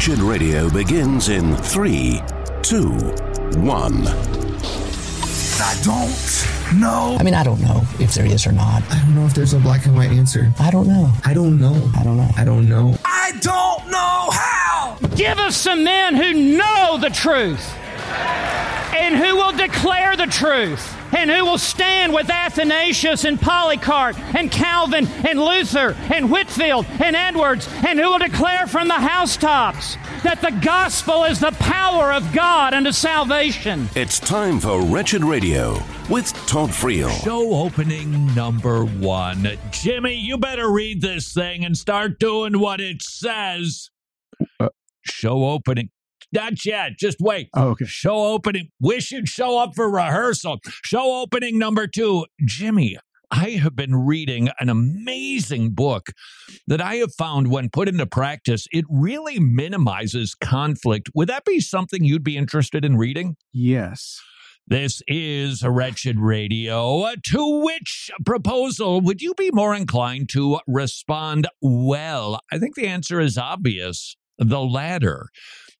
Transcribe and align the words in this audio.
Wretched 0.00 0.20
Radio 0.20 0.70
begins 0.70 1.28
in 1.28 1.54
three, 1.56 2.22
two, 2.62 2.88
one. 3.60 4.06
I 5.58 5.78
don't 5.84 6.80
know. 6.80 7.18
I 7.20 7.22
mean, 7.22 7.34
I 7.34 7.42
don't 7.44 7.60
know 7.60 7.82
if 7.98 8.14
there 8.14 8.24
is 8.24 8.46
or 8.46 8.52
not. 8.52 8.82
I 8.90 8.98
don't 9.00 9.14
know 9.14 9.26
if 9.26 9.34
there's 9.34 9.52
a 9.52 9.58
black 9.58 9.84
and 9.84 9.94
white 9.94 10.10
answer. 10.10 10.50
I 10.58 10.70
don't 10.70 10.88
know. 10.88 11.12
I 11.26 11.34
don't 11.34 11.60
know. 11.60 11.90
I 11.94 12.02
don't 12.02 12.16
know. 12.16 12.30
I 12.34 12.44
don't 12.46 12.66
know. 12.66 12.96
I 13.04 13.32
don't 13.42 13.90
know 13.90 14.30
how. 14.32 14.96
Give 15.16 15.38
us 15.38 15.54
some 15.54 15.84
men 15.84 16.14
who 16.14 16.56
know 16.56 16.96
the 16.98 17.10
truth 17.10 17.70
and 18.96 19.16
who 19.16 19.36
will 19.36 19.52
declare 19.52 20.16
the 20.16 20.28
truth 20.28 20.96
and 21.12 21.30
who 21.30 21.44
will 21.44 21.58
stand 21.58 22.12
with 22.12 22.30
Athanasius 22.30 23.24
and 23.24 23.40
Polycarp 23.40 24.18
and 24.34 24.50
Calvin 24.50 25.06
and 25.06 25.40
Luther 25.40 25.96
and 26.12 26.30
Whitefield 26.30 26.86
and 27.02 27.16
Edwards 27.16 27.68
and 27.86 27.98
who 27.98 28.10
will 28.10 28.18
declare 28.18 28.66
from 28.66 28.88
the 28.88 28.94
housetops 28.94 29.96
that 30.22 30.40
the 30.40 30.50
gospel 30.62 31.24
is 31.24 31.40
the 31.40 31.52
power 31.52 32.12
of 32.12 32.32
God 32.32 32.74
unto 32.74 32.92
salvation. 32.92 33.88
It's 33.94 34.18
time 34.20 34.60
for 34.60 34.82
Wretched 34.82 35.24
Radio 35.24 35.82
with 36.08 36.32
Todd 36.46 36.70
Friel. 36.70 37.10
Show 37.22 37.54
opening 37.54 38.34
number 38.34 38.84
one. 38.84 39.58
Jimmy, 39.70 40.14
you 40.14 40.36
better 40.38 40.70
read 40.70 41.00
this 41.00 41.32
thing 41.32 41.64
and 41.64 41.76
start 41.76 42.18
doing 42.18 42.58
what 42.58 42.80
it 42.80 43.02
says. 43.02 43.90
Uh, 44.58 44.68
Show 45.02 45.44
opening. 45.44 45.90
Not 46.32 46.64
yet. 46.64 46.92
Just 46.98 47.18
wait. 47.20 47.48
Oh, 47.54 47.70
okay. 47.70 47.86
Show 47.86 48.16
opening. 48.16 48.68
Wish 48.80 49.10
you'd 49.10 49.28
show 49.28 49.58
up 49.58 49.74
for 49.74 49.90
rehearsal. 49.90 50.58
Show 50.84 51.20
opening 51.20 51.58
number 51.58 51.86
two. 51.86 52.26
Jimmy, 52.44 52.96
I 53.30 53.50
have 53.50 53.76
been 53.76 53.94
reading 53.94 54.48
an 54.58 54.68
amazing 54.68 55.70
book 55.70 56.08
that 56.66 56.80
I 56.80 56.96
have 56.96 57.14
found 57.14 57.50
when 57.50 57.70
put 57.70 57.88
into 57.88 58.06
practice, 58.06 58.66
it 58.72 58.84
really 58.88 59.38
minimizes 59.38 60.34
conflict. 60.34 61.10
Would 61.14 61.28
that 61.28 61.44
be 61.44 61.60
something 61.60 62.04
you'd 62.04 62.24
be 62.24 62.36
interested 62.36 62.84
in 62.84 62.96
reading? 62.96 63.36
Yes. 63.52 64.20
This 64.66 65.02
is 65.08 65.64
Wretched 65.64 66.18
Radio. 66.18 67.06
To 67.32 67.60
which 67.64 68.10
proposal 68.24 69.00
would 69.00 69.20
you 69.20 69.34
be 69.34 69.50
more 69.52 69.74
inclined 69.74 70.28
to 70.30 70.60
respond 70.66 71.48
well? 71.60 72.40
I 72.52 72.58
think 72.58 72.74
the 72.74 72.86
answer 72.86 73.20
is 73.20 73.38
obvious 73.38 74.16
the 74.38 74.60
latter. 74.60 75.28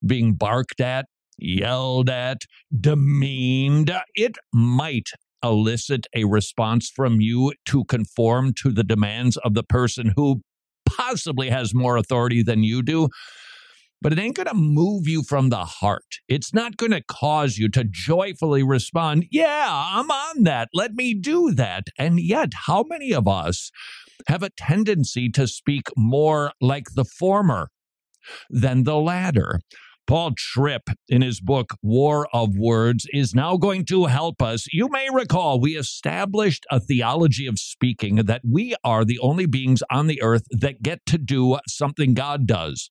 Being 0.05 0.35
barked 0.35 0.81
at, 0.81 1.07
yelled 1.39 2.11
at, 2.11 2.43
demeaned, 2.79 3.93
it 4.15 4.37
might 4.53 5.09
elicit 5.43 6.07
a 6.15 6.25
response 6.25 6.91
from 6.91 7.21
you 7.21 7.53
to 7.67 7.85
conform 7.85 8.53
to 8.63 8.71
the 8.71 8.85
demands 8.85 9.37
of 9.39 9.55
the 9.55 9.63
person 9.63 10.13
who 10.17 10.43
possibly 10.85 11.49
has 11.51 11.75
more 11.75 11.97
authority 11.97 12.43
than 12.43 12.63
you 12.63 12.83
do 12.83 13.09
but 14.03 14.13
it 14.13 14.19
ain't 14.19 14.37
going 14.37 14.49
to 14.49 14.55
move 14.55 15.07
you 15.07 15.23
from 15.23 15.51
the 15.51 15.65
heart. 15.65 16.17
It's 16.29 16.55
not 16.55 16.77
going 16.77 16.93
to 16.93 17.03
cause 17.03 17.59
you 17.59 17.69
to 17.71 17.85
joyfully 17.85 18.63
respond, 18.63 19.27
Yeah, 19.31 19.69
I'm 19.71 20.11
on 20.11 20.45
that. 20.45 20.69
Let 20.73 20.95
me 20.95 21.15
do 21.15 21.53
that. 21.53 21.85
And 21.99 22.19
yet, 22.19 22.53
how 22.67 22.85
many 22.89 23.13
of 23.13 23.29
us 23.29 23.71
have 24.27 24.43
a 24.43 24.51
tendency 24.51 25.29
to 25.31 25.47
speak 25.47 25.89
more 25.97 26.53
like 26.61 26.95
the 26.95 27.05
former 27.05 27.69
than 28.49 28.85
the 28.85 28.97
latter? 28.97 29.61
Paul 30.11 30.33
Tripp, 30.37 30.91
in 31.09 31.23
his 31.23 31.41
book 31.41 31.77
War 31.85 32.27
of 32.33 32.57
Words, 32.59 33.07
is 33.13 33.33
now 33.33 33.57
going 33.57 33.85
to 33.85 34.07
help 34.07 34.43
us. 34.43 34.67
You 34.73 34.89
may 34.89 35.07
recall 35.09 35.61
we 35.61 35.77
established 35.77 36.67
a 36.69 36.81
theology 36.81 37.47
of 37.47 37.61
speaking 37.61 38.17
that 38.17 38.43
we 38.45 38.75
are 38.83 39.05
the 39.05 39.21
only 39.21 39.47
beings 39.47 39.85
on 39.89 40.09
the 40.09 40.21
earth 40.21 40.43
that 40.51 40.83
get 40.83 41.07
to 41.07 41.17
do 41.17 41.59
something 41.69 42.15
God 42.15 42.49
does 42.49 42.91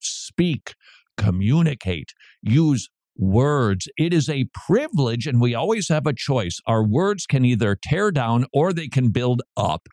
speak, 0.00 0.74
communicate, 1.16 2.14
use 2.42 2.88
words. 3.16 3.86
It 3.96 4.12
is 4.12 4.28
a 4.28 4.48
privilege, 4.52 5.28
and 5.28 5.40
we 5.40 5.54
always 5.54 5.88
have 5.88 6.04
a 6.08 6.12
choice. 6.12 6.58
Our 6.66 6.84
words 6.84 7.26
can 7.26 7.44
either 7.44 7.78
tear 7.80 8.10
down 8.10 8.46
or 8.52 8.72
they 8.72 8.88
can 8.88 9.12
build 9.12 9.40
up. 9.56 9.86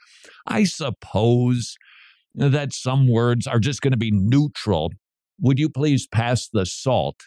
I 0.47 0.63
suppose 0.63 1.75
that 2.33 2.73
some 2.73 3.07
words 3.07 3.45
are 3.45 3.59
just 3.59 3.81
going 3.81 3.91
to 3.91 3.97
be 3.97 4.09
neutral. 4.11 4.89
Would 5.39 5.59
you 5.59 5.69
please 5.69 6.07
pass 6.07 6.47
the 6.51 6.65
salt? 6.65 7.21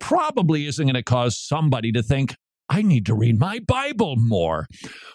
Probably 0.00 0.66
isn't 0.66 0.84
going 0.84 0.94
to 0.94 1.02
cause 1.02 1.38
somebody 1.38 1.92
to 1.92 2.02
think, 2.02 2.34
I 2.68 2.82
need 2.82 3.04
to 3.06 3.14
read 3.14 3.38
my 3.38 3.58
Bible 3.58 4.14
more. 4.16 4.66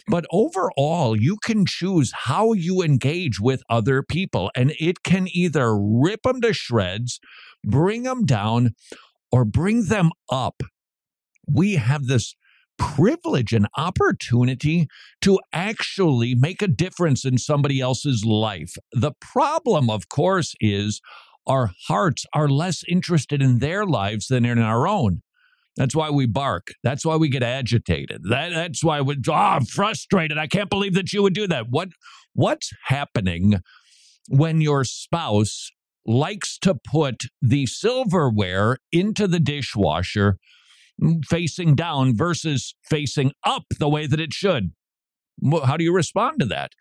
But 0.07 0.25
overall, 0.29 1.15
you 1.15 1.37
can 1.43 1.65
choose 1.65 2.11
how 2.13 2.51
you 2.51 2.81
engage 2.81 3.39
with 3.39 3.63
other 3.69 4.03
people, 4.03 4.51
and 4.55 4.73
it 4.77 5.03
can 5.03 5.27
either 5.31 5.75
rip 5.77 6.23
them 6.23 6.41
to 6.41 6.53
shreds, 6.53 7.19
bring 7.63 8.03
them 8.03 8.25
down, 8.25 8.75
or 9.31 9.45
bring 9.45 9.85
them 9.85 10.11
up. 10.29 10.61
We 11.47 11.75
have 11.75 12.07
this 12.07 12.35
privilege 12.77 13.53
and 13.53 13.67
opportunity 13.77 14.87
to 15.21 15.39
actually 15.53 16.35
make 16.35 16.61
a 16.61 16.67
difference 16.67 17.23
in 17.23 17.37
somebody 17.37 17.79
else's 17.79 18.25
life. 18.25 18.73
The 18.91 19.13
problem, 19.21 19.89
of 19.89 20.09
course, 20.09 20.55
is 20.59 20.99
our 21.47 21.71
hearts 21.87 22.25
are 22.33 22.49
less 22.49 22.83
interested 22.87 23.41
in 23.41 23.59
their 23.59 23.85
lives 23.85 24.27
than 24.27 24.45
in 24.45 24.59
our 24.59 24.87
own. 24.87 25.21
That's 25.77 25.95
why 25.95 26.09
we 26.09 26.25
bark. 26.25 26.69
That's 26.83 27.05
why 27.05 27.17
we 27.17 27.29
get 27.29 27.43
agitated. 27.43 28.23
That, 28.29 28.49
that's 28.53 28.83
why 28.83 29.01
we're 29.01 29.17
oh, 29.27 29.33
I'm 29.33 29.65
frustrated. 29.65 30.37
I 30.37 30.47
can't 30.47 30.69
believe 30.69 30.93
that 30.93 31.11
you 31.11 31.21
would 31.21 31.33
do 31.33 31.47
that. 31.47 31.65
What 31.69 31.89
what's 32.33 32.71
happening 32.85 33.55
when 34.29 34.61
your 34.61 34.83
spouse 34.85 35.69
likes 36.05 36.57
to 36.59 36.75
put 36.75 37.23
the 37.41 37.65
silverware 37.65 38.77
into 38.91 39.27
the 39.27 39.39
dishwasher 39.39 40.37
mm, 41.01 41.23
facing 41.25 41.75
down 41.75 42.15
versus 42.15 42.75
facing 42.89 43.31
up 43.43 43.63
the 43.77 43.89
way 43.89 44.07
that 44.07 44.19
it 44.19 44.33
should? 44.33 44.71
How 45.65 45.75
do 45.75 45.83
you 45.83 45.93
respond 45.93 46.39
to 46.39 46.45
that? 46.45 46.71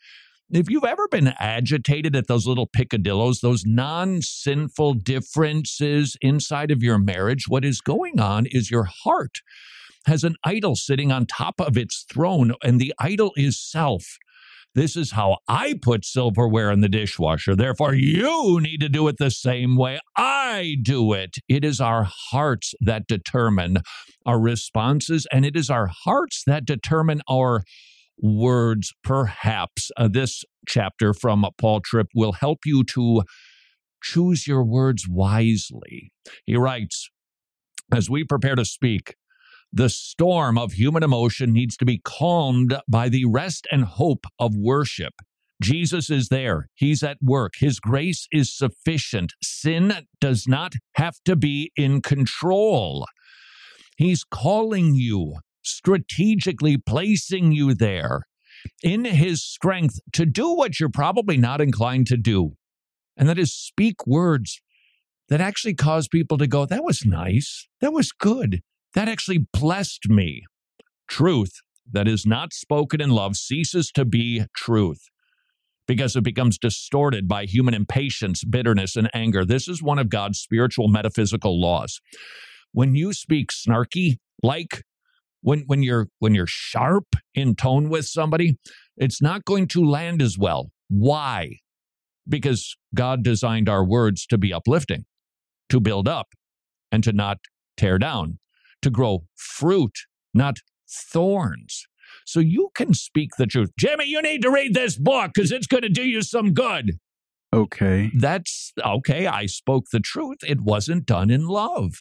If 0.54 0.70
you've 0.70 0.84
ever 0.84 1.08
been 1.08 1.34
agitated 1.40 2.14
at 2.14 2.28
those 2.28 2.46
little 2.46 2.68
picadillos, 2.68 3.40
those 3.40 3.64
non 3.66 4.22
sinful 4.22 4.94
differences 4.94 6.16
inside 6.20 6.70
of 6.70 6.80
your 6.80 6.96
marriage, 6.96 7.48
what 7.48 7.64
is 7.64 7.80
going 7.80 8.20
on 8.20 8.46
is 8.46 8.70
your 8.70 8.88
heart 9.02 9.38
has 10.06 10.22
an 10.22 10.36
idol 10.44 10.76
sitting 10.76 11.10
on 11.10 11.26
top 11.26 11.60
of 11.60 11.76
its 11.76 12.04
throne, 12.08 12.52
and 12.62 12.80
the 12.80 12.94
idol 13.00 13.32
is 13.36 13.60
self. 13.60 14.16
This 14.76 14.96
is 14.96 15.10
how 15.10 15.38
I 15.48 15.74
put 15.82 16.04
silverware 16.04 16.70
in 16.70 16.82
the 16.82 16.88
dishwasher. 16.88 17.56
Therefore, 17.56 17.92
you 17.92 18.60
need 18.60 18.78
to 18.78 18.88
do 18.88 19.08
it 19.08 19.16
the 19.18 19.32
same 19.32 19.76
way 19.76 19.98
I 20.16 20.76
do 20.82 21.14
it. 21.14 21.38
It 21.48 21.64
is 21.64 21.80
our 21.80 22.06
hearts 22.30 22.74
that 22.80 23.08
determine 23.08 23.78
our 24.24 24.38
responses, 24.38 25.26
and 25.32 25.44
it 25.44 25.56
is 25.56 25.68
our 25.68 25.88
hearts 25.88 26.44
that 26.46 26.64
determine 26.64 27.22
our 27.28 27.64
words, 28.18 28.92
perhaps. 29.02 29.90
Uh, 29.96 30.08
this 30.08 30.44
chapter 30.66 31.12
from 31.12 31.46
Paul 31.58 31.80
Tripp 31.80 32.08
will 32.14 32.32
help 32.32 32.60
you 32.64 32.84
to 32.84 33.22
choose 34.02 34.46
your 34.46 34.64
words 34.64 35.06
wisely. 35.08 36.12
He 36.44 36.56
writes, 36.56 37.10
as 37.92 38.10
we 38.10 38.24
prepare 38.24 38.54
to 38.54 38.64
speak, 38.64 39.14
the 39.72 39.88
storm 39.88 40.56
of 40.56 40.72
human 40.72 41.02
emotion 41.02 41.52
needs 41.52 41.76
to 41.78 41.84
be 41.84 42.00
calmed 42.04 42.76
by 42.88 43.08
the 43.08 43.24
rest 43.24 43.66
and 43.72 43.84
hope 43.84 44.26
of 44.38 44.54
worship. 44.54 45.14
Jesus 45.60 46.10
is 46.10 46.28
there. 46.28 46.68
He's 46.74 47.02
at 47.02 47.18
work. 47.22 47.54
His 47.58 47.80
grace 47.80 48.28
is 48.30 48.56
sufficient. 48.56 49.32
Sin 49.42 50.06
does 50.20 50.46
not 50.46 50.74
have 50.94 51.16
to 51.24 51.36
be 51.36 51.72
in 51.76 52.02
control. 52.02 53.06
He's 53.96 54.24
calling 54.24 54.94
you 54.94 55.36
strategically 55.64 56.76
placing 56.76 57.52
you 57.52 57.74
there 57.74 58.22
in 58.82 59.04
his 59.04 59.42
strength 59.42 60.00
to 60.12 60.24
do 60.24 60.54
what 60.54 60.80
you're 60.80 60.88
probably 60.88 61.36
not 61.36 61.60
inclined 61.60 62.06
to 62.08 62.16
do. 62.16 62.52
And 63.16 63.28
that 63.28 63.38
is 63.38 63.54
speak 63.54 64.06
words 64.06 64.60
that 65.28 65.40
actually 65.40 65.74
cause 65.74 66.08
people 66.08 66.38
to 66.38 66.46
go, 66.46 66.66
that 66.66 66.84
was 66.84 67.04
nice. 67.04 67.68
That 67.80 67.92
was 67.92 68.12
good. 68.12 68.60
That 68.94 69.08
actually 69.08 69.46
blessed 69.52 70.08
me. 70.08 70.42
Truth 71.08 71.60
that 71.90 72.08
is 72.08 72.24
not 72.24 72.52
spoken 72.52 73.00
in 73.00 73.10
love 73.10 73.36
ceases 73.36 73.90
to 73.92 74.04
be 74.04 74.44
truth 74.56 75.08
because 75.86 76.16
it 76.16 76.24
becomes 76.24 76.58
distorted 76.58 77.28
by 77.28 77.44
human 77.44 77.74
impatience, 77.74 78.42
bitterness, 78.42 78.96
and 78.96 79.10
anger. 79.14 79.44
This 79.44 79.68
is 79.68 79.82
one 79.82 79.98
of 79.98 80.08
God's 80.08 80.38
spiritual 80.38 80.88
metaphysical 80.88 81.60
laws. 81.60 82.00
When 82.72 82.94
you 82.94 83.12
speak 83.12 83.50
snarky, 83.50 84.16
like 84.42 84.82
when 85.44 85.64
when 85.66 85.82
you're 85.82 86.08
when 86.18 86.34
you're 86.34 86.46
sharp 86.46 87.14
in 87.34 87.54
tone 87.54 87.90
with 87.90 88.06
somebody, 88.06 88.56
it's 88.96 89.20
not 89.20 89.44
going 89.44 89.68
to 89.68 89.84
land 89.84 90.22
as 90.22 90.38
well. 90.38 90.70
Why? 90.88 91.58
Because 92.26 92.76
God 92.94 93.22
designed 93.22 93.68
our 93.68 93.84
words 93.84 94.26
to 94.26 94.38
be 94.38 94.52
uplifting, 94.52 95.04
to 95.68 95.80
build 95.80 96.08
up, 96.08 96.28
and 96.90 97.04
to 97.04 97.12
not 97.12 97.38
tear 97.76 97.98
down, 97.98 98.38
to 98.80 98.88
grow 98.88 99.24
fruit, 99.36 99.92
not 100.32 100.56
thorns. 100.88 101.86
So 102.24 102.40
you 102.40 102.70
can 102.74 102.94
speak 102.94 103.30
the 103.36 103.46
truth. 103.46 103.70
Jimmy, 103.78 104.06
you 104.06 104.22
need 104.22 104.40
to 104.42 104.50
read 104.50 104.72
this 104.72 104.96
book 104.96 105.32
because 105.34 105.52
it's 105.52 105.66
going 105.66 105.82
to 105.82 105.90
do 105.90 106.04
you 106.04 106.22
some 106.22 106.54
good. 106.54 106.92
Okay. 107.52 108.10
That's 108.16 108.72
okay. 108.82 109.26
I 109.26 109.44
spoke 109.46 109.84
the 109.92 110.00
truth. 110.00 110.38
It 110.46 110.62
wasn't 110.62 111.04
done 111.04 111.30
in 111.30 111.46
love. 111.46 112.00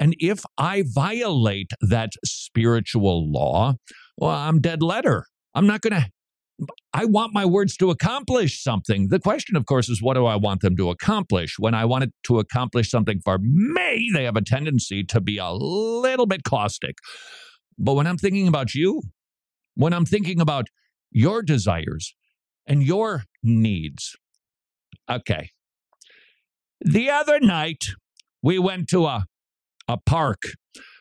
And 0.00 0.16
if 0.18 0.42
I 0.56 0.82
violate 0.86 1.72
that 1.82 2.12
spiritual 2.24 3.30
law, 3.30 3.74
well, 4.16 4.30
I'm 4.30 4.60
dead 4.60 4.82
letter. 4.82 5.26
I'm 5.54 5.66
not 5.66 5.82
going 5.82 5.92
to. 5.92 6.08
I 6.92 7.04
want 7.04 7.32
my 7.32 7.46
words 7.46 7.76
to 7.78 7.90
accomplish 7.90 8.62
something. 8.62 9.08
The 9.08 9.18
question, 9.18 9.56
of 9.56 9.66
course, 9.66 9.88
is 9.88 10.02
what 10.02 10.14
do 10.14 10.26
I 10.26 10.36
want 10.36 10.60
them 10.62 10.76
to 10.76 10.90
accomplish? 10.90 11.56
When 11.58 11.74
I 11.74 11.84
want 11.84 12.04
it 12.04 12.12
to 12.24 12.38
accomplish 12.38 12.90
something 12.90 13.20
for 13.24 13.38
me, 13.38 14.10
they 14.12 14.24
have 14.24 14.36
a 14.36 14.42
tendency 14.42 15.04
to 15.04 15.20
be 15.20 15.38
a 15.38 15.50
little 15.50 16.26
bit 16.26 16.44
caustic. 16.44 16.96
But 17.78 17.94
when 17.94 18.06
I'm 18.06 18.18
thinking 18.18 18.48
about 18.48 18.74
you, 18.74 19.02
when 19.74 19.94
I'm 19.94 20.04
thinking 20.04 20.40
about 20.40 20.66
your 21.10 21.42
desires 21.42 22.14
and 22.66 22.82
your 22.82 23.24
needs, 23.42 24.16
okay. 25.10 25.50
The 26.82 27.10
other 27.10 27.40
night, 27.40 27.84
we 28.42 28.58
went 28.58 28.88
to 28.88 29.06
a, 29.06 29.24
a 29.92 29.98
park. 29.98 30.42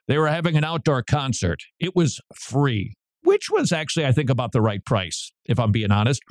They 0.08 0.18
were 0.18 0.28
having 0.28 0.58
an 0.58 0.64
outdoor 0.64 1.04
concert. 1.04 1.60
It 1.80 1.96
was 1.96 2.20
free 2.36 2.96
which 3.24 3.50
was 3.50 3.72
actually, 3.72 4.06
I 4.06 4.12
think, 4.12 4.30
about 4.30 4.52
the 4.54 4.62
right 4.62 4.84
price, 4.84 5.32
if 5.46 5.60
I'm 5.60 5.72
being 5.72 5.92
honest. 5.92 6.22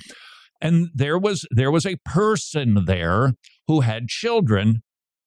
And 0.61 0.89
there 0.93 1.19
was 1.19 1.47
there 1.51 1.71
was 1.71 1.87
a 1.87 1.97
person 2.05 2.87
there 2.87 3.35
who 3.69 3.83
had 3.83 4.09
children 4.09 4.83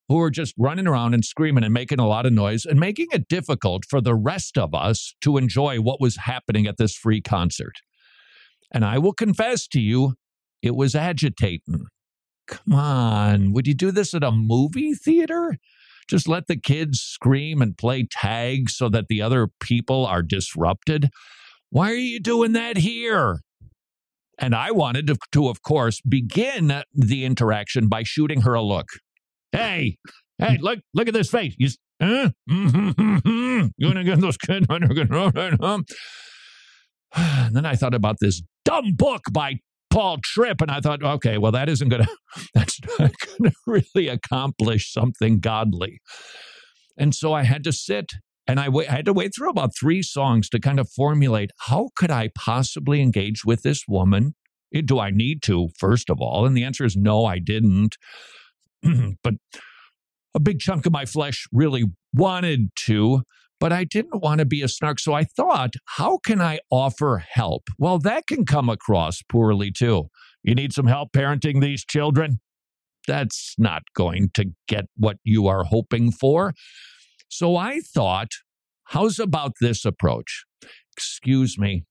who 0.09 0.15
were 0.15 0.31
just 0.31 0.53
running 0.57 0.87
around 0.87 1.13
and 1.13 1.23
screaming 1.23 1.63
and 1.63 1.73
making 1.73 1.99
a 1.99 2.07
lot 2.07 2.25
of 2.25 2.33
noise 2.33 2.65
and 2.65 2.77
making 2.77 3.07
it 3.13 3.29
difficult 3.29 3.85
for 3.89 4.01
the 4.01 4.15
rest 4.15 4.57
of 4.57 4.73
us 4.73 5.15
to 5.21 5.37
enjoy 5.37 5.77
what 5.79 6.01
was 6.01 6.17
happening 6.17 6.67
at 6.67 6.75
this 6.77 6.93
free 6.93 7.21
concert. 7.21 7.75
And 8.73 8.83
I 8.83 8.97
will 8.97 9.13
confess 9.13 9.67
to 9.69 9.79
you, 9.79 10.15
it 10.61 10.75
was 10.75 10.95
agitating. 10.95 11.85
Come 12.47 12.73
on, 12.73 13.53
would 13.53 13.67
you 13.67 13.73
do 13.73 13.91
this 13.91 14.13
at 14.13 14.23
a 14.23 14.31
movie 14.31 14.93
theater? 14.93 15.57
Just 16.11 16.27
let 16.27 16.47
the 16.47 16.57
kids 16.57 16.99
scream 16.99 17.61
and 17.61 17.77
play 17.77 18.05
tag 18.05 18.69
so 18.69 18.89
that 18.89 19.07
the 19.07 19.21
other 19.21 19.47
people 19.61 20.05
are 20.05 20.21
disrupted. 20.21 21.09
Why 21.69 21.89
are 21.89 21.95
you 21.95 22.19
doing 22.19 22.51
that 22.51 22.75
here? 22.75 23.39
And 24.37 24.53
I 24.53 24.71
wanted 24.71 25.07
to, 25.07 25.15
to, 25.31 25.47
of 25.47 25.61
course, 25.61 26.01
begin 26.01 26.83
the 26.93 27.23
interaction 27.23 27.87
by 27.87 28.03
shooting 28.03 28.41
her 28.41 28.53
a 28.53 28.61
look. 28.61 28.87
Hey, 29.53 29.99
hey, 30.37 30.57
look, 30.59 30.79
look 30.93 31.07
at 31.07 31.13
this 31.13 31.29
face. 31.29 31.55
You, 31.57 31.69
uh, 32.01 32.31
you 32.47 33.71
gonna 33.81 34.03
get 34.03 34.19
those 34.19 34.35
kids 34.35 34.67
home? 34.69 35.85
And 37.15 37.55
then 37.55 37.65
I 37.65 37.75
thought 37.75 37.93
about 37.93 38.17
this 38.19 38.41
dumb 38.65 38.95
book 38.95 39.21
by 39.31 39.59
Paul 39.91 40.19
Tripp, 40.23 40.61
and 40.61 40.71
I 40.71 40.79
thought, 40.79 41.03
okay, 41.03 41.37
well, 41.37 41.51
that 41.51 41.69
isn't 41.69 41.89
gonna, 41.89 42.07
that's 42.53 42.79
not 42.97 43.11
gonna 43.37 43.53
really 43.67 44.07
accomplish 44.07 44.91
something 44.91 45.39
godly. 45.39 46.01
And 46.97 47.13
so 47.13 47.33
I 47.33 47.43
had 47.43 47.63
to 47.65 47.71
sit 47.71 48.11
and 48.47 48.59
I, 48.59 48.69
had 48.85 49.05
to 49.05 49.13
wait 49.13 49.33
through 49.35 49.49
about 49.49 49.75
three 49.79 50.01
songs 50.01 50.49
to 50.49 50.59
kind 50.59 50.79
of 50.79 50.89
formulate 50.89 51.51
how 51.67 51.89
could 51.95 52.11
I 52.11 52.29
possibly 52.35 53.01
engage 53.01 53.45
with 53.45 53.61
this 53.61 53.83
woman? 53.87 54.35
Do 54.85 54.99
I 54.99 55.11
need 55.11 55.43
to, 55.43 55.69
first 55.77 56.09
of 56.09 56.19
all? 56.19 56.45
And 56.45 56.55
the 56.55 56.63
answer 56.63 56.85
is 56.85 56.95
no, 56.95 57.25
I 57.25 57.39
didn't. 57.39 57.97
but 59.23 59.35
a 60.33 60.39
big 60.39 60.59
chunk 60.59 60.85
of 60.85 60.91
my 60.91 61.05
flesh 61.05 61.45
really 61.51 61.85
wanted 62.13 62.69
to, 62.85 63.23
but 63.61 63.71
I 63.71 63.83
didn't 63.83 64.23
want 64.23 64.39
to 64.39 64.45
be 64.45 64.63
a 64.63 64.67
snark. 64.67 64.99
So 64.99 65.13
I 65.13 65.23
thought, 65.23 65.75
how 65.85 66.17
can 66.17 66.41
I 66.41 66.59
offer 66.71 67.23
help? 67.29 67.69
Well, 67.77 67.99
that 67.99 68.25
can 68.25 68.43
come 68.43 68.69
across 68.69 69.21
poorly 69.21 69.71
too. 69.71 70.09
You 70.43 70.55
need 70.55 70.73
some 70.73 70.87
help 70.87 71.13
parenting 71.13 71.61
these 71.61 71.85
children? 71.85 72.39
That's 73.07 73.53
not 73.59 73.83
going 73.95 74.31
to 74.33 74.45
get 74.67 74.85
what 74.97 75.17
you 75.23 75.47
are 75.47 75.63
hoping 75.63 76.11
for. 76.11 76.53
So 77.29 77.55
I 77.55 77.81
thought, 77.81 78.29
how's 78.85 79.19
about 79.19 79.53
this 79.61 79.85
approach? 79.85 80.43
Excuse 80.91 81.59
me. 81.59 81.83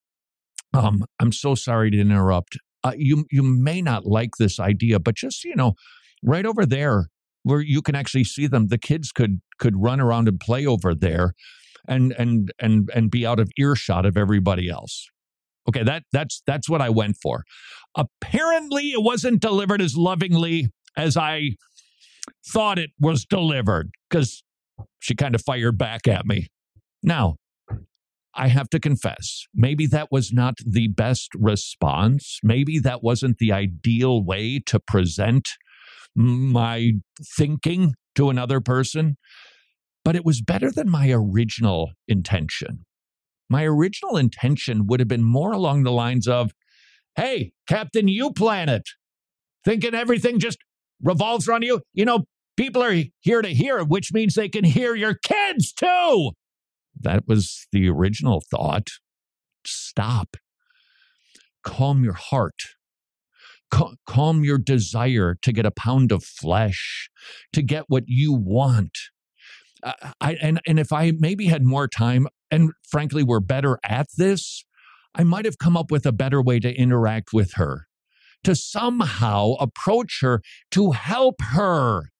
Um, 0.75 1.05
I'm 1.21 1.33
so 1.33 1.55
sorry 1.55 1.93
to 1.93 2.01
interrupt. 2.01 2.59
Uh, 2.83 2.93
you 2.97 3.27
you 3.31 3.43
may 3.43 3.81
not 3.81 4.07
like 4.07 4.31
this 4.39 4.59
idea, 4.59 4.99
but 4.99 5.15
just 5.15 5.45
you 5.45 5.55
know, 5.55 5.75
right 6.23 6.47
over 6.47 6.67
there 6.67 7.07
where 7.43 7.61
you 7.61 7.83
can 7.83 7.95
actually 7.95 8.25
see 8.25 8.47
them, 8.47 8.69
the 8.69 8.79
kids 8.79 9.13
could 9.13 9.41
could 9.59 9.83
run 9.83 10.01
around 10.01 10.29
and 10.29 10.39
play 10.41 10.67
over 10.67 10.95
there, 10.95 11.35
and 11.87 12.13
and 12.19 12.53
and 12.59 12.91
and 12.95 13.11
be 13.11 13.27
out 13.27 13.41
of 13.41 13.51
earshot 13.59 14.07
of 14.07 14.17
everybody 14.17 14.69
else. 14.69 15.09
Okay, 15.69 15.83
that 15.83 16.05
that's 16.13 16.43
that's 16.47 16.69
what 16.69 16.81
I 16.81 16.91
went 16.91 17.17
for. 17.23 17.45
Apparently, 17.97 18.91
it 18.91 19.03
wasn't 19.03 19.41
delivered 19.41 19.83
as 19.83 19.97
lovingly 19.97 20.69
as 20.97 21.17
I 21.17 21.57
thought 22.53 22.79
it 22.79 22.91
was 22.99 23.25
delivered 23.25 23.91
because 24.09 24.43
she 25.01 25.15
kind 25.15 25.35
of 25.35 25.43
fired 25.43 25.79
back 25.79 26.07
at 26.09 26.27
me. 26.27 26.49
Now, 27.03 27.37
I 28.35 28.49
have 28.49 28.69
to 28.71 28.81
confess, 28.81 29.45
maybe 29.55 29.87
that 29.89 30.09
was 30.11 30.33
not 30.33 30.55
the 30.65 30.89
best 30.89 31.31
response. 31.35 32.39
Maybe 32.43 32.79
that 32.79 33.03
wasn't 33.03 33.39
the 33.39 33.53
ideal 33.53 34.25
way 34.25 34.61
to 34.67 34.79
present 34.79 35.49
my 36.15 36.93
thinking 37.37 37.95
to 38.15 38.31
another 38.31 38.61
person, 38.61 39.17
but 40.05 40.17
it 40.17 40.25
was 40.25 40.41
better 40.41 40.71
than 40.71 40.91
my 40.91 41.11
original 41.11 41.93
intention. 42.09 42.85
My 43.49 43.65
original 43.65 44.17
intention 44.17 44.87
would 44.87 45.01
have 45.01 45.09
been 45.09 45.25
more 45.25 45.53
along 45.53 45.83
the 45.83 45.93
lines 45.93 46.29
of, 46.29 46.53
Hey, 47.17 47.53
Captain 47.67 48.09
You 48.09 48.33
Planet, 48.33 48.83
thinking 49.65 49.95
everything 49.95 50.39
just 50.39 50.59
revolves 51.03 51.49
around 51.49 51.63
you. 51.63 51.81
You 51.93 52.05
know, 52.05 52.25
People 52.61 52.83
are 52.83 52.95
here 53.21 53.41
to 53.41 53.49
hear, 53.49 53.83
which 53.83 54.13
means 54.13 54.35
they 54.35 54.51
can 54.51 54.65
hear 54.65 54.95
your 54.95 55.15
kids 55.15 55.73
too. 55.73 56.33
That 57.01 57.27
was 57.27 57.67
the 57.73 57.89
original 57.89 58.43
thought. 58.51 58.89
Stop. 59.65 60.37
Calm 61.65 62.05
your 62.05 62.13
heart. 62.13 62.61
calm 64.07 64.45
your 64.45 64.59
desire 64.59 65.37
to 65.41 65.53
get 65.53 65.65
a 65.65 65.71
pound 65.71 66.13
of 66.13 66.23
flesh, 66.23 67.09
to 67.55 67.63
get 67.63 67.85
what 67.89 68.05
you 68.07 68.35
want. 68.35 68.99
I, 70.21 70.35
and, 70.35 70.61
and 70.67 70.79
if 70.79 70.93
I 70.93 71.13
maybe 71.19 71.47
had 71.47 71.65
more 71.65 71.89
time 71.89 72.27
and 72.51 72.71
frankly 72.89 73.23
were 73.23 73.41
better 73.41 73.79
at 73.85 74.09
this, 74.17 74.65
I 75.15 75.25
might 75.25 75.45
have 75.45 75.59
come 75.59 75.77
up 75.77 75.91
with 75.91 76.07
a 76.07 76.13
better 76.13 76.43
way 76.43 76.61
to 76.61 76.73
interact 76.73 77.33
with 77.33 77.55
her, 77.55 77.87
to 78.45 78.55
somehow 78.55 79.55
approach 79.59 80.19
her, 80.23 80.43
to 80.73 80.93
help 80.93 81.43
her 81.43 82.11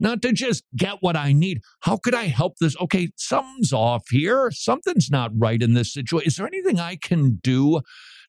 not 0.00 0.22
to 0.22 0.32
just 0.32 0.64
get 0.76 0.98
what 1.00 1.16
I 1.16 1.32
need. 1.32 1.60
How 1.80 1.96
could 1.96 2.14
I 2.14 2.24
help 2.24 2.54
this? 2.60 2.76
Okay, 2.80 3.08
something's 3.16 3.72
off 3.72 4.04
here. 4.10 4.50
Something's 4.50 5.10
not 5.10 5.30
right 5.34 5.62
in 5.62 5.74
this 5.74 5.92
situation. 5.92 6.26
Is 6.26 6.36
there 6.36 6.46
anything 6.46 6.80
I 6.80 6.96
can 6.96 7.40
do? 7.42 7.80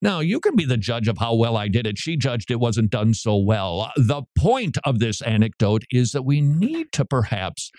Now, 0.02 0.20
you 0.20 0.40
can 0.40 0.56
be 0.56 0.66
the 0.66 0.78
judge 0.78 1.08
of 1.08 1.18
how 1.18 1.36
well 1.36 1.58
I 1.58 1.68
did 1.68 1.88
it. 1.88 1.98
She 1.98 2.18
judged 2.18 2.52
it 2.52 2.60
wasn't 2.60 2.92
done 2.92 3.14
so 3.14 3.38
well. 3.38 3.92
The 3.96 4.24
point 4.38 4.78
of 4.84 5.00
this 5.00 5.22
anecdote 5.22 5.84
is 5.90 6.12
that 6.12 6.24
we 6.24 6.42
need 6.42 6.92
to 6.94 7.06
perhaps 7.06 7.72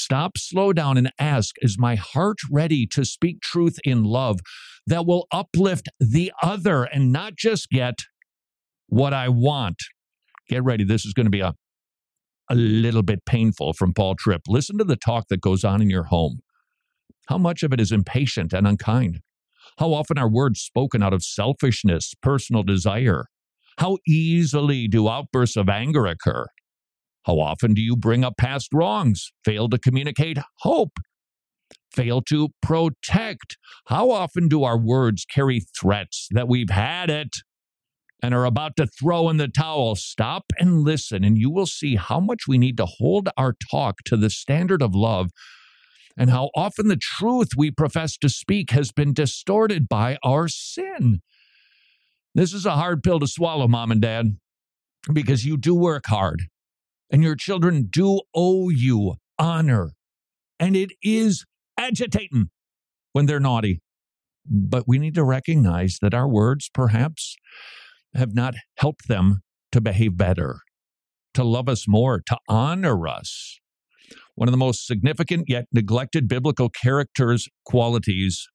stop, 0.00 0.38
slow 0.38 0.72
down, 0.72 0.96
and 0.96 1.12
ask 1.18 1.54
Is 1.60 1.78
my 1.78 1.94
heart 1.94 2.38
ready 2.50 2.86
to 2.88 3.04
speak 3.04 3.40
truth 3.40 3.78
in 3.84 4.04
love 4.04 4.40
that 4.86 5.06
will 5.06 5.26
uplift 5.30 5.88
the 5.98 6.32
other 6.42 6.84
and 6.84 7.12
not 7.12 7.36
just 7.36 7.68
get 7.70 8.00
what 8.88 9.14
I 9.14 9.28
want? 9.28 9.76
Get 10.48 10.64
ready. 10.64 10.84
This 10.84 11.04
is 11.04 11.12
going 11.12 11.26
to 11.26 11.30
be 11.30 11.40
a 11.40 11.54
a 12.50 12.54
little 12.56 13.04
bit 13.04 13.24
painful 13.24 13.72
from 13.72 13.94
Paul 13.94 14.16
Tripp. 14.16 14.42
Listen 14.48 14.76
to 14.78 14.84
the 14.84 14.96
talk 14.96 15.28
that 15.28 15.40
goes 15.40 15.62
on 15.62 15.80
in 15.80 15.88
your 15.88 16.04
home. 16.04 16.40
How 17.28 17.38
much 17.38 17.62
of 17.62 17.72
it 17.72 17.80
is 17.80 17.92
impatient 17.92 18.52
and 18.52 18.66
unkind? 18.66 19.20
How 19.78 19.92
often 19.92 20.18
are 20.18 20.28
words 20.28 20.60
spoken 20.60 21.00
out 21.00 21.12
of 21.12 21.22
selfishness, 21.22 22.12
personal 22.20 22.64
desire? 22.64 23.26
How 23.78 23.98
easily 24.06 24.88
do 24.88 25.08
outbursts 25.08 25.56
of 25.56 25.68
anger 25.68 26.06
occur? 26.06 26.46
How 27.24 27.38
often 27.38 27.74
do 27.74 27.82
you 27.82 27.96
bring 27.96 28.24
up 28.24 28.36
past 28.38 28.68
wrongs, 28.72 29.30
fail 29.44 29.68
to 29.68 29.78
communicate 29.78 30.38
hope, 30.60 30.98
fail 31.92 32.22
to 32.22 32.48
protect? 32.62 33.56
How 33.88 34.10
often 34.10 34.48
do 34.48 34.64
our 34.64 34.78
words 34.78 35.24
carry 35.24 35.60
threats 35.78 36.28
that 36.30 36.48
we've 36.48 36.70
had 36.70 37.10
it, 37.10 37.36
and 38.22 38.34
are 38.34 38.44
about 38.44 38.76
to 38.76 38.86
throw 38.86 39.28
in 39.28 39.38
the 39.38 39.48
towel, 39.48 39.96
stop 39.96 40.44
and 40.58 40.80
listen, 40.82 41.24
and 41.24 41.38
you 41.38 41.50
will 41.50 41.66
see 41.66 41.96
how 41.96 42.20
much 42.20 42.46
we 42.46 42.58
need 42.58 42.76
to 42.76 42.86
hold 42.86 43.28
our 43.36 43.54
talk 43.70 43.98
to 44.04 44.16
the 44.16 44.30
standard 44.30 44.82
of 44.82 44.94
love 44.94 45.30
and 46.18 46.28
how 46.28 46.50
often 46.54 46.88
the 46.88 46.98
truth 47.00 47.50
we 47.56 47.70
profess 47.70 48.16
to 48.18 48.28
speak 48.28 48.72
has 48.72 48.92
been 48.92 49.14
distorted 49.14 49.88
by 49.88 50.18
our 50.22 50.48
sin. 50.48 51.20
This 52.34 52.52
is 52.52 52.66
a 52.66 52.72
hard 52.72 53.02
pill 53.02 53.20
to 53.20 53.26
swallow, 53.26 53.66
mom 53.66 53.90
and 53.90 54.02
dad, 54.02 54.36
because 55.12 55.46
you 55.46 55.56
do 55.56 55.74
work 55.74 56.06
hard 56.06 56.49
and 57.10 57.22
your 57.22 57.36
children 57.36 57.88
do 57.90 58.20
owe 58.34 58.68
you 58.70 59.14
honor. 59.38 59.92
And 60.58 60.76
it 60.76 60.90
is 61.02 61.44
agitating 61.78 62.50
when 63.12 63.26
they're 63.26 63.40
naughty. 63.40 63.80
But 64.46 64.84
we 64.86 64.98
need 64.98 65.14
to 65.14 65.24
recognize 65.24 65.98
that 66.02 66.14
our 66.14 66.28
words 66.28 66.70
perhaps 66.72 67.36
have 68.14 68.34
not 68.34 68.54
helped 68.76 69.08
them 69.08 69.40
to 69.72 69.80
behave 69.80 70.16
better. 70.16 70.60
to 71.34 71.44
love 71.44 71.68
us 71.68 71.86
more, 71.88 72.20
to 72.26 72.38
honor 72.48 73.06
us. 73.08 73.58
One 74.34 74.48
of 74.48 74.52
the 74.52 74.58
most 74.58 74.86
significant 74.86 75.44
yet 75.48 75.66
neglected 75.72 76.28
biblical 76.28 76.68
characters 76.68 77.48
qualities 77.64 78.46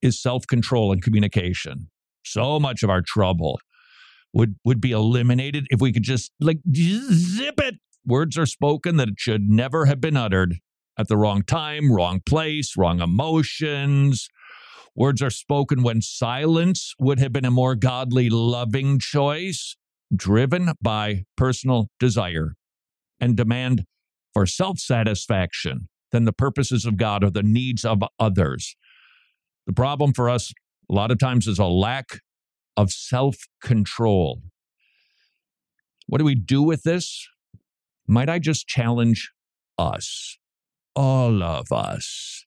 is 0.00 0.20
self-control 0.20 0.92
and 0.92 1.02
communication. 1.02 1.88
So 2.24 2.60
much 2.60 2.82
of 2.82 2.90
our 2.90 3.02
trouble 3.04 3.60
would 4.32 4.56
would 4.64 4.80
be 4.80 4.92
eliminated 4.92 5.66
if 5.70 5.80
we 5.80 5.92
could 5.92 6.02
just 6.02 6.32
like 6.40 6.58
zip 6.74 7.60
it. 7.60 7.76
Words 8.04 8.36
are 8.36 8.46
spoken 8.46 8.96
that 8.96 9.10
should 9.16 9.48
never 9.48 9.86
have 9.86 10.00
been 10.00 10.16
uttered 10.16 10.56
at 10.98 11.08
the 11.08 11.16
wrong 11.16 11.42
time, 11.42 11.92
wrong 11.92 12.20
place, 12.24 12.76
wrong 12.76 13.00
emotions. 13.00 14.28
Words 14.94 15.22
are 15.22 15.30
spoken 15.30 15.82
when 15.82 16.02
silence 16.02 16.94
would 16.98 17.18
have 17.18 17.32
been 17.32 17.44
a 17.44 17.50
more 17.50 17.74
godly, 17.74 18.28
loving 18.28 18.98
choice, 18.98 19.76
driven 20.14 20.72
by 20.82 21.24
personal 21.36 21.88
desire 21.98 22.54
and 23.20 23.36
demand 23.36 23.84
for 24.34 24.46
self 24.46 24.78
satisfaction 24.78 25.88
than 26.10 26.24
the 26.24 26.32
purposes 26.32 26.84
of 26.84 26.96
God 26.96 27.24
or 27.24 27.30
the 27.30 27.42
needs 27.42 27.84
of 27.84 28.02
others. 28.18 28.76
The 29.66 29.72
problem 29.72 30.12
for 30.12 30.28
us, 30.28 30.52
a 30.90 30.94
lot 30.94 31.10
of 31.10 31.18
times, 31.18 31.46
is 31.46 31.58
a 31.58 31.66
lack 31.66 32.20
of 32.76 32.90
self 32.90 33.36
control. 33.62 34.42
What 36.06 36.18
do 36.18 36.24
we 36.24 36.34
do 36.34 36.62
with 36.62 36.82
this? 36.82 37.28
Might 38.06 38.28
I 38.28 38.38
just 38.38 38.66
challenge 38.66 39.30
us, 39.78 40.38
all 40.94 41.42
of 41.42 41.70
us, 41.70 42.44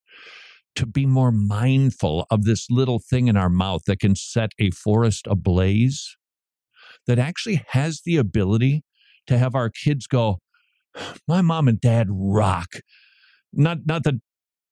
to 0.76 0.86
be 0.86 1.06
more 1.06 1.32
mindful 1.32 2.28
of 2.30 2.44
this 2.44 2.68
little 2.70 3.00
thing 3.00 3.28
in 3.28 3.38
our 3.38 3.50
mouth 3.50 3.84
that 3.88 4.00
can 4.00 4.16
set 4.16 4.52
a 4.60 4.72
forest 4.72 5.26
ablaze, 5.28 6.18
that 7.08 7.18
actually 7.18 7.64
has 7.70 8.02
the 8.06 8.18
ability 8.18 8.84
to 9.28 9.38
have 9.38 9.56
our 9.56 9.70
kids 9.70 10.06
go, 10.08 10.40
My 11.28 11.42
mom 11.42 11.68
and 11.68 11.80
dad 11.80 12.08
rock. 12.10 12.68
Not, 13.54 13.80
not 13.86 14.04
that 14.04 14.16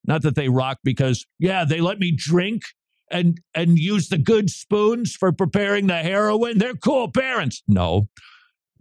not 0.06 0.22
that 0.24 0.36
they 0.36 0.50
rock 0.50 0.80
because 0.84 1.26
yeah 1.40 1.66
they 1.66 1.80
let 1.80 2.00
me 2.00 2.14
drink 2.16 2.64
and 3.14 3.40
and 3.54 3.78
use 3.78 4.10
the 4.10 4.18
good 4.18 4.50
spoons 4.50 5.16
for 5.16 5.32
preparing 5.32 5.88
the 5.88 6.00
heroin? 6.00 6.58
They're 6.58 6.74
cool 6.74 7.10
parents. 7.12 7.64
No. 7.68 8.08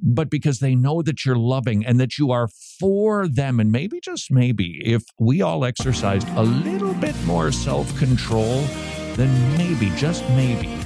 But 0.04 0.30
because 0.30 0.58
they 0.58 0.74
know 0.74 1.00
that 1.02 1.24
you're 1.24 1.36
loving 1.36 1.86
and 1.86 2.00
that 2.00 2.18
you 2.18 2.32
are 2.32 2.48
for 2.80 3.28
them 3.28 3.60
and 3.60 3.70
maybe 3.70 4.00
just 4.00 4.32
maybe 4.32 4.82
if 4.84 5.04
we 5.20 5.42
all 5.42 5.64
exercised 5.64 6.28
a 6.30 6.42
little 6.42 6.94
bit 6.94 7.14
more 7.24 7.52
self-control 7.52 8.62
then 9.14 9.56
maybe 9.56 9.90
just 9.96 10.28
maybe 10.30 10.76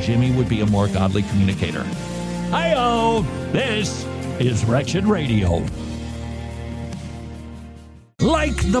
jimmy 0.00 0.32
would 0.32 0.48
be 0.48 0.62
a 0.62 0.66
more 0.66 0.88
godly 0.88 1.22
communicator. 1.22 1.84
Hi-oh 2.50 3.22
this 3.52 4.04
is 4.40 4.64
wretched 4.64 5.04
radio. 5.04 5.64
Like 8.20 8.56
the 8.72 8.80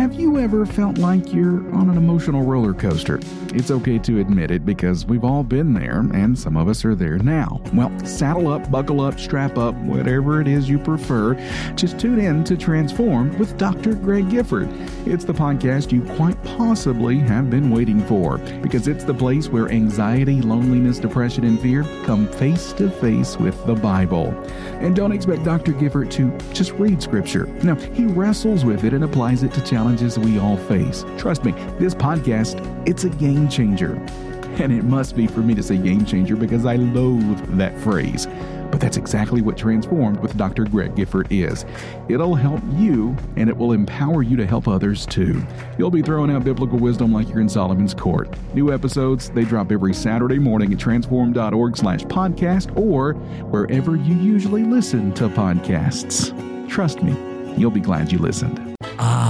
Have 0.00 0.14
you 0.14 0.38
ever 0.38 0.64
felt 0.64 0.96
like 0.96 1.30
you're 1.30 1.58
on 1.74 1.90
an 1.90 1.98
emotional 1.98 2.42
roller 2.42 2.72
coaster? 2.72 3.20
It's 3.52 3.70
okay 3.70 3.98
to 3.98 4.18
admit 4.18 4.50
it 4.50 4.64
because 4.64 5.04
we've 5.04 5.24
all 5.24 5.44
been 5.44 5.74
there 5.74 5.98
and 6.14 6.38
some 6.38 6.56
of 6.56 6.68
us 6.68 6.86
are 6.86 6.94
there 6.94 7.18
now. 7.18 7.60
Well, 7.74 7.92
saddle 8.06 8.48
up, 8.48 8.70
buckle 8.70 9.02
up, 9.02 9.20
strap 9.20 9.58
up, 9.58 9.74
whatever 9.74 10.40
it 10.40 10.48
is 10.48 10.70
you 10.70 10.78
prefer. 10.78 11.34
Just 11.74 11.98
tune 11.98 12.18
in 12.18 12.44
to 12.44 12.56
Transform 12.56 13.38
with 13.38 13.58
Dr. 13.58 13.94
Greg 13.94 14.30
Gifford. 14.30 14.70
It's 15.04 15.26
the 15.26 15.34
podcast 15.34 15.92
you 15.92 16.00
quite 16.16 16.42
possibly 16.44 17.18
have 17.18 17.50
been 17.50 17.70
waiting 17.70 18.02
for 18.06 18.38
because 18.62 18.88
it's 18.88 19.04
the 19.04 19.12
place 19.12 19.48
where 19.50 19.68
anxiety, 19.68 20.40
loneliness, 20.40 20.98
depression, 20.98 21.44
and 21.44 21.60
fear 21.60 21.84
come 22.04 22.26
face 22.26 22.72
to 22.74 22.90
face 22.90 23.36
with 23.36 23.66
the 23.66 23.74
Bible. 23.74 24.28
And 24.80 24.96
don't 24.96 25.12
expect 25.12 25.44
Dr. 25.44 25.72
Gifford 25.72 26.10
to 26.12 26.30
just 26.54 26.72
read 26.72 27.02
scripture. 27.02 27.44
No, 27.62 27.74
he 27.74 28.06
wrestles 28.06 28.64
with 28.64 28.84
it 28.84 28.94
and 28.94 29.04
applies 29.04 29.42
it 29.42 29.52
to 29.52 29.60
challenges 29.60 29.89
we 29.98 30.38
all 30.38 30.56
face. 30.56 31.04
Trust 31.18 31.44
me, 31.44 31.52
this 31.78 31.94
podcast, 31.94 32.60
it's 32.86 33.04
a 33.04 33.10
game 33.10 33.48
changer. 33.48 33.94
And 34.60 34.72
it 34.72 34.84
must 34.84 35.16
be 35.16 35.26
for 35.26 35.40
me 35.40 35.54
to 35.54 35.62
say 35.62 35.76
game 35.76 36.04
changer 36.04 36.36
because 36.36 36.64
I 36.64 36.76
loathe 36.76 37.58
that 37.58 37.76
phrase. 37.78 38.26
But 38.70 38.80
that's 38.80 38.96
exactly 38.96 39.42
what 39.42 39.56
Transformed 39.56 40.20
with 40.20 40.36
Dr. 40.36 40.64
Greg 40.64 40.94
Gifford 40.94 41.26
is. 41.30 41.64
It'll 42.08 42.36
help 42.36 42.62
you 42.74 43.16
and 43.36 43.50
it 43.50 43.56
will 43.56 43.72
empower 43.72 44.22
you 44.22 44.36
to 44.36 44.46
help 44.46 44.68
others 44.68 45.06
too. 45.06 45.42
You'll 45.76 45.90
be 45.90 46.02
throwing 46.02 46.30
out 46.30 46.44
biblical 46.44 46.78
wisdom 46.78 47.12
like 47.12 47.28
you're 47.28 47.40
in 47.40 47.48
Solomon's 47.48 47.94
court. 47.94 48.32
New 48.54 48.72
episodes, 48.72 49.30
they 49.30 49.44
drop 49.44 49.72
every 49.72 49.94
Saturday 49.94 50.38
morning 50.38 50.72
at 50.72 50.78
transform.org 50.78 51.76
slash 51.76 52.02
podcast 52.02 52.76
or 52.76 53.14
wherever 53.50 53.96
you 53.96 54.14
usually 54.14 54.62
listen 54.62 55.12
to 55.14 55.28
podcasts. 55.28 56.30
Trust 56.68 57.02
me, 57.02 57.16
you'll 57.56 57.72
be 57.72 57.80
glad 57.80 58.12
you 58.12 58.18
listened. 58.18 58.76
Ah, 59.02 59.29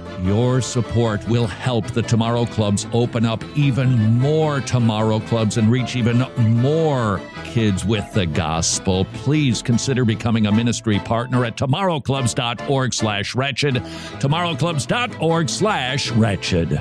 Your 0.23 0.61
support 0.61 1.27
will 1.27 1.47
help 1.47 1.87
the 1.87 2.03
Tomorrow 2.03 2.45
Clubs 2.45 2.85
open 2.93 3.25
up 3.25 3.43
even 3.55 4.19
more 4.19 4.61
Tomorrow 4.61 5.19
Clubs 5.21 5.57
and 5.57 5.71
reach 5.71 5.95
even 5.95 6.19
more 6.37 7.19
kids 7.43 7.83
with 7.85 8.13
the 8.13 8.27
gospel. 8.27 9.05
Please 9.13 9.63
consider 9.63 10.05
becoming 10.05 10.45
a 10.45 10.51
ministry 10.51 10.99
partner 10.99 11.43
at 11.43 11.57
tomorrowclubs.org 11.57 12.93
slash 12.93 13.33
wretched. 13.33 13.75
Tomorrowclubs.org 13.75 15.49
slash 15.49 16.11
wretched. 16.11 16.71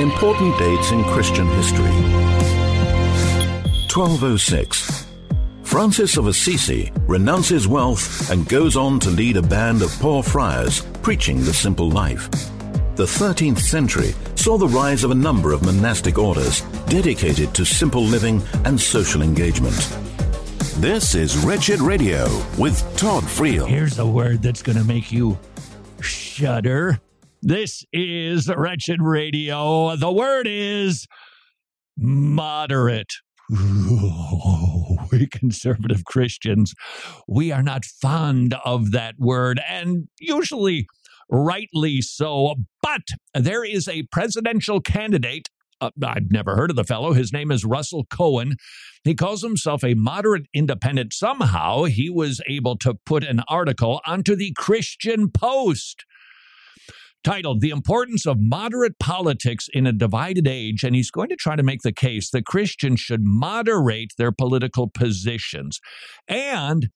Important 0.00 0.58
dates 0.58 0.90
in 0.90 1.04
Christian 1.04 1.46
history. 1.46 1.84
1206. 3.88 4.95
Francis 5.66 6.16
of 6.16 6.28
Assisi 6.28 6.92
renounces 7.08 7.66
wealth 7.66 8.30
and 8.30 8.48
goes 8.48 8.76
on 8.76 9.00
to 9.00 9.10
lead 9.10 9.36
a 9.36 9.42
band 9.42 9.82
of 9.82 9.90
poor 9.98 10.22
friars 10.22 10.82
preaching 11.02 11.38
the 11.38 11.52
simple 11.52 11.90
life. 11.90 12.30
The 12.94 13.04
13th 13.04 13.58
century 13.58 14.14
saw 14.36 14.58
the 14.58 14.68
rise 14.68 15.02
of 15.02 15.10
a 15.10 15.14
number 15.14 15.52
of 15.52 15.64
monastic 15.64 16.18
orders 16.18 16.60
dedicated 16.86 17.52
to 17.56 17.64
simple 17.66 18.02
living 18.02 18.40
and 18.64 18.80
social 18.80 19.22
engagement. 19.22 19.74
This 20.76 21.16
is 21.16 21.36
Wretched 21.44 21.80
Radio 21.80 22.26
with 22.56 22.80
Todd 22.96 23.24
Friel. 23.24 23.66
Here's 23.66 23.98
a 23.98 24.06
word 24.06 24.42
that's 24.42 24.62
going 24.62 24.78
to 24.78 24.84
make 24.84 25.10
you 25.10 25.36
shudder. 26.00 27.00
This 27.42 27.84
is 27.92 28.48
Wretched 28.48 29.02
Radio. 29.02 29.96
The 29.96 30.12
word 30.12 30.46
is 30.48 31.08
moderate. 31.98 33.12
conservative 35.30 36.04
Christians, 36.04 36.74
we 37.26 37.52
are 37.52 37.62
not 37.62 37.84
fond 37.84 38.54
of 38.64 38.92
that 38.92 39.14
word, 39.18 39.60
and 39.68 40.08
usually 40.20 40.86
rightly 41.28 42.02
so. 42.02 42.56
But 42.82 43.02
there 43.34 43.64
is 43.64 43.88
a 43.88 44.04
presidential 44.04 44.80
candidate. 44.80 45.48
Uh, 45.80 45.90
I've 46.02 46.30
never 46.30 46.56
heard 46.56 46.70
of 46.70 46.76
the 46.76 46.84
fellow. 46.84 47.12
His 47.12 47.32
name 47.32 47.50
is 47.50 47.64
Russell 47.64 48.06
Cohen. 48.10 48.56
He 49.04 49.14
calls 49.14 49.42
himself 49.42 49.84
a 49.84 49.94
moderate 49.94 50.46
independent. 50.54 51.12
Somehow 51.12 51.84
he 51.84 52.08
was 52.08 52.40
able 52.48 52.78
to 52.78 52.94
put 52.94 53.24
an 53.24 53.42
article 53.48 54.00
onto 54.06 54.34
the 54.34 54.52
Christian 54.56 55.30
Post 55.30 56.04
titled 57.24 57.60
The 57.60 57.70
Importance 57.70 58.26
of 58.26 58.36
Moderate 58.38 58.98
Politics 58.98 59.68
in 59.72 59.86
a 59.86 59.92
Divided 59.92 60.46
Age. 60.46 60.84
And 60.84 60.94
he's 60.94 61.10
going 61.10 61.28
to 61.28 61.36
try 61.36 61.56
to 61.56 61.62
make 61.62 61.82
the 61.82 61.92
case 61.92 62.30
that 62.30 62.46
Christians 62.46 63.00
should 63.00 63.22
moderate 63.22 64.12
their 64.16 64.32
political 64.32 64.88
positions. 64.88 65.80
And 66.28 66.88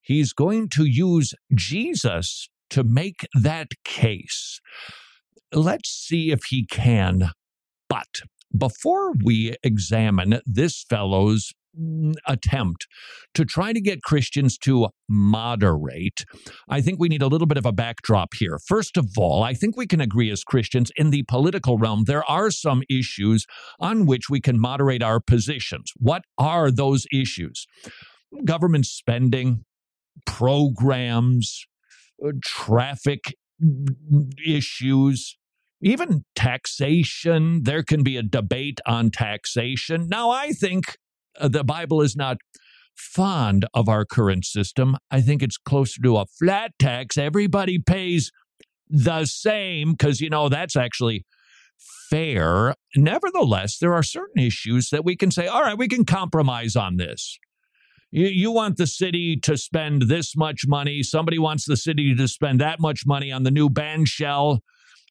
he's 0.00 0.32
going 0.32 0.68
to 0.70 0.84
use 0.84 1.34
Jesus 1.54 2.48
to 2.70 2.84
make 2.84 3.26
that 3.34 3.68
case. 3.84 4.60
Let's 5.52 5.88
see 5.90 6.30
if 6.30 6.40
he 6.48 6.66
can. 6.66 7.30
But 7.88 8.08
before 8.56 9.12
we 9.24 9.54
examine 9.62 10.40
this 10.44 10.84
fellow's 10.88 11.52
attempt 12.26 12.86
to 13.34 13.44
try 13.44 13.72
to 13.72 13.80
get 13.80 14.02
Christians 14.02 14.58
to 14.58 14.88
moderate, 15.08 16.24
I 16.68 16.80
think 16.80 16.98
we 16.98 17.08
need 17.08 17.22
a 17.22 17.26
little 17.26 17.46
bit 17.46 17.58
of 17.58 17.66
a 17.66 17.72
backdrop 17.72 18.34
here. 18.34 18.58
First 18.66 18.96
of 18.96 19.06
all, 19.16 19.42
I 19.42 19.54
think 19.54 19.76
we 19.76 19.86
can 19.86 20.00
agree 20.00 20.30
as 20.30 20.44
Christians 20.44 20.90
in 20.96 21.10
the 21.10 21.24
political 21.24 21.78
realm, 21.78 22.04
there 22.04 22.28
are 22.28 22.50
some 22.50 22.82
issues 22.90 23.46
on 23.80 24.06
which 24.06 24.28
we 24.28 24.40
can 24.40 24.60
moderate 24.60 25.02
our 25.02 25.20
positions. 25.20 25.92
What 25.96 26.22
are 26.36 26.70
those 26.70 27.06
issues? 27.12 27.66
Government 28.44 28.86
spending, 28.86 29.64
programs, 30.26 31.64
uh, 32.24 32.32
traffic 32.42 33.34
issues, 34.44 35.36
even 35.80 36.24
taxation. 36.34 37.62
There 37.62 37.82
can 37.82 38.02
be 38.02 38.16
a 38.16 38.22
debate 38.22 38.80
on 38.86 39.10
taxation. 39.10 40.08
Now, 40.08 40.30
I 40.30 40.50
think 40.50 40.96
Uh, 41.38 41.48
the 41.48 41.64
Bible 41.64 42.02
is 42.02 42.16
not 42.16 42.38
fond 42.94 43.64
of 43.74 43.88
our 43.88 44.04
current 44.04 44.44
system. 44.44 44.96
I 45.10 45.20
think 45.20 45.42
it's 45.42 45.56
closer 45.56 46.02
to 46.02 46.16
a 46.16 46.26
flat 46.26 46.72
tax. 46.78 47.16
Everybody 47.16 47.78
pays 47.78 48.32
the 48.88 49.24
same 49.24 49.92
because, 49.92 50.20
you 50.20 50.30
know, 50.30 50.48
that's 50.48 50.76
actually 50.76 51.24
fair. 52.10 52.74
Nevertheless, 52.96 53.78
there 53.78 53.94
are 53.94 54.02
certain 54.02 54.42
issues 54.42 54.90
that 54.90 55.04
we 55.04 55.16
can 55.16 55.30
say, 55.30 55.46
all 55.46 55.62
right, 55.62 55.78
we 55.78 55.88
can 55.88 56.04
compromise 56.04 56.74
on 56.74 56.96
this. 56.96 57.38
You, 58.10 58.26
you 58.26 58.50
want 58.50 58.78
the 58.78 58.86
city 58.86 59.36
to 59.40 59.56
spend 59.56 60.02
this 60.02 60.36
much 60.36 60.62
money. 60.66 61.02
Somebody 61.02 61.38
wants 61.38 61.66
the 61.66 61.76
city 61.76 62.14
to 62.14 62.28
spend 62.28 62.60
that 62.60 62.80
much 62.80 63.02
money 63.06 63.30
on 63.30 63.42
the 63.42 63.50
new 63.50 63.68
band 63.68 64.08
shell. 64.08 64.60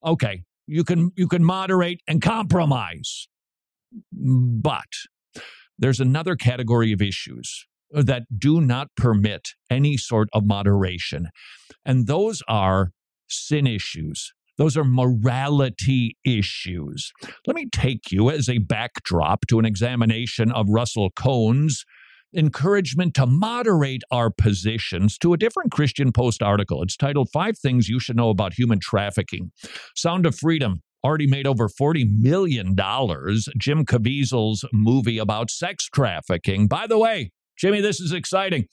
Okay, 0.05 0.43
you 0.65 0.84
can 0.84 1.12
you 1.15 1.27
can 1.27 1.43
moderate 1.43 2.01
and 2.07 2.22
compromise. 2.22 3.27
But 4.12 4.88
there's 5.77 6.00
another 6.00 6.36
category 6.36 6.91
of 6.91 7.01
issues 7.01 7.65
that 7.91 8.24
do 8.38 8.60
not 8.60 8.89
permit 8.98 9.50
any 9.69 9.98
sort 9.98 10.27
of 10.34 10.46
moderation. 10.46 11.29
And 11.86 12.07
those 12.07 12.41
are 12.48 12.91
sin 13.29 13.67
issues. 13.67 14.34
Those 14.57 14.75
are 14.75 14.84
morality 14.84 16.18
issues. 16.25 17.11
Let 17.46 17.55
me 17.55 17.70
take 17.72 18.11
you 18.11 18.29
as 18.29 18.50
a 18.50 18.57
backdrop 18.57 19.46
to 19.48 19.59
an 19.59 19.66
examination 19.66 20.51
of 20.51 20.68
Russell 20.70 21.11
Cohen's 21.11 21.85
encouragement 22.35 23.13
to 23.16 23.25
moderate 23.25 24.01
our 24.11 24.29
positions 24.29 25.18
to 25.20 25.33
a 25.33 25.37
different 25.37 25.72
Christian 25.72 26.11
Post 26.11 26.44
article. 26.44 26.81
It's 26.83 26.98
titled 26.98 27.29
Five 27.31 27.57
Things 27.57 27.87
You 27.87 28.00
Should 28.00 28.18
Know 28.18 28.29
About 28.29 28.53
Human 28.53 28.79
Trafficking. 28.79 29.51
Sound 29.96 30.25
of 30.25 30.35
Freedom 30.35 30.81
already 31.03 31.27
made 31.27 31.48
over 31.48 31.68
$40 31.70 32.05
million. 32.20 32.75
Jim 33.57 33.86
Caviezel's 33.86 34.66
movie 34.74 35.18
about 35.18 35.50
sex 35.51 35.88
trafficking. 35.94 36.68
By 36.68 36.88
the 36.88 36.98
way, 36.98 37.31
Jimmy, 37.57 37.81
this 37.81 38.00
is 38.00 38.12
exciting. 38.12 38.66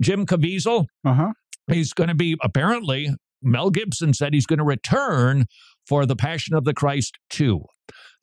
Jim 0.00 0.26
Caviezel, 0.26 0.86
Uh-huh. 1.04 1.32
he's 1.70 1.92
going 1.92 2.08
to 2.08 2.14
be 2.14 2.36
apparently, 2.42 3.08
Mel 3.42 3.70
Gibson 3.70 4.12
said 4.14 4.34
he's 4.34 4.46
going 4.46 4.58
to 4.58 4.64
return 4.64 5.46
for 5.86 6.06
the 6.06 6.16
Passion 6.16 6.54
of 6.56 6.64
the 6.64 6.74
Christ 6.74 7.16
2. 7.30 7.60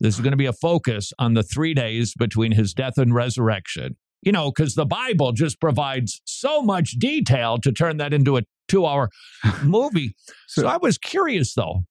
This 0.00 0.14
is 0.16 0.20
going 0.20 0.32
to 0.32 0.36
be 0.36 0.46
a 0.46 0.52
focus 0.52 1.12
on 1.18 1.34
the 1.34 1.42
three 1.44 1.74
days 1.74 2.12
between 2.18 2.52
his 2.52 2.74
death 2.74 2.98
and 2.98 3.14
resurrection. 3.14 3.96
You 4.20 4.32
know, 4.32 4.50
because 4.54 4.74
the 4.74 4.86
Bible 4.86 5.32
just 5.32 5.60
provides 5.60 6.20
so 6.24 6.62
much 6.62 6.92
detail 6.92 7.58
to 7.58 7.72
turn 7.72 7.96
that 7.98 8.12
into 8.12 8.36
a 8.36 8.42
two 8.68 8.84
hour 8.86 9.08
movie. 9.62 10.14
so, 10.48 10.62
So- 10.62 10.68
I 10.68 10.76
was 10.76 10.98
curious, 10.98 11.54
though. 11.54 11.82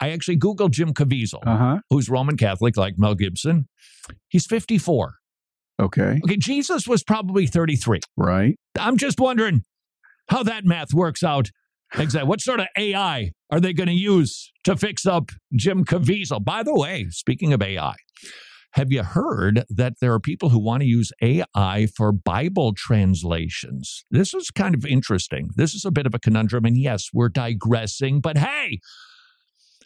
I 0.00 0.10
actually 0.10 0.38
Googled 0.38 0.70
Jim 0.70 0.92
Caviezel, 0.94 1.40
Uh-huh. 1.46 1.78
who's 1.90 2.08
Roman 2.08 2.36
Catholic 2.36 2.76
like 2.76 2.94
Mel 2.98 3.14
Gibson. 3.14 3.68
He's 4.28 4.46
54. 4.46 5.14
Okay. 5.80 6.20
Okay, 6.24 6.36
Jesus 6.36 6.88
was 6.88 7.02
probably 7.04 7.46
33. 7.46 8.00
Right. 8.16 8.56
I'm 8.78 8.96
just 8.96 9.20
wondering 9.20 9.62
how 10.28 10.42
that 10.42 10.64
math 10.64 10.92
works 10.92 11.22
out. 11.22 11.50
Exactly. 11.94 12.28
What 12.28 12.40
sort 12.40 12.60
of 12.60 12.66
AI 12.76 13.32
are 13.50 13.60
they 13.60 13.72
going 13.72 13.88
to 13.88 13.94
use 13.94 14.52
to 14.64 14.76
fix 14.76 15.06
up 15.06 15.30
Jim 15.56 15.84
Caviezel? 15.84 16.44
By 16.44 16.62
the 16.62 16.74
way, 16.74 17.06
speaking 17.10 17.52
of 17.52 17.62
AI, 17.62 17.94
have 18.72 18.92
you 18.92 19.02
heard 19.02 19.64
that 19.70 19.94
there 20.00 20.12
are 20.12 20.20
people 20.20 20.50
who 20.50 20.58
want 20.58 20.82
to 20.82 20.86
use 20.86 21.10
AI 21.22 21.86
for 21.96 22.12
Bible 22.12 22.74
translations? 22.74 24.04
This 24.10 24.34
is 24.34 24.50
kind 24.50 24.74
of 24.74 24.84
interesting. 24.84 25.50
This 25.56 25.74
is 25.74 25.84
a 25.84 25.90
bit 25.90 26.06
of 26.06 26.14
a 26.14 26.18
conundrum. 26.18 26.64
And 26.64 26.76
yes, 26.76 27.08
we're 27.12 27.30
digressing, 27.30 28.20
but 28.20 28.36
hey, 28.36 28.80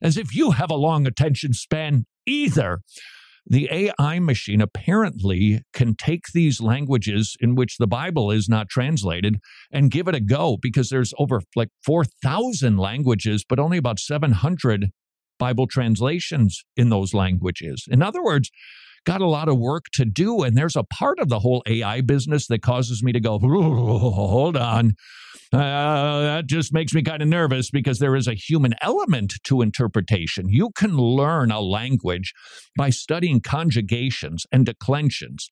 as 0.02 0.16
if 0.16 0.34
you 0.34 0.50
have 0.50 0.70
a 0.70 0.74
long 0.76 1.06
attention 1.06 1.52
span 1.52 2.04
either. 2.26 2.80
The 3.44 3.68
AI 3.72 4.20
machine 4.20 4.60
apparently 4.60 5.62
can 5.72 5.96
take 5.96 6.26
these 6.32 6.60
languages 6.60 7.36
in 7.40 7.56
which 7.56 7.76
the 7.78 7.88
Bible 7.88 8.30
is 8.30 8.48
not 8.48 8.68
translated 8.68 9.38
and 9.72 9.90
give 9.90 10.06
it 10.06 10.14
a 10.14 10.20
go 10.20 10.56
because 10.60 10.90
there's 10.90 11.12
over 11.18 11.40
like 11.56 11.70
4,000 11.84 12.76
languages, 12.76 13.44
but 13.48 13.58
only 13.58 13.78
about 13.78 13.98
700 13.98 14.90
Bible 15.40 15.66
translations 15.66 16.62
in 16.76 16.88
those 16.88 17.14
languages. 17.14 17.86
In 17.90 18.00
other 18.00 18.22
words, 18.22 18.50
got 19.04 19.20
a 19.20 19.26
lot 19.26 19.48
of 19.48 19.58
work 19.58 19.86
to 19.94 20.04
do. 20.04 20.42
And 20.42 20.56
there's 20.56 20.76
a 20.76 20.84
part 20.84 21.18
of 21.18 21.28
the 21.28 21.40
whole 21.40 21.62
AI 21.66 22.00
business 22.00 22.46
that 22.48 22.62
causes 22.62 23.02
me 23.02 23.12
to 23.12 23.20
go, 23.20 23.38
hold 23.38 24.56
on. 24.56 24.94
Uh, 25.52 26.22
that 26.22 26.46
just 26.46 26.72
makes 26.72 26.94
me 26.94 27.02
kind 27.02 27.20
of 27.20 27.28
nervous 27.28 27.70
because 27.70 27.98
there 27.98 28.16
is 28.16 28.26
a 28.26 28.34
human 28.34 28.74
element 28.80 29.34
to 29.44 29.60
interpretation. 29.60 30.48
You 30.48 30.70
can 30.70 30.96
learn 30.96 31.50
a 31.50 31.60
language 31.60 32.32
by 32.74 32.88
studying 32.88 33.40
conjugations 33.40 34.46
and 34.50 34.64
declensions, 34.64 35.50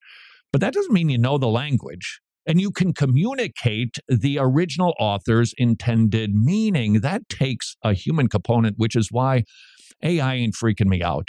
but 0.52 0.62
that 0.62 0.72
doesn't 0.72 0.94
mean 0.94 1.10
you 1.10 1.18
know 1.18 1.36
the 1.36 1.48
language. 1.48 2.20
And 2.46 2.58
you 2.60 2.70
can 2.70 2.94
communicate 2.94 3.98
the 4.08 4.38
original 4.40 4.94
author's 4.98 5.52
intended 5.58 6.34
meaning. 6.34 7.00
That 7.00 7.28
takes 7.28 7.76
a 7.84 7.92
human 7.92 8.28
component, 8.28 8.78
which 8.78 8.96
is 8.96 9.08
why 9.12 9.44
AI 10.02 10.34
ain't 10.34 10.54
freaking 10.54 10.86
me 10.86 11.02
out. 11.02 11.28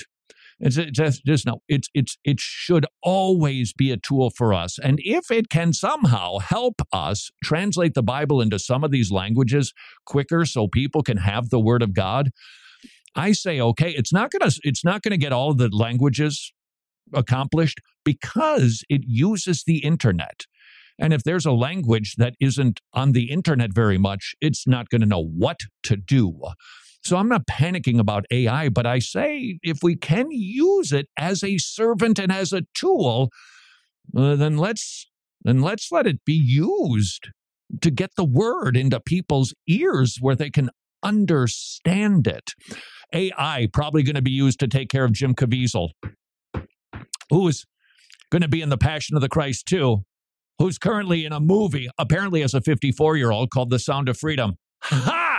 It's 0.62 0.78
it's 0.78 1.20
just, 1.20 1.46
no. 1.46 1.62
It's 1.68 1.90
it's 1.94 2.18
it 2.24 2.40
should 2.40 2.86
always 3.02 3.74
be 3.74 3.92
a 3.92 3.98
tool 3.98 4.30
for 4.30 4.54
us, 4.54 4.78
and 4.78 5.00
if 5.02 5.32
it 5.32 5.50
can 5.50 5.74
somehow 5.74 6.38
help 6.38 6.82
us 6.94 7.32
translate 7.44 7.96
the 7.96 8.04
Bible 8.04 8.42
into 8.42 8.60
some 8.60 8.84
of 8.84 8.92
these 8.92 9.12
languages 9.12 9.74
quicker, 10.06 10.46
so 10.46 10.68
people 10.68 11.02
can 11.02 11.18
have 11.18 11.50
the 11.50 11.60
Word 11.60 11.82
of 11.82 11.94
God, 11.94 12.30
I 13.16 13.32
say 13.32 13.60
okay. 13.60 13.90
It's 13.92 14.14
not 14.14 14.30
gonna 14.32 14.52
it's 14.64 14.86
not 14.86 15.02
gonna 15.02 15.18
get 15.18 15.34
all 15.34 15.56
the 15.56 15.70
languages 15.70 16.54
accomplished 17.14 17.80
because 18.06 18.84
it 18.88 19.02
uses 19.06 19.64
the 19.66 19.80
internet. 19.80 20.46
And 21.00 21.14
if 21.14 21.24
there's 21.24 21.48
a 21.48 21.52
language 21.52 22.16
that 22.18 22.36
isn't 22.40 22.80
on 22.94 23.14
the 23.14 23.32
internet 23.32 23.74
very 23.74 23.98
much, 23.98 24.36
it's 24.40 24.68
not 24.68 24.90
going 24.90 25.02
to 25.02 25.08
know 25.08 25.24
what 25.24 25.62
to 25.84 25.98
do. 25.98 26.40
So 27.04 27.18
I'm 27.18 27.30
not 27.30 27.48
panicking 27.48 28.00
about 28.00 28.26
AI, 28.32 28.70
but 28.70 28.86
I 28.86 29.00
say 29.00 29.60
if 29.64 29.80
we 29.84 29.96
can 29.96 30.28
use 30.32 30.92
it 30.92 31.08
as 31.18 31.44
a 31.44 31.58
servant 31.58 32.20
and 32.20 32.32
as 32.32 32.54
a 32.54 32.64
tool, 32.76 33.30
uh, 34.16 34.36
then 34.36 34.58
let's 34.58 35.08
then 35.44 35.62
let's 35.62 35.92
let 35.92 36.08
it 36.08 36.24
be 36.26 36.34
used 36.34 37.30
to 37.82 37.92
get 37.92 38.12
the 38.18 38.26
word 38.26 38.78
into 38.78 39.00
people's 39.00 39.54
ears 39.68 40.18
where 40.22 40.36
they 40.36 40.50
can 40.50 40.70
understand 41.04 42.28
it. 42.28 42.52
AI 43.14 43.68
probably 43.74 44.04
going 44.04 44.16
to 44.16 44.22
be 44.22 44.32
used 44.32 44.60
to 44.60 44.68
take 44.68 44.90
care 44.90 45.06
of 45.06 45.14
Jim 45.14 45.34
Caviezel, 45.36 45.90
who 47.30 47.48
is 47.48 47.66
going 48.32 48.42
to 48.44 48.48
be 48.48 48.62
in 48.62 48.70
the 48.70 48.78
Passion 48.78 49.16
of 49.16 49.22
the 49.22 49.30
Christ 49.30 49.66
too. 49.68 50.04
who's 50.60 50.78
currently 50.78 51.26
in 51.26 51.34
a 51.34 51.40
movie, 51.40 51.90
apparently 51.98 52.44
as 52.44 52.54
a 52.54 52.62
54 52.62 53.18
year 53.18 53.32
old, 53.32 53.50
called 53.52 53.72
The 53.72 53.80
Sound 53.80 54.10
of 54.10 54.18
Freedom. 54.18 54.54
Ha! 54.84 55.31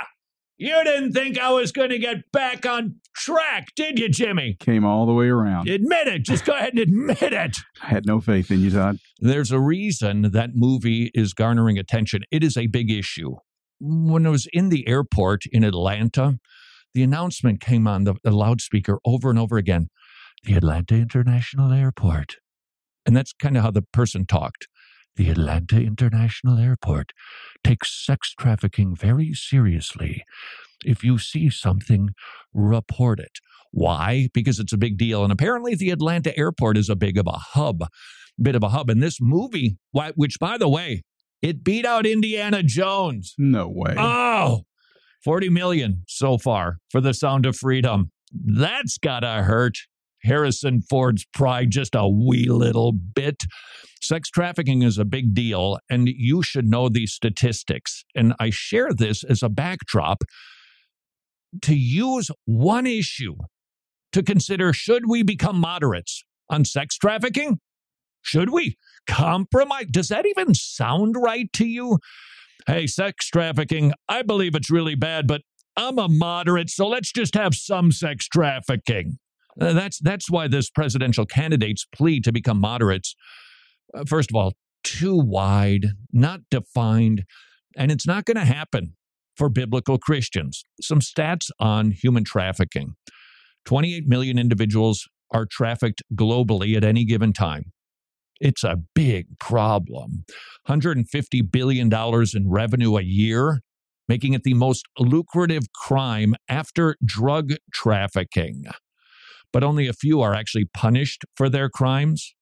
You 0.58 0.84
didn't 0.84 1.12
think 1.12 1.38
I 1.38 1.50
was 1.50 1.72
going 1.72 1.90
to 1.90 1.98
get 1.98 2.30
back 2.32 2.66
on 2.66 2.96
track, 3.16 3.68
did 3.74 3.98
you, 3.98 4.08
Jimmy? 4.08 4.56
Came 4.60 4.84
all 4.84 5.06
the 5.06 5.12
way 5.12 5.26
around. 5.26 5.68
Admit 5.68 6.08
it. 6.08 6.22
Just 6.22 6.44
go 6.44 6.52
ahead 6.52 6.70
and 6.70 6.78
admit 6.78 7.32
it. 7.32 7.56
I 7.82 7.86
had 7.86 8.06
no 8.06 8.20
faith 8.20 8.50
in 8.50 8.60
you, 8.60 8.70
Todd. 8.70 8.98
There's 9.18 9.50
a 9.50 9.58
reason 9.58 10.30
that 10.32 10.50
movie 10.54 11.10
is 11.14 11.32
garnering 11.32 11.78
attention. 11.78 12.22
It 12.30 12.44
is 12.44 12.56
a 12.56 12.66
big 12.68 12.90
issue. 12.90 13.36
When 13.80 14.26
I 14.26 14.30
was 14.30 14.46
in 14.52 14.68
the 14.68 14.86
airport 14.86 15.42
in 15.50 15.64
Atlanta, 15.64 16.38
the 16.94 17.02
announcement 17.02 17.60
came 17.60 17.88
on 17.88 18.04
the, 18.04 18.14
the 18.22 18.30
loudspeaker 18.30 18.98
over 19.04 19.30
and 19.30 19.38
over 19.38 19.56
again 19.56 19.88
the 20.44 20.54
Atlanta 20.54 20.94
International 20.94 21.72
Airport. 21.72 22.36
And 23.06 23.16
that's 23.16 23.32
kind 23.32 23.56
of 23.56 23.62
how 23.62 23.70
the 23.70 23.82
person 23.92 24.26
talked. 24.26 24.68
The 25.16 25.28
Atlanta 25.28 25.76
International 25.76 26.58
Airport 26.58 27.12
takes 27.62 28.04
sex 28.04 28.34
trafficking 28.38 28.96
very 28.96 29.34
seriously. 29.34 30.24
If 30.84 31.04
you 31.04 31.18
see 31.18 31.50
something, 31.50 32.10
report 32.54 33.20
it. 33.20 33.38
Why? 33.70 34.28
Because 34.32 34.58
it's 34.58 34.72
a 34.72 34.78
big 34.78 34.98
deal. 34.98 35.22
And 35.22 35.32
apparently, 35.32 35.74
the 35.74 35.90
Atlanta 35.90 36.36
airport 36.38 36.76
is 36.76 36.88
a 36.88 36.96
big 36.96 37.18
of 37.18 37.26
a 37.26 37.38
hub, 37.38 37.84
bit 38.40 38.54
of 38.54 38.62
a 38.62 38.70
hub. 38.70 38.90
And 38.90 39.02
this 39.02 39.18
movie, 39.20 39.76
which 39.92 40.38
by 40.38 40.58
the 40.58 40.68
way, 40.68 41.02
it 41.40 41.64
beat 41.64 41.84
out 41.84 42.06
Indiana 42.06 42.62
Jones. 42.62 43.34
No 43.36 43.68
way. 43.68 43.94
Oh, 43.98 44.62
40 45.24 45.50
million 45.50 46.04
so 46.08 46.38
far 46.38 46.78
for 46.90 47.00
the 47.00 47.14
Sound 47.14 47.46
of 47.46 47.56
Freedom. 47.56 48.10
That's 48.32 48.98
gotta 48.98 49.42
hurt. 49.42 49.76
Harrison 50.22 50.82
Ford's 50.82 51.24
pride 51.32 51.70
just 51.70 51.94
a 51.94 52.08
wee 52.08 52.46
little 52.46 52.92
bit. 52.92 53.36
Sex 54.00 54.30
trafficking 54.30 54.82
is 54.82 54.98
a 54.98 55.04
big 55.04 55.34
deal, 55.34 55.78
and 55.88 56.08
you 56.08 56.42
should 56.42 56.66
know 56.66 56.88
these 56.88 57.12
statistics. 57.12 58.04
And 58.14 58.34
I 58.40 58.50
share 58.50 58.92
this 58.92 59.22
as 59.24 59.42
a 59.42 59.48
backdrop 59.48 60.24
to 61.62 61.74
use 61.74 62.30
one 62.44 62.86
issue 62.86 63.36
to 64.12 64.22
consider 64.22 64.72
should 64.72 65.08
we 65.08 65.22
become 65.22 65.58
moderates 65.58 66.24
on 66.48 66.64
sex 66.64 66.96
trafficking? 66.96 67.58
Should 68.22 68.50
we 68.50 68.76
compromise? 69.06 69.86
Does 69.90 70.08
that 70.08 70.26
even 70.26 70.54
sound 70.54 71.16
right 71.18 71.52
to 71.54 71.66
you? 71.66 71.98
Hey, 72.66 72.86
sex 72.86 73.28
trafficking, 73.28 73.92
I 74.08 74.22
believe 74.22 74.54
it's 74.54 74.70
really 74.70 74.94
bad, 74.94 75.26
but 75.26 75.42
I'm 75.76 75.98
a 75.98 76.08
moderate, 76.08 76.70
so 76.70 76.86
let's 76.86 77.12
just 77.12 77.34
have 77.34 77.54
some 77.54 77.90
sex 77.90 78.28
trafficking. 78.28 79.18
Uh, 79.60 79.72
that's 79.72 79.98
that's 80.00 80.30
why 80.30 80.48
this 80.48 80.70
presidential 80.70 81.26
candidate's 81.26 81.86
plea 81.94 82.20
to 82.20 82.32
become 82.32 82.58
moderates, 82.58 83.14
uh, 83.94 84.04
first 84.06 84.30
of 84.30 84.36
all, 84.36 84.52
too 84.82 85.16
wide, 85.16 85.88
not 86.12 86.40
defined, 86.50 87.24
and 87.76 87.90
it's 87.90 88.06
not 88.06 88.24
going 88.24 88.36
to 88.36 88.44
happen 88.44 88.94
for 89.36 89.48
biblical 89.48 89.98
Christians. 89.98 90.64
Some 90.80 91.00
stats 91.00 91.50
on 91.60 91.90
human 91.90 92.24
trafficking: 92.24 92.94
28 93.66 94.06
million 94.06 94.38
individuals 94.38 95.06
are 95.30 95.46
trafficked 95.46 96.02
globally 96.14 96.76
at 96.76 96.84
any 96.84 97.04
given 97.04 97.32
time. 97.32 97.72
It's 98.40 98.64
a 98.64 98.76
big 98.94 99.38
problem. 99.38 100.24
$150 100.68 101.50
billion 101.50 101.90
in 101.92 102.50
revenue 102.50 102.96
a 102.96 103.02
year, 103.02 103.60
making 104.08 104.34
it 104.34 104.42
the 104.42 104.54
most 104.54 104.84
lucrative 104.98 105.72
crime 105.72 106.34
after 106.48 106.96
drug 107.04 107.52
trafficking. 107.72 108.64
But 109.52 109.64
only 109.64 109.86
a 109.86 109.92
few 109.92 110.20
are 110.20 110.34
actually 110.34 110.66
punished 110.72 111.24
for 111.34 111.48
their 111.48 111.68
crimes. 111.68 112.34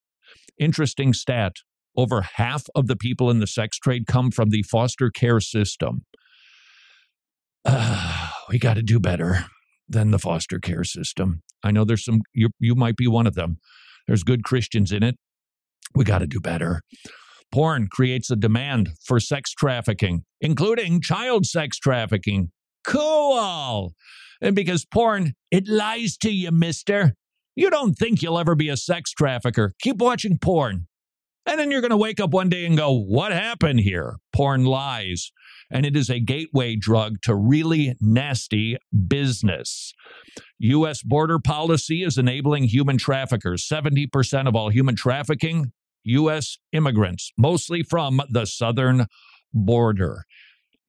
Interesting 0.57 1.13
stat 1.13 1.53
over 1.95 2.21
half 2.35 2.65
of 2.73 2.87
the 2.87 2.95
people 2.95 3.29
in 3.29 3.39
the 3.39 3.47
sex 3.47 3.77
trade 3.77 4.07
come 4.07 4.31
from 4.31 4.49
the 4.49 4.63
foster 4.63 5.09
care 5.09 5.39
system. 5.39 6.05
Ah, 7.65 8.35
we 8.49 8.59
got 8.59 8.75
to 8.75 8.81
do 8.81 8.99
better 8.99 9.45
than 9.87 10.11
the 10.11 10.19
foster 10.19 10.59
care 10.59 10.83
system. 10.83 11.43
I 11.63 11.71
know 11.71 11.83
there's 11.83 12.05
some, 12.05 12.21
you, 12.33 12.49
you 12.59 12.75
might 12.75 12.95
be 12.95 13.07
one 13.07 13.27
of 13.27 13.35
them. 13.35 13.57
There's 14.07 14.23
good 14.23 14.43
Christians 14.43 14.91
in 14.91 15.03
it. 15.03 15.15
We 15.93 16.05
got 16.05 16.19
to 16.19 16.27
do 16.27 16.39
better. 16.39 16.81
Porn 17.51 17.87
creates 17.91 18.31
a 18.31 18.37
demand 18.37 18.91
for 19.03 19.19
sex 19.19 19.51
trafficking, 19.51 20.23
including 20.39 21.01
child 21.01 21.45
sex 21.45 21.77
trafficking. 21.77 22.51
Cool. 22.85 23.93
And 24.41 24.55
because 24.55 24.85
porn, 24.85 25.33
it 25.51 25.67
lies 25.67 26.17
to 26.17 26.31
you, 26.31 26.51
mister. 26.51 27.15
You 27.55 27.69
don't 27.69 27.93
think 27.93 28.21
you'll 28.21 28.39
ever 28.39 28.55
be 28.55 28.69
a 28.69 28.77
sex 28.77 29.11
trafficker. 29.11 29.73
Keep 29.81 29.97
watching 29.97 30.37
porn. 30.37 30.87
And 31.45 31.59
then 31.59 31.71
you're 31.71 31.81
going 31.81 31.91
to 31.91 31.97
wake 31.97 32.19
up 32.19 32.31
one 32.31 32.49
day 32.49 32.65
and 32.65 32.77
go, 32.77 32.93
What 32.93 33.31
happened 33.31 33.81
here? 33.81 34.17
Porn 34.33 34.65
lies. 34.65 35.31
And 35.73 35.85
it 35.85 35.95
is 35.95 36.09
a 36.09 36.19
gateway 36.19 36.75
drug 36.75 37.21
to 37.23 37.33
really 37.33 37.95
nasty 38.01 38.77
business. 39.07 39.93
U.S. 40.59 41.01
border 41.01 41.39
policy 41.39 42.03
is 42.03 42.17
enabling 42.17 42.65
human 42.65 42.97
traffickers. 42.97 43.67
70% 43.67 44.47
of 44.47 44.55
all 44.55 44.69
human 44.69 44.95
trafficking, 44.95 45.71
U.S. 46.03 46.57
immigrants, 46.73 47.31
mostly 47.37 47.83
from 47.83 48.21
the 48.29 48.45
southern 48.45 49.07
border. 49.53 50.25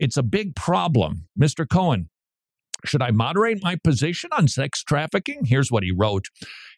It's 0.03 0.17
a 0.17 0.23
big 0.25 0.57
problem. 0.57 1.29
Mr. 1.41 1.65
Cohen, 1.65 2.09
should 2.85 3.03
I 3.03 3.13
moderate 3.13 3.63
my 3.63 3.77
position 3.77 4.31
on 4.33 4.49
sex 4.49 4.83
trafficking? 4.83 5.45
Here's 5.45 5.71
what 5.71 5.85
he 5.85 5.93
wrote 5.93 6.25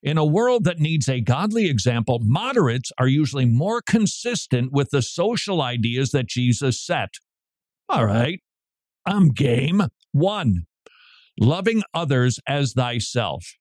In 0.03 0.19
a 0.19 0.27
world 0.27 0.65
that 0.65 0.79
needs 0.79 1.09
a 1.09 1.23
godly 1.23 1.65
example, 1.71 2.19
moderates 2.23 2.93
are 2.99 3.09
usually 3.09 3.47
more 3.47 3.81
consistent 3.81 4.73
with 4.73 4.91
the 4.91 5.01
social 5.01 5.63
ideas 5.63 6.11
that 6.11 6.29
Jesus 6.29 6.79
set. 6.79 7.15
All 7.89 8.05
right, 8.05 8.41
I'm 9.07 9.31
game. 9.31 9.85
One, 10.13 10.67
loving 11.41 11.83
others 11.95 12.39
as 12.47 12.75
thyself. 12.75 13.55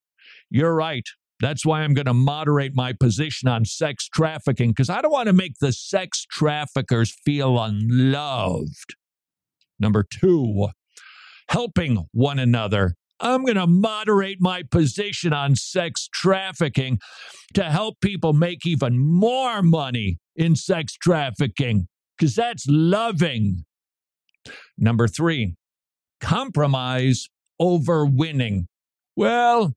You're 0.49 0.75
right. 0.75 1.07
That's 1.39 1.65
why 1.65 1.83
I'm 1.83 1.93
going 1.93 2.07
to 2.07 2.13
moderate 2.13 2.75
my 2.75 2.91
position 2.91 3.47
on 3.47 3.63
sex 3.63 4.09
trafficking 4.09 4.71
because 4.71 4.89
I 4.89 4.99
don't 4.99 5.11
want 5.13 5.27
to 5.27 5.33
make 5.33 5.59
the 5.61 5.71
sex 5.71 6.25
traffickers 6.29 7.15
feel 7.23 7.57
unloved. 7.57 8.95
Number 9.79 10.03
two, 10.03 10.69
helping 11.49 12.05
one 12.11 12.39
another. 12.39 12.95
I'm 13.19 13.45
going 13.45 13.57
to 13.57 13.67
moderate 13.67 14.39
my 14.41 14.63
position 14.63 15.31
on 15.33 15.55
sex 15.55 16.09
trafficking 16.13 16.99
to 17.53 17.63
help 17.63 18.01
people 18.01 18.33
make 18.33 18.65
even 18.65 18.99
more 18.99 19.61
money 19.61 20.17
in 20.35 20.55
sex 20.55 20.93
trafficking 20.93 21.87
because 22.17 22.35
that's 22.35 22.65
loving. 22.67 23.63
Number 24.77 25.07
three, 25.07 25.55
compromise 26.19 27.29
over 27.59 28.05
winning. 28.05 28.67
Well, 29.15 29.73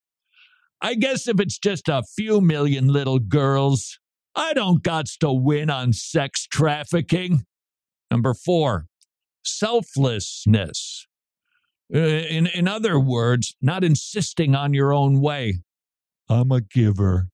I 0.81 0.95
guess 0.95 1.29
if 1.29 1.41
it's 1.41 1.59
just 1.59 1.89
a 1.89 2.03
few 2.17 2.41
million 2.41 2.89
little 2.89 3.19
girls, 3.19 3.99
I 4.35 4.55
don't 4.55 4.83
got 4.83 5.07
to 5.21 5.33
win 5.33 5.71
on 5.71 5.93
sex 5.93 6.47
trafficking. 6.47 7.45
Number 8.11 8.35
four, 8.35 8.87
selflessness. 9.47 11.07
Uh, 11.95 11.99
In, 11.99 12.47
in 12.49 12.67
other 12.67 12.99
words, 12.99 13.55
not 13.63 13.85
insisting 13.85 14.55
on 14.55 14.75
your 14.75 14.93
own 14.93 15.21
way. 15.21 15.61
I'm 16.29 16.51
a 16.51 16.61
giver. 16.61 17.29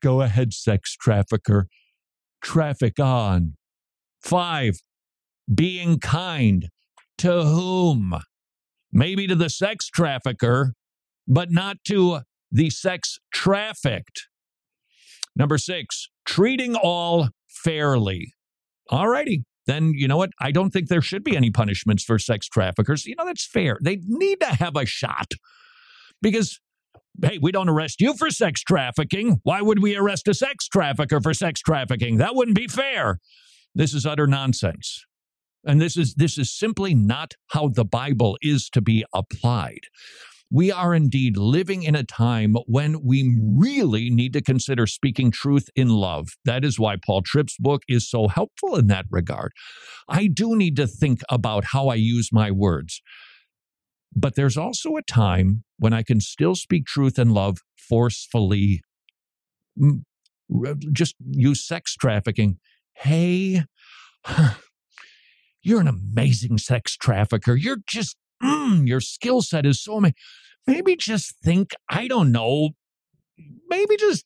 Go 0.00 0.20
ahead, 0.22 0.54
sex 0.54 0.94
trafficker. 0.94 1.66
Traffic 2.40 2.98
on. 2.98 3.56
Five, 4.22 4.80
being 5.52 5.98
kind. 5.98 6.68
To 7.18 7.42
whom? 7.42 8.14
Maybe 8.92 9.26
to 9.26 9.34
the 9.34 9.50
sex 9.50 9.88
trafficker, 9.88 10.72
but 11.28 11.50
not 11.50 11.76
to 11.84 12.20
the 12.50 12.70
sex 12.70 13.18
trafficked. 13.32 14.28
Number 15.36 15.58
six, 15.58 16.08
treating 16.24 16.74
all 16.74 17.28
fairly. 17.48 18.32
All 18.88 19.08
righty. 19.08 19.44
Then 19.66 19.92
you 19.94 20.08
know 20.08 20.16
what? 20.16 20.30
I 20.40 20.50
don't 20.50 20.70
think 20.70 20.88
there 20.88 21.02
should 21.02 21.24
be 21.24 21.36
any 21.36 21.50
punishments 21.50 22.02
for 22.02 22.18
sex 22.18 22.48
traffickers. 22.48 23.06
You 23.06 23.14
know, 23.16 23.26
that's 23.26 23.46
fair. 23.46 23.78
They 23.82 24.00
need 24.04 24.40
to 24.40 24.46
have 24.46 24.76
a 24.76 24.86
shot 24.86 25.32
because, 26.22 26.60
hey, 27.22 27.38
we 27.40 27.52
don't 27.52 27.68
arrest 27.68 28.00
you 28.00 28.14
for 28.14 28.30
sex 28.30 28.62
trafficking. 28.62 29.40
Why 29.42 29.62
would 29.62 29.82
we 29.82 29.96
arrest 29.96 30.28
a 30.28 30.34
sex 30.34 30.66
trafficker 30.66 31.20
for 31.20 31.34
sex 31.34 31.60
trafficking? 31.60 32.16
That 32.16 32.34
wouldn't 32.34 32.56
be 32.56 32.68
fair. 32.68 33.18
This 33.74 33.94
is 33.94 34.06
utter 34.06 34.26
nonsense. 34.26 35.04
And 35.64 35.80
this 35.80 35.96
is 35.96 36.14
this 36.14 36.38
is 36.38 36.50
simply 36.50 36.94
not 36.94 37.34
how 37.48 37.68
the 37.68 37.84
Bible 37.84 38.38
is 38.40 38.70
to 38.70 38.80
be 38.80 39.04
applied. 39.12 39.80
We 40.52 40.72
are 40.72 40.94
indeed 40.94 41.36
living 41.36 41.84
in 41.84 41.94
a 41.94 42.02
time 42.02 42.56
when 42.66 43.04
we 43.04 43.38
really 43.56 44.10
need 44.10 44.32
to 44.32 44.42
consider 44.42 44.86
speaking 44.86 45.30
truth 45.30 45.68
in 45.76 45.88
love. 45.90 46.30
That 46.44 46.64
is 46.64 46.78
why 46.78 46.96
Paul 46.96 47.22
Tripp's 47.22 47.56
book 47.56 47.82
is 47.88 48.10
so 48.10 48.26
helpful 48.26 48.74
in 48.74 48.88
that 48.88 49.06
regard. 49.10 49.52
I 50.08 50.26
do 50.26 50.56
need 50.56 50.74
to 50.76 50.88
think 50.88 51.20
about 51.28 51.66
how 51.66 51.86
I 51.86 51.94
use 51.94 52.30
my 52.32 52.50
words. 52.50 53.00
But 54.14 54.34
there's 54.34 54.56
also 54.56 54.96
a 54.96 55.02
time 55.02 55.62
when 55.78 55.92
I 55.92 56.02
can 56.02 56.20
still 56.20 56.56
speak 56.56 56.86
truth 56.86 57.16
and 57.16 57.32
love 57.32 57.58
forcefully. 57.76 58.82
Just 60.92 61.14
use 61.30 61.64
sex 61.64 61.94
trafficking. 61.94 62.58
hey, 62.94 63.62
you're 65.62 65.80
an 65.80 65.88
amazing 65.88 66.58
sex 66.58 66.96
trafficker. 66.96 67.54
You're 67.54 67.78
just, 67.86 68.16
mm, 68.42 68.86
your 68.86 69.00
skill 69.00 69.42
set 69.42 69.66
is 69.66 69.82
so 69.82 69.96
amazing. 69.96 70.14
Maybe 70.66 70.96
just 70.96 71.34
think, 71.42 71.72
I 71.88 72.06
don't 72.06 72.32
know, 72.32 72.70
maybe 73.68 73.96
just 73.96 74.24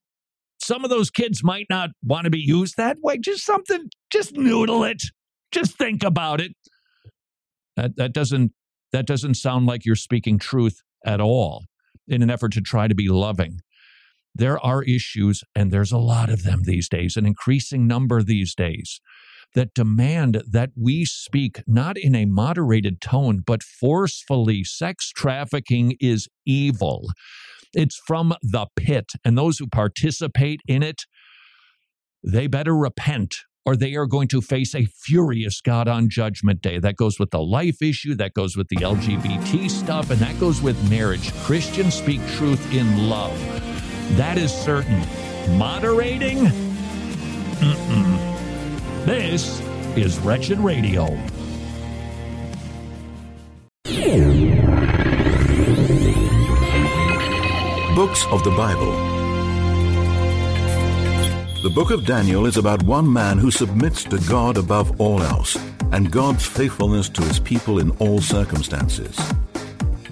some 0.61 0.85
of 0.85 0.90
those 0.90 1.11
kids 1.11 1.44
might 1.44 1.66
not 1.70 1.90
want 2.03 2.24
to 2.24 2.31
be 2.31 2.40
used 2.40 2.77
that 2.77 2.98
way. 3.03 3.18
Just 3.18 3.44
something, 3.44 3.88
just 4.11 4.37
noodle 4.37 4.85
it. 4.85 5.03
Just 5.53 5.77
think 5.79 6.03
about 6.03 6.40
it. 6.40 6.53
That, 7.77 7.96
that 7.96 8.12
doesn't 8.12 8.53
that 8.92 9.07
doesn't 9.07 9.35
sound 9.35 9.66
like 9.66 9.85
you're 9.85 9.96
speaking 9.96 10.38
truth 10.38 10.81
at 11.05 11.20
all 11.20 11.64
in 12.07 12.22
an 12.22 12.31
effort 12.31 12.53
to 12.53 12.61
try 12.61 12.87
to 12.87 12.94
be 12.94 13.09
loving. 13.09 13.59
There 14.37 14.59
are 14.64 14.85
issues, 14.85 15.42
and 15.55 15.72
there's 15.72 15.90
a 15.90 15.98
lot 15.98 16.31
of 16.31 16.44
them 16.44 16.62
these 16.62 16.88
days, 16.88 17.16
an 17.16 17.27
increasing 17.27 17.88
number 17.88 18.22
these 18.22 18.55
days, 18.55 19.00
that 19.55 19.75
demand 19.75 20.43
that 20.51 20.71
we 20.77 21.05
speak 21.05 21.62
not 21.67 21.97
in 21.97 22.14
a 22.14 22.25
moderated 22.25 23.01
tone, 23.01 23.43
but 23.45 23.62
forcefully. 23.62 24.64
Sex 24.64 25.11
trafficking 25.11 25.97
is 26.01 26.29
evil. 26.45 27.09
It's 27.73 28.01
from 28.07 28.35
the 28.43 28.67
pit, 28.77 29.12
and 29.25 29.37
those 29.37 29.59
who 29.59 29.67
participate 29.67 30.61
in 30.67 30.83
it, 30.83 31.03
they 32.23 32.47
better 32.47 32.77
repent 32.77 33.37
or 33.67 33.77
they 33.77 33.95
are 33.95 34.07
going 34.07 34.29
to 34.29 34.40
face 34.40 34.75
a 34.75 34.85
furious 34.85 35.61
God 35.61 35.88
on 35.88 36.09
Judgment 36.11 36.61
Day. 36.61 36.79
That 36.79 36.97
goes 36.97 37.19
with 37.19 37.31
the 37.31 37.40
life 37.40 37.81
issue, 37.81 38.14
that 38.17 38.35
goes 38.35 38.57
with 38.57 38.69
the 38.69 38.77
LGBT 38.77 39.71
stuff, 39.71 40.11
and 40.11 40.21
that 40.21 40.38
goes 40.38 40.61
with 40.61 40.90
marriage. 40.90 41.33
Christians 41.37 41.95
speak 41.95 42.21
truth 42.33 42.73
in 42.75 43.09
love. 43.09 43.37
That 44.17 44.37
is 44.37 44.53
certain. 44.53 45.01
Moderating? 45.57 46.38
Mm-mm. 47.61 48.34
This 49.05 49.61
is 49.97 50.19
Wretched 50.21 50.59
Radio. 50.61 51.05
Books 57.95 58.25
of 58.31 58.43
the 58.45 58.55
Bible. 58.57 58.93
The 61.62 61.71
book 61.75 61.90
of 61.90 62.07
Daniel 62.07 62.47
is 62.47 62.57
about 62.57 62.83
one 62.85 63.12
man 63.12 63.37
who 63.37 63.51
submits 63.51 64.05
to 64.05 64.19
God 64.27 64.57
above 64.57 64.99
all 64.99 65.23
else 65.23 65.55
and 65.93 66.11
God's 66.11 66.47
faithfulness 66.47 67.11
to 67.11 67.21
his 67.25 67.38
people 67.38 67.81
in 67.81 67.90
all 67.99 68.23
circumstances. 68.23 69.19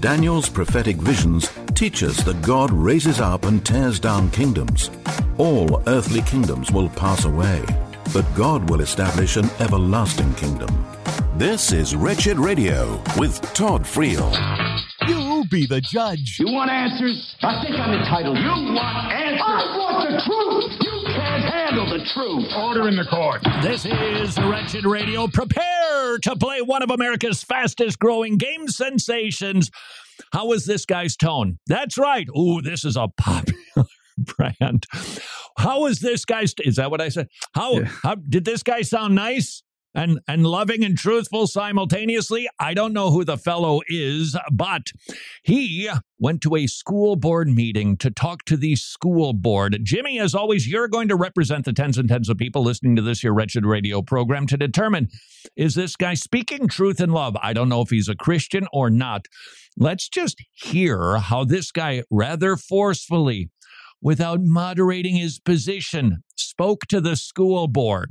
Daniel's 0.01 0.51
prophetic 0.51 0.97
visions 0.97 1.51
teach 1.75 2.03
us 2.03 2.23
that 2.25 2.43
God 2.43 2.71
raises 2.71 3.23
up 3.23 3.47
and 3.47 3.65
tears 3.65 3.99
down 3.99 4.31
kingdoms. 4.33 4.91
All 5.39 5.83
earthly 5.87 6.21
kingdoms 6.21 6.71
will 6.71 6.91
pass 6.91 7.25
away, 7.25 7.65
but 8.13 8.27
God 8.35 8.69
will 8.69 8.81
establish 8.81 9.37
an 9.37 9.49
everlasting 9.61 10.35
kingdom. 10.35 10.69
This 11.37 11.73
is 11.73 11.97
Wretched 11.97 12.39
Radio 12.39 13.03
with 13.17 13.41
Todd 13.55 13.85
Friel. 13.85 14.31
You 15.09 15.45
be 15.51 15.67
the 15.67 15.81
judge. 15.81 16.37
You 16.39 16.53
want 16.53 16.71
answers? 16.71 17.35
I 17.43 17.63
think 17.65 17.75
I'm 17.77 17.99
entitled. 17.99 18.39
You 18.39 18.45
want 18.45 19.13
answers? 19.13 19.43
I 19.43 19.77
want 19.79 20.11
the 20.11 20.23
truth. 20.27 20.81
You 20.81 21.15
can't 21.15 21.45
handle 21.45 21.87
the 21.87 22.05
truth. 22.15 22.53
Order 22.55 22.89
in 22.89 22.97
the 22.97 23.05
court. 23.07 23.43
This 23.63 23.87
is 23.87 24.39
Wretched 24.39 24.85
Radio. 24.85 25.27
Prepare 25.27 26.19
to 26.23 26.37
play 26.37 26.61
one 26.61 26.83
of 26.83 26.91
America's 26.91 27.43
fastest 27.43 27.99
growing 27.99 28.37
game 28.37 28.69
sensations. 28.69 29.71
How 30.33 30.53
is 30.53 30.67
this 30.67 30.85
guy's 30.85 31.17
tone? 31.17 31.59
That's 31.67 31.97
right. 31.99 32.29
Ooh, 32.37 32.61
this 32.61 32.85
is 32.85 32.97
a 32.97 33.09
popular 33.17 33.59
brand. 34.19 34.87
How 35.59 35.87
is 35.87 36.01
this 36.01 36.25
guy's? 36.25 36.55
Is 36.65 36.77
that 36.77 36.91
what 36.91 37.01
I 37.01 37.09
said? 37.09 37.29
How, 37.55 37.79
Yeah. 37.81 37.85
how 38.03 38.15
did 38.17 38.45
this 38.45 38.63
guy 38.63 38.83
sound 38.83 39.15
nice? 39.15 39.63
And, 39.95 40.21
and 40.27 40.47
loving 40.47 40.83
and 40.85 40.97
truthful 40.97 41.47
simultaneously. 41.47 42.49
I 42.59 42.73
don't 42.73 42.95
know 42.95 43.11
who 43.11 43.27
the 43.27 43.37
fellow 43.37 43.83
is, 43.89 44.35
but 44.51 44.85
he 45.43 45.91
went 46.19 46.41
to 46.43 46.57
a 46.57 46.67
school 46.67 47.15
board 47.15 47.49
meeting 47.49 47.99
to 47.99 48.11
talk 48.11 48.47
to 48.47 48.57
the 48.57 48.75
school 48.77 49.35
board. 49.35 49.79
Jimmy, 49.83 50.19
as 50.19 50.35
always, 50.35 50.67
you're 50.67 50.89
going 50.89 51.09
to 51.09 51.15
represent 51.15 51.67
the 51.67 51.75
tens 51.75 51.99
and 51.99 52.09
tens 52.09 52.31
of 52.31 52.39
people 52.39 52.63
listening 52.63 52.97
to 52.97 53.03
this 53.03 53.21
here 53.21 53.35
wretched 53.35 53.67
radio 53.67 54.01
program 54.01 54.47
to 54.47 54.57
determine 54.57 55.09
is 55.57 55.75
this 55.75 55.95
guy 55.97 56.15
speaking 56.15 56.69
truth 56.69 56.99
and 56.99 57.13
love? 57.13 57.37
I 57.43 57.53
don't 57.53 57.69
know 57.69 57.83
if 57.83 57.91
he's 57.91 58.09
a 58.09 58.17
Christian 58.17 58.67
or 58.73 58.89
not. 58.89 59.27
Let's 59.77 60.09
just 60.09 60.43
hear 60.53 61.19
how 61.19 61.45
this 61.45 61.71
guy 61.71 62.03
rather 62.11 62.57
forcefully, 62.57 63.51
without 64.03 64.41
moderating 64.43 65.17
his 65.17 65.39
position, 65.39 66.23
spoke 66.37 66.83
to 66.89 67.01
the 67.01 67.17
school 67.17 67.69
board. 67.69 68.11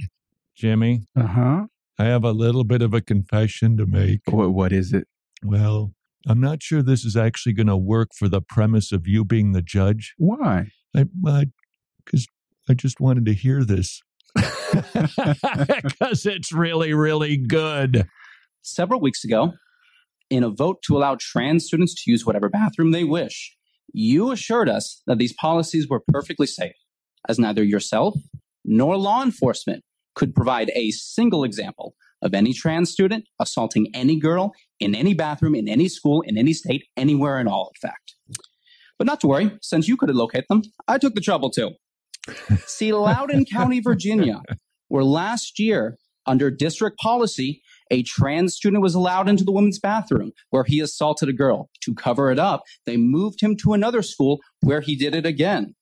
Jimmy, 0.55 1.01
Uh 1.15 1.27
huh. 1.27 1.65
I 1.99 2.05
have 2.05 2.23
a 2.23 2.31
little 2.31 2.63
bit 2.63 2.81
of 2.81 2.93
a 2.95 3.01
confession 3.01 3.77
to 3.77 3.85
make. 3.85 4.21
What, 4.25 4.51
what 4.53 4.71
is 4.71 4.91
it? 4.93 5.07
Well, 5.43 5.93
I'm 6.27 6.39
not 6.41 6.63
sure 6.63 6.81
this 6.81 7.05
is 7.05 7.15
actually 7.15 7.53
going 7.53 7.67
to 7.67 7.77
work 7.77 8.09
for 8.17 8.27
the 8.27 8.41
premise 8.41 8.91
of 8.91 9.07
you 9.07 9.23
being 9.25 9.51
the 9.51 9.61
judge. 9.61 10.13
Why? 10.17 10.67
I, 10.95 11.05
because 12.03 12.25
I 12.69 12.73
just 12.73 12.99
wanted 12.99 13.25
to 13.25 13.33
hear 13.33 13.63
this. 13.63 14.01
Because 15.83 16.25
it's 16.25 16.51
really, 16.51 16.93
really 16.93 17.37
good. 17.37 18.07
several 18.61 19.01
weeks 19.01 19.23
ago, 19.23 19.53
in 20.29 20.43
a 20.43 20.49
vote 20.49 20.81
to 20.83 20.97
allow 20.97 21.17
trans 21.19 21.65
students 21.65 21.93
to 22.03 22.09
use 22.11 22.25
whatever 22.25 22.49
bathroom 22.49 22.91
they 22.91 23.03
wish, 23.03 23.55
you 23.93 24.31
assured 24.31 24.69
us 24.69 25.01
that 25.07 25.17
these 25.17 25.33
policies 25.33 25.87
were 25.87 26.01
perfectly 26.11 26.47
safe, 26.47 26.75
as 27.27 27.39
neither 27.39 27.63
yourself 27.63 28.15
nor 28.63 28.97
law 28.97 29.23
enforcement 29.23 29.83
could 30.15 30.35
provide 30.35 30.71
a 30.75 30.91
single 30.91 31.43
example 31.43 31.95
of 32.21 32.33
any 32.33 32.53
trans 32.53 32.91
student 32.91 33.25
assaulting 33.39 33.87
any 33.93 34.19
girl 34.19 34.51
in 34.79 34.93
any 34.93 35.13
bathroom, 35.13 35.55
in 35.55 35.67
any 35.67 35.87
school, 35.87 36.21
in 36.21 36.37
any 36.37 36.53
state, 36.53 36.83
anywhere 36.95 37.39
at 37.39 37.47
all, 37.47 37.71
in 37.75 37.89
fact. 37.89 38.15
But 38.97 39.07
not 39.07 39.19
to 39.21 39.27
worry, 39.27 39.57
since 39.61 39.87
you 39.87 39.97
couldn't 39.97 40.15
locate 40.15 40.45
them, 40.47 40.61
I 40.87 40.97
took 40.99 41.15
the 41.15 41.21
trouble 41.21 41.49
to. 41.51 41.71
See, 42.67 42.93
Loudoun 42.93 43.45
County, 43.45 43.79
Virginia, 43.79 44.43
where 44.89 45.03
last 45.03 45.57
year, 45.57 45.97
under 46.27 46.51
district 46.51 46.99
policy, 46.99 47.63
a 47.91 48.01
trans 48.03 48.55
student 48.55 48.81
was 48.81 48.95
allowed 48.95 49.29
into 49.29 49.43
the 49.43 49.51
women's 49.51 49.79
bathroom 49.79 50.31
where 50.49 50.63
he 50.63 50.79
assaulted 50.79 51.29
a 51.29 51.33
girl. 51.33 51.69
To 51.81 51.93
cover 51.93 52.31
it 52.31 52.39
up, 52.39 52.63
they 52.85 52.97
moved 52.97 53.41
him 53.41 53.55
to 53.57 53.73
another 53.73 54.01
school 54.01 54.39
where 54.61 54.81
he 54.81 54.95
did 54.95 55.13
it 55.13 55.25
again. 55.25 55.75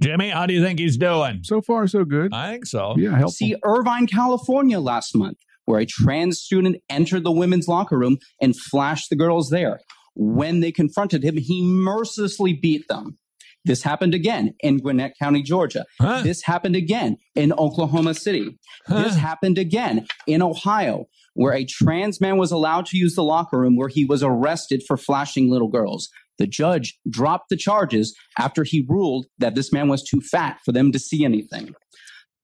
Jimmy, 0.00 0.28
how 0.28 0.46
do 0.46 0.54
you 0.54 0.62
think 0.62 0.78
he's 0.78 0.96
doing? 0.96 1.40
So 1.42 1.62
far, 1.62 1.86
so 1.86 2.04
good. 2.04 2.32
I 2.34 2.52
think 2.52 2.66
so. 2.66 2.94
Yeah, 2.96 3.10
helpful. 3.10 3.30
See 3.30 3.56
Irvine, 3.64 4.06
California 4.06 4.80
last 4.80 5.16
month, 5.16 5.38
where 5.64 5.80
a 5.80 5.86
trans 5.86 6.40
student 6.40 6.76
entered 6.90 7.24
the 7.24 7.32
women's 7.32 7.68
locker 7.68 7.98
room 7.98 8.18
and 8.40 8.56
flashed 8.56 9.10
the 9.10 9.16
girls 9.16 9.50
there. 9.50 9.80
When 10.14 10.60
they 10.60 10.72
confronted 10.72 11.24
him, 11.24 11.36
he 11.36 11.62
mercilessly 11.64 12.52
beat 12.52 12.86
them. 12.88 13.18
This 13.64 13.82
happened 13.82 14.14
again 14.14 14.54
in 14.60 14.78
Gwinnett 14.78 15.14
County, 15.18 15.42
Georgia. 15.42 15.86
Huh? 15.98 16.22
This 16.22 16.42
happened 16.42 16.76
again 16.76 17.16
in 17.34 17.52
Oklahoma 17.52 18.14
City. 18.14 18.58
This 18.88 19.16
happened 19.16 19.56
again 19.56 20.06
in 20.26 20.42
Ohio, 20.42 21.06
where 21.34 21.52
a 21.52 21.64
trans 21.64 22.20
man 22.20 22.36
was 22.38 22.50
allowed 22.52 22.86
to 22.86 22.96
use 22.96 23.14
the 23.14 23.22
locker 23.22 23.58
room 23.58 23.76
where 23.76 23.88
he 23.88 24.04
was 24.04 24.22
arrested 24.22 24.82
for 24.86 24.96
flashing 24.96 25.50
little 25.50 25.68
girls. 25.68 26.08
The 26.38 26.46
judge 26.48 26.98
dropped 27.08 27.48
the 27.50 27.56
charges 27.56 28.16
after 28.38 28.64
he 28.64 28.84
ruled 28.88 29.26
that 29.38 29.54
this 29.54 29.72
man 29.72 29.88
was 29.88 30.02
too 30.02 30.20
fat 30.20 30.58
for 30.64 30.72
them 30.72 30.90
to 30.92 30.98
see 30.98 31.24
anything. 31.24 31.74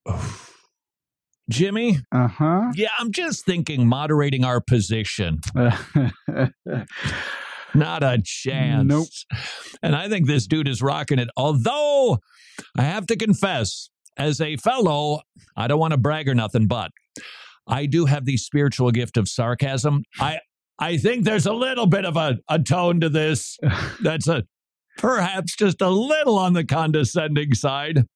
Jimmy, 1.50 1.98
Uh 2.12 2.28
huh. 2.28 2.70
yeah, 2.76 2.90
I'm 3.00 3.10
just 3.10 3.44
thinking 3.44 3.88
moderating 3.88 4.44
our 4.44 4.60
position. 4.60 5.40
Not 7.74 8.02
a 8.02 8.20
chance. 8.24 8.86
Nope. 8.88 9.08
And 9.82 9.94
I 9.96 10.08
think 10.08 10.26
this 10.26 10.46
dude 10.46 10.68
is 10.68 10.80
rocking 10.82 11.18
it. 11.18 11.28
Although 11.36 12.18
I 12.76 12.82
have 12.82 13.06
to 13.06 13.16
confess, 13.16 13.90
as 14.16 14.40
a 14.40 14.56
fellow, 14.56 15.20
I 15.56 15.66
don't 15.66 15.78
want 15.80 15.92
to 15.92 15.98
brag 15.98 16.28
or 16.28 16.34
nothing, 16.34 16.66
but 16.66 16.90
I 17.66 17.86
do 17.86 18.06
have 18.06 18.24
the 18.24 18.36
spiritual 18.36 18.90
gift 18.90 19.16
of 19.16 19.28
sarcasm. 19.28 20.04
I 20.18 20.40
I 20.78 20.96
think 20.96 21.24
there's 21.24 21.46
a 21.46 21.52
little 21.52 21.86
bit 21.86 22.04
of 22.04 22.16
a, 22.16 22.38
a 22.48 22.58
tone 22.58 23.00
to 23.00 23.08
this 23.08 23.58
that's 24.02 24.28
a 24.28 24.44
perhaps 24.96 25.56
just 25.56 25.80
a 25.80 25.90
little 25.90 26.38
on 26.38 26.54
the 26.54 26.64
condescending 26.64 27.54
side. 27.54 28.06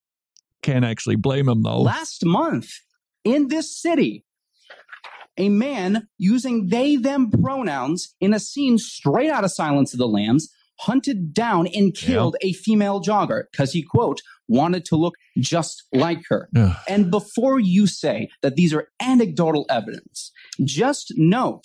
Can't 0.62 0.84
actually 0.84 1.16
blame 1.16 1.48
him 1.48 1.62
though. 1.62 1.82
Last 1.82 2.24
month 2.24 2.70
in 3.22 3.48
this 3.48 3.80
city, 3.80 4.24
a 5.36 5.48
man 5.48 6.08
using 6.16 6.68
they 6.68 6.96
them 6.96 7.30
pronouns 7.30 8.14
in 8.20 8.32
a 8.32 8.40
scene 8.40 8.78
straight 8.78 9.30
out 9.30 9.44
of 9.44 9.52
Silence 9.52 9.92
of 9.92 9.98
the 9.98 10.08
Lambs 10.08 10.48
hunted 10.80 11.32
down 11.32 11.66
and 11.74 11.94
killed 11.94 12.36
a 12.40 12.52
female 12.52 13.00
jogger 13.00 13.44
because 13.50 13.72
he, 13.72 13.82
quote, 13.82 14.20
wanted 14.48 14.84
to 14.86 14.96
look 14.96 15.14
just 15.38 15.84
like 15.92 16.22
her. 16.28 16.48
Ugh. 16.56 16.76
And 16.88 17.10
before 17.10 17.58
you 17.58 17.86
say 17.86 18.28
that 18.42 18.56
these 18.56 18.74
are 18.74 18.88
anecdotal 19.00 19.66
evidence, 19.70 20.32
just 20.64 21.12
note 21.16 21.64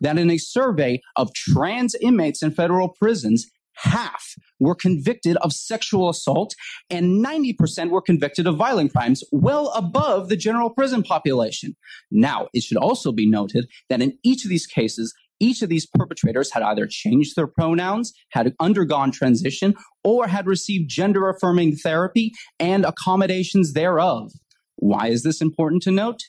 that 0.00 0.18
in 0.18 0.30
a 0.30 0.38
survey 0.38 1.00
of 1.16 1.32
trans 1.34 1.94
inmates 2.00 2.42
in 2.42 2.50
federal 2.50 2.88
prisons, 2.88 3.46
half 3.76 4.34
were 4.60 4.74
convicted 4.74 5.36
of 5.38 5.52
sexual 5.52 6.08
assault 6.08 6.54
and 6.90 7.24
90% 7.24 7.90
were 7.90 8.02
convicted 8.02 8.46
of 8.46 8.56
violent 8.56 8.92
crimes, 8.92 9.24
well 9.32 9.68
above 9.68 10.28
the 10.28 10.36
general 10.36 10.70
prison 10.70 11.02
population. 11.02 11.74
Now, 12.10 12.48
it 12.52 12.62
should 12.62 12.76
also 12.76 13.12
be 13.12 13.28
noted 13.28 13.66
that 13.88 14.02
in 14.02 14.18
each 14.22 14.44
of 14.44 14.50
these 14.50 14.66
cases, 14.66 15.14
each 15.42 15.60
of 15.60 15.68
these 15.68 15.86
perpetrators 15.86 16.52
had 16.52 16.62
either 16.62 16.86
changed 16.88 17.34
their 17.36 17.48
pronouns, 17.48 18.12
had 18.30 18.54
undergone 18.60 19.10
transition, 19.10 19.74
or 20.04 20.28
had 20.28 20.46
received 20.46 20.88
gender 20.88 21.28
affirming 21.28 21.76
therapy 21.76 22.32
and 22.60 22.84
accommodations 22.84 23.72
thereof. 23.72 24.30
Why 24.76 25.08
is 25.08 25.22
this 25.22 25.40
important 25.40 25.82
to 25.82 25.90
note? 25.90 26.20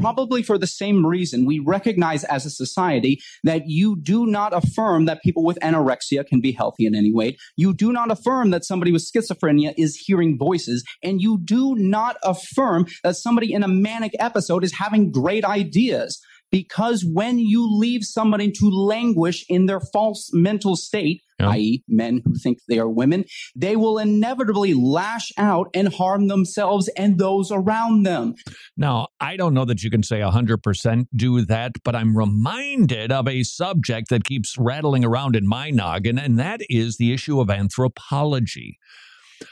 Probably 0.00 0.44
for 0.44 0.56
the 0.56 0.68
same 0.68 1.04
reason 1.04 1.44
we 1.44 1.58
recognize 1.58 2.22
as 2.24 2.46
a 2.46 2.50
society 2.50 3.18
that 3.42 3.62
you 3.66 3.96
do 4.00 4.24
not 4.24 4.52
affirm 4.54 5.06
that 5.06 5.22
people 5.22 5.42
with 5.42 5.58
anorexia 5.60 6.24
can 6.24 6.40
be 6.40 6.52
healthy 6.52 6.86
in 6.86 6.94
any 6.94 7.12
way. 7.12 7.36
You 7.56 7.74
do 7.74 7.92
not 7.92 8.10
affirm 8.10 8.50
that 8.50 8.64
somebody 8.64 8.92
with 8.92 9.02
schizophrenia 9.04 9.74
is 9.76 9.96
hearing 9.96 10.38
voices. 10.38 10.84
And 11.02 11.20
you 11.20 11.40
do 11.42 11.74
not 11.74 12.18
affirm 12.22 12.86
that 13.02 13.16
somebody 13.16 13.52
in 13.52 13.64
a 13.64 13.68
manic 13.68 14.12
episode 14.20 14.62
is 14.62 14.74
having 14.74 15.10
great 15.10 15.44
ideas. 15.44 16.20
Because 16.50 17.04
when 17.04 17.38
you 17.38 17.66
leave 17.70 18.02
somebody 18.02 18.50
to 18.50 18.68
languish 18.68 19.44
in 19.48 19.66
their 19.66 19.80
false 19.92 20.30
mental 20.32 20.74
state, 20.76 21.22
Yeah. 21.38 21.50
i.e., 21.50 21.82
men 21.88 22.22
who 22.24 22.34
think 22.34 22.58
they 22.68 22.78
are 22.78 22.88
women, 22.88 23.24
they 23.54 23.76
will 23.76 23.98
inevitably 23.98 24.74
lash 24.74 25.30
out 25.38 25.68
and 25.74 25.94
harm 25.94 26.26
themselves 26.28 26.88
and 26.96 27.18
those 27.18 27.50
around 27.52 28.02
them. 28.02 28.34
Now, 28.76 29.08
I 29.20 29.36
don't 29.36 29.54
know 29.54 29.64
that 29.64 29.82
you 29.82 29.90
can 29.90 30.02
say 30.02 30.20
100% 30.20 31.06
do 31.14 31.44
that, 31.46 31.72
but 31.84 31.94
I'm 31.96 32.16
reminded 32.16 33.12
of 33.12 33.28
a 33.28 33.42
subject 33.44 34.08
that 34.10 34.24
keeps 34.24 34.58
rattling 34.58 35.04
around 35.04 35.36
in 35.36 35.46
my 35.46 35.70
noggin, 35.70 36.18
and 36.18 36.38
that 36.38 36.60
is 36.68 36.96
the 36.96 37.12
issue 37.12 37.40
of 37.40 37.48
anthropology. 37.48 38.78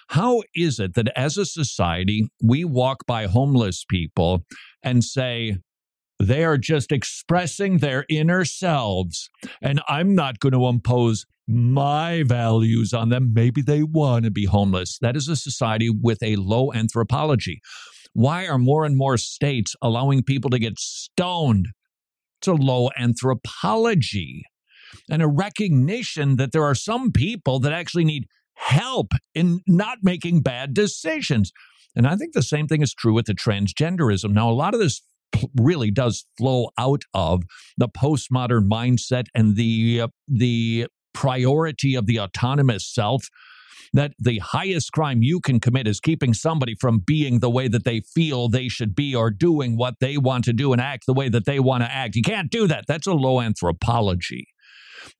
How 0.08 0.42
is 0.54 0.78
it 0.78 0.94
that 0.94 1.08
as 1.16 1.38
a 1.38 1.46
society, 1.46 2.28
we 2.42 2.64
walk 2.64 3.06
by 3.06 3.26
homeless 3.26 3.84
people 3.88 4.44
and 4.82 5.02
say, 5.02 5.56
they 6.18 6.44
are 6.44 6.58
just 6.58 6.92
expressing 6.92 7.78
their 7.78 8.04
inner 8.08 8.44
selves, 8.44 9.30
and 9.62 9.80
I'm 9.88 10.14
not 10.14 10.40
going 10.40 10.52
to 10.52 10.66
impose 10.66 11.24
my 11.46 12.22
values 12.24 12.92
on 12.92 13.08
them. 13.08 13.32
Maybe 13.32 13.62
they 13.62 13.82
want 13.82 14.24
to 14.24 14.30
be 14.30 14.44
homeless. 14.44 14.98
That 15.00 15.16
is 15.16 15.28
a 15.28 15.36
society 15.36 15.88
with 15.88 16.22
a 16.22 16.36
low 16.36 16.72
anthropology. 16.72 17.60
Why 18.12 18.46
are 18.46 18.58
more 18.58 18.84
and 18.84 18.96
more 18.96 19.16
states 19.16 19.74
allowing 19.80 20.22
people 20.22 20.50
to 20.50 20.58
get 20.58 20.78
stoned? 20.78 21.68
It's 22.40 22.48
a 22.48 22.54
low 22.54 22.90
anthropology 22.98 24.44
and 25.10 25.22
a 25.22 25.28
recognition 25.28 26.36
that 26.36 26.52
there 26.52 26.64
are 26.64 26.74
some 26.74 27.12
people 27.12 27.60
that 27.60 27.72
actually 27.72 28.04
need 28.04 28.26
help 28.54 29.12
in 29.34 29.60
not 29.66 29.98
making 30.02 30.42
bad 30.42 30.74
decisions. 30.74 31.52
And 31.94 32.06
I 32.06 32.16
think 32.16 32.34
the 32.34 32.42
same 32.42 32.66
thing 32.66 32.82
is 32.82 32.94
true 32.94 33.14
with 33.14 33.26
the 33.26 33.34
transgenderism. 33.34 34.32
Now, 34.32 34.50
a 34.50 34.52
lot 34.52 34.74
of 34.74 34.80
this 34.80 35.00
really 35.56 35.90
does 35.90 36.24
flow 36.36 36.68
out 36.78 37.02
of 37.14 37.42
the 37.76 37.88
postmodern 37.88 38.68
mindset 38.68 39.24
and 39.34 39.56
the 39.56 40.02
uh, 40.02 40.08
the 40.26 40.86
priority 41.14 41.94
of 41.94 42.06
the 42.06 42.20
autonomous 42.20 42.86
self 42.92 43.24
that 43.92 44.12
the 44.18 44.38
highest 44.38 44.92
crime 44.92 45.22
you 45.22 45.40
can 45.40 45.60
commit 45.60 45.86
is 45.86 46.00
keeping 46.00 46.34
somebody 46.34 46.74
from 46.78 47.00
being 47.04 47.40
the 47.40 47.50
way 47.50 47.68
that 47.68 47.84
they 47.84 48.00
feel 48.00 48.48
they 48.48 48.68
should 48.68 48.94
be 48.94 49.14
or 49.14 49.30
doing 49.30 49.76
what 49.76 49.94
they 50.00 50.16
want 50.16 50.44
to 50.44 50.52
do 50.52 50.72
and 50.72 50.80
act 50.80 51.06
the 51.06 51.14
way 51.14 51.28
that 51.28 51.46
they 51.46 51.58
want 51.58 51.82
to 51.82 51.90
act. 51.90 52.14
You 52.14 52.22
can't 52.22 52.50
do 52.50 52.66
that. 52.66 52.84
That's 52.86 53.06
a 53.06 53.14
low 53.14 53.40
anthropology. 53.40 54.46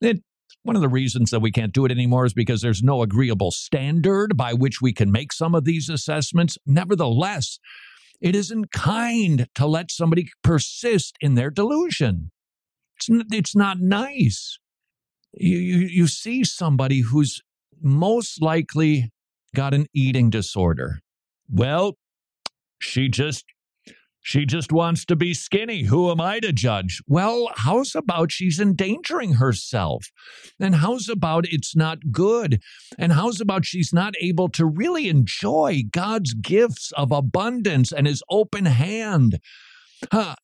It, 0.01 0.21
one 0.63 0.75
of 0.75 0.81
the 0.81 0.89
reasons 0.89 1.31
that 1.31 1.39
we 1.39 1.51
can't 1.51 1.73
do 1.73 1.85
it 1.85 1.91
anymore 1.91 2.25
is 2.25 2.33
because 2.33 2.61
there's 2.61 2.83
no 2.83 3.01
agreeable 3.01 3.51
standard 3.51 4.37
by 4.37 4.53
which 4.53 4.81
we 4.81 4.93
can 4.93 5.11
make 5.11 5.33
some 5.33 5.55
of 5.55 5.63
these 5.63 5.89
assessments. 5.89 6.57
Nevertheless, 6.65 7.59
it 8.21 8.35
isn't 8.35 8.71
kind 8.71 9.47
to 9.55 9.65
let 9.65 9.91
somebody 9.91 10.27
persist 10.43 11.15
in 11.21 11.35
their 11.35 11.49
delusion. 11.49 12.31
It's, 12.97 13.09
n- 13.09 13.25
it's 13.31 13.55
not 13.55 13.79
nice. 13.79 14.59
You, 15.33 15.57
you, 15.57 15.77
you 15.87 16.07
see 16.07 16.43
somebody 16.43 17.01
who's 17.01 17.41
most 17.81 18.41
likely 18.41 19.11
got 19.55 19.73
an 19.73 19.87
eating 19.93 20.29
disorder. 20.29 20.99
Well, 21.49 21.97
she 22.79 23.07
just 23.09 23.45
she 24.21 24.45
just 24.45 24.71
wants 24.71 25.05
to 25.05 25.15
be 25.15 25.33
skinny. 25.33 25.83
Who 25.83 26.11
am 26.11 26.21
I 26.21 26.39
to 26.39 26.51
judge? 26.51 27.01
Well, 27.07 27.49
how's 27.55 27.95
about 27.95 28.31
she's 28.31 28.59
endangering 28.59 29.33
herself? 29.33 30.07
And 30.59 30.75
how's 30.75 31.09
about 31.09 31.45
it's 31.47 31.75
not 31.75 32.11
good? 32.11 32.61
And 32.97 33.13
how's 33.13 33.39
about 33.41 33.65
she's 33.65 33.93
not 33.93 34.13
able 34.21 34.49
to 34.49 34.65
really 34.65 35.07
enjoy 35.07 35.83
God's 35.91 36.33
gifts 36.33 36.91
of 36.93 37.11
abundance 37.11 37.91
and 37.91 38.07
his 38.07 38.21
open 38.29 38.65
hand? 38.65 39.39
Huh, 40.11 40.35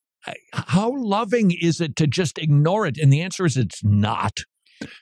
how 0.52 0.92
loving 0.96 1.52
is 1.52 1.80
it 1.80 1.96
to 1.96 2.06
just 2.06 2.38
ignore 2.38 2.86
it? 2.86 2.98
And 2.98 3.12
the 3.12 3.20
answer 3.20 3.46
is 3.46 3.56
it's 3.56 3.84
not. 3.84 4.40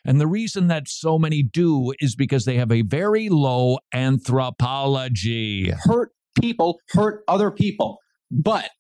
And 0.05 0.21
the 0.21 0.27
reason 0.27 0.69
that 0.69 0.89
so 0.89 1.19
many 1.19 1.43
do 1.43 1.93
is 1.99 2.15
because 2.15 2.45
they 2.45 2.57
have 2.57 2.71
a 2.71 2.83
very 2.83 3.29
low 3.29 3.79
anthropology. 3.93 5.71
hurt 5.71 6.11
people 6.41 6.79
hurt 6.93 7.25
other 7.27 7.51
people. 7.51 7.99
But 8.31 8.71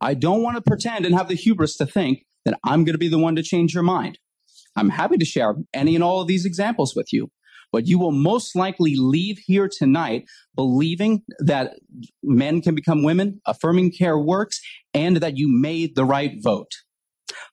I 0.00 0.14
don't 0.14 0.42
want 0.42 0.56
to 0.56 0.62
pretend 0.62 1.06
and 1.06 1.14
have 1.14 1.28
the 1.28 1.34
hubris 1.34 1.76
to 1.76 1.86
think 1.86 2.24
that 2.44 2.58
I'm 2.64 2.84
going 2.84 2.94
to 2.94 2.98
be 2.98 3.08
the 3.08 3.18
one 3.18 3.36
to 3.36 3.42
change 3.42 3.74
your 3.74 3.82
mind. 3.82 4.18
I'm 4.76 4.90
happy 4.90 5.18
to 5.18 5.24
share 5.24 5.54
any 5.74 5.94
and 5.94 6.04
all 6.04 6.20
of 6.20 6.28
these 6.28 6.44
examples 6.44 6.94
with 6.94 7.12
you, 7.12 7.30
but 7.72 7.86
you 7.86 7.98
will 7.98 8.12
most 8.12 8.54
likely 8.54 8.94
leave 8.96 9.38
here 9.44 9.68
tonight 9.70 10.24
believing 10.54 11.22
that 11.40 11.74
men 12.22 12.62
can 12.62 12.74
become 12.74 13.02
women, 13.02 13.40
affirming 13.44 13.92
care 13.92 14.18
works, 14.18 14.60
and 14.94 15.16
that 15.18 15.36
you 15.36 15.48
made 15.48 15.96
the 15.96 16.04
right 16.04 16.34
vote. 16.40 16.70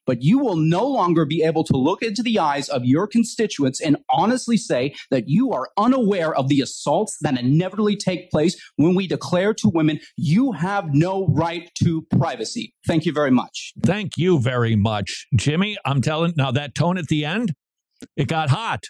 But 0.06 0.22
you 0.22 0.40
will 0.40 0.56
no 0.56 0.86
longer 0.88 1.26
be 1.26 1.44
able 1.44 1.64
to 1.66 1.78
look 1.78 2.02
into 2.02 2.24
the 2.24 2.40
eyes 2.40 2.70
of 2.70 2.86
your 2.86 3.08
constituents 3.08 3.82
and 3.82 3.98
honestly 4.10 4.58
say 4.58 4.96
that 5.12 5.26
you 5.28 5.52
are 5.52 5.70
unaware 5.78 6.34
of 6.34 6.48
the 6.48 6.62
assaults 6.62 7.18
that 7.22 7.40
inevitably 7.40 7.96
take 7.96 8.30
place 8.30 8.56
when 8.76 8.96
we 8.96 9.08
declare 9.08 9.54
to 9.56 9.70
women, 9.74 10.00
you 10.18 10.52
have 10.54 10.94
no 10.94 11.28
right 11.28 11.70
to 11.84 12.06
privacy. 12.18 12.74
Thank 12.88 13.06
you 13.06 13.12
very 13.12 13.32
much. 13.32 13.74
Thank 13.84 14.18
you 14.18 14.40
very 14.40 14.76
much, 14.76 15.28
Jimmy. 15.36 15.78
I'm 15.86 16.02
telling 16.02 16.34
now 16.38 16.52
that 16.52 16.76
tone 16.76 16.98
at 16.98 17.08
the 17.08 17.26
end, 17.26 17.54
it 18.16 18.28
got 18.28 18.50
hot. 18.50 18.84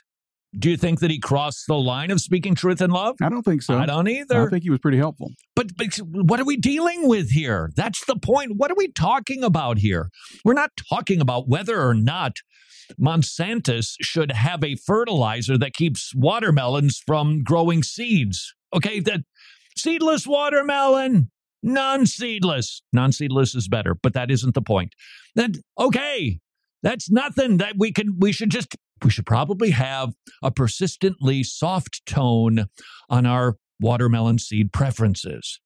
Do 0.57 0.69
you 0.69 0.77
think 0.77 0.99
that 0.99 1.11
he 1.11 1.19
crossed 1.19 1.65
the 1.67 1.77
line 1.77 2.11
of 2.11 2.21
speaking 2.21 2.55
truth 2.55 2.81
in 2.81 2.89
love? 2.91 3.15
I 3.21 3.29
don't 3.29 3.43
think 3.43 3.61
so. 3.61 3.77
I 3.77 3.85
don't 3.85 4.07
either. 4.07 4.47
I 4.47 4.49
think 4.49 4.63
he 4.63 4.69
was 4.69 4.79
pretty 4.79 4.97
helpful. 4.97 5.31
But, 5.55 5.75
but 5.77 5.97
what 5.97 6.39
are 6.39 6.45
we 6.45 6.57
dealing 6.57 7.07
with 7.07 7.31
here? 7.31 7.71
That's 7.75 8.05
the 8.05 8.15
point. 8.15 8.53
What 8.55 8.71
are 8.71 8.75
we 8.75 8.91
talking 8.91 9.43
about 9.43 9.79
here? 9.79 10.09
We're 10.43 10.53
not 10.53 10.71
talking 10.89 11.19
about 11.19 11.47
whether 11.47 11.81
or 11.81 11.93
not 11.93 12.37
Monsanto's 12.99 13.97
should 14.01 14.31
have 14.31 14.63
a 14.63 14.75
fertilizer 14.75 15.57
that 15.57 15.73
keeps 15.73 16.13
watermelons 16.15 17.01
from 17.05 17.43
growing 17.43 17.83
seeds. 17.83 18.53
Okay, 18.73 18.99
that 19.01 19.21
seedless 19.77 20.27
watermelon, 20.27 21.31
non-seedless. 21.63 22.81
Non-seedless 22.93 23.55
is 23.55 23.67
better, 23.67 23.95
but 23.95 24.13
that 24.13 24.31
isn't 24.31 24.53
the 24.53 24.61
point. 24.61 24.93
Then 25.35 25.55
okay, 25.79 26.39
that's 26.83 27.09
nothing 27.09 27.57
that 27.57 27.75
we 27.77 27.91
can 27.91 28.19
we 28.19 28.31
should 28.31 28.51
just 28.51 28.75
we 29.03 29.09
should 29.09 29.25
probably 29.25 29.71
have 29.71 30.13
a 30.41 30.51
persistently 30.51 31.43
soft 31.43 32.05
tone 32.05 32.65
on 33.09 33.25
our 33.25 33.57
watermelon 33.79 34.39
seed 34.39 34.71
preferences. 34.71 35.59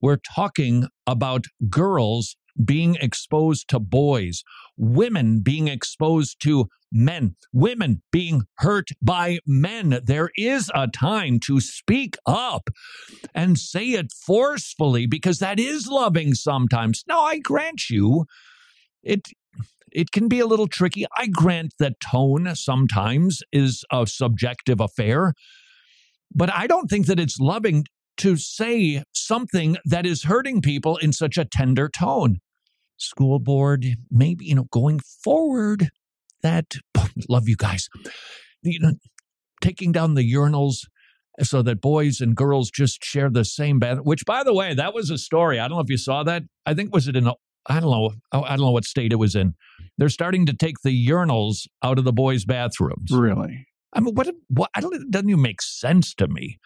We're 0.00 0.16
talking 0.34 0.88
about 1.06 1.44
girls 1.68 2.36
being 2.62 2.96
exposed 2.96 3.68
to 3.68 3.78
boys, 3.78 4.42
women 4.76 5.40
being 5.40 5.68
exposed 5.68 6.40
to 6.42 6.66
men, 6.90 7.36
women 7.52 8.02
being 8.10 8.42
hurt 8.58 8.88
by 9.00 9.38
men. 9.46 10.00
There 10.04 10.30
is 10.36 10.70
a 10.74 10.88
time 10.88 11.40
to 11.46 11.60
speak 11.60 12.16
up 12.26 12.68
and 13.34 13.58
say 13.58 13.90
it 13.90 14.12
forcefully 14.12 15.06
because 15.06 15.38
that 15.38 15.58
is 15.58 15.86
loving 15.86 16.34
sometimes. 16.34 17.04
Now, 17.06 17.22
I 17.22 17.38
grant 17.38 17.88
you, 17.88 18.26
it 19.02 19.28
it 19.94 20.10
can 20.12 20.28
be 20.28 20.40
a 20.40 20.46
little 20.46 20.66
tricky. 20.66 21.06
I 21.16 21.26
grant 21.26 21.74
that 21.78 22.00
tone 22.00 22.54
sometimes 22.54 23.40
is 23.52 23.84
a 23.90 24.06
subjective 24.06 24.80
affair, 24.80 25.34
but 26.34 26.52
I 26.52 26.66
don't 26.66 26.88
think 26.88 27.06
that 27.06 27.20
it's 27.20 27.38
loving 27.38 27.84
to 28.18 28.36
say 28.36 29.02
something 29.12 29.76
that 29.84 30.06
is 30.06 30.24
hurting 30.24 30.62
people 30.62 30.96
in 30.98 31.12
such 31.12 31.38
a 31.38 31.44
tender 31.44 31.88
tone. 31.88 32.38
School 32.96 33.38
board, 33.38 33.86
maybe, 34.10 34.44
you 34.44 34.54
know, 34.54 34.66
going 34.70 35.00
forward, 35.24 35.88
that, 36.42 36.76
love 37.28 37.48
you 37.48 37.56
guys, 37.56 37.88
you 38.62 38.78
know, 38.80 38.92
taking 39.60 39.92
down 39.92 40.14
the 40.14 40.32
urinals 40.32 40.86
so 41.40 41.62
that 41.62 41.80
boys 41.80 42.20
and 42.20 42.36
girls 42.36 42.70
just 42.70 43.02
share 43.02 43.30
the 43.30 43.44
same 43.44 43.78
bath, 43.78 43.98
which, 44.02 44.24
by 44.26 44.44
the 44.44 44.54
way, 44.54 44.74
that 44.74 44.94
was 44.94 45.10
a 45.10 45.18
story. 45.18 45.58
I 45.58 45.66
don't 45.66 45.78
know 45.78 45.82
if 45.82 45.90
you 45.90 45.96
saw 45.96 46.22
that. 46.24 46.42
I 46.66 46.74
think, 46.74 46.92
was 46.94 47.08
it 47.08 47.16
in, 47.16 47.30
I 47.66 47.80
don't 47.80 47.90
know, 47.90 48.12
I 48.32 48.56
don't 48.56 48.66
know 48.66 48.70
what 48.72 48.84
state 48.84 49.12
it 49.12 49.16
was 49.16 49.34
in. 49.34 49.54
They're 49.98 50.08
starting 50.08 50.46
to 50.46 50.54
take 50.54 50.76
the 50.82 51.08
urinals 51.08 51.66
out 51.82 51.98
of 51.98 52.04
the 52.04 52.12
boys' 52.12 52.44
bathrooms. 52.44 53.10
Really? 53.10 53.66
I 53.92 54.00
mean, 54.00 54.14
what? 54.14 54.28
What? 54.48 54.70
I 54.74 54.80
don't. 54.80 54.94
It 54.94 55.10
doesn't 55.10 55.28
even 55.28 55.42
make 55.42 55.60
sense 55.60 56.14
to 56.14 56.26
me. 56.26 56.58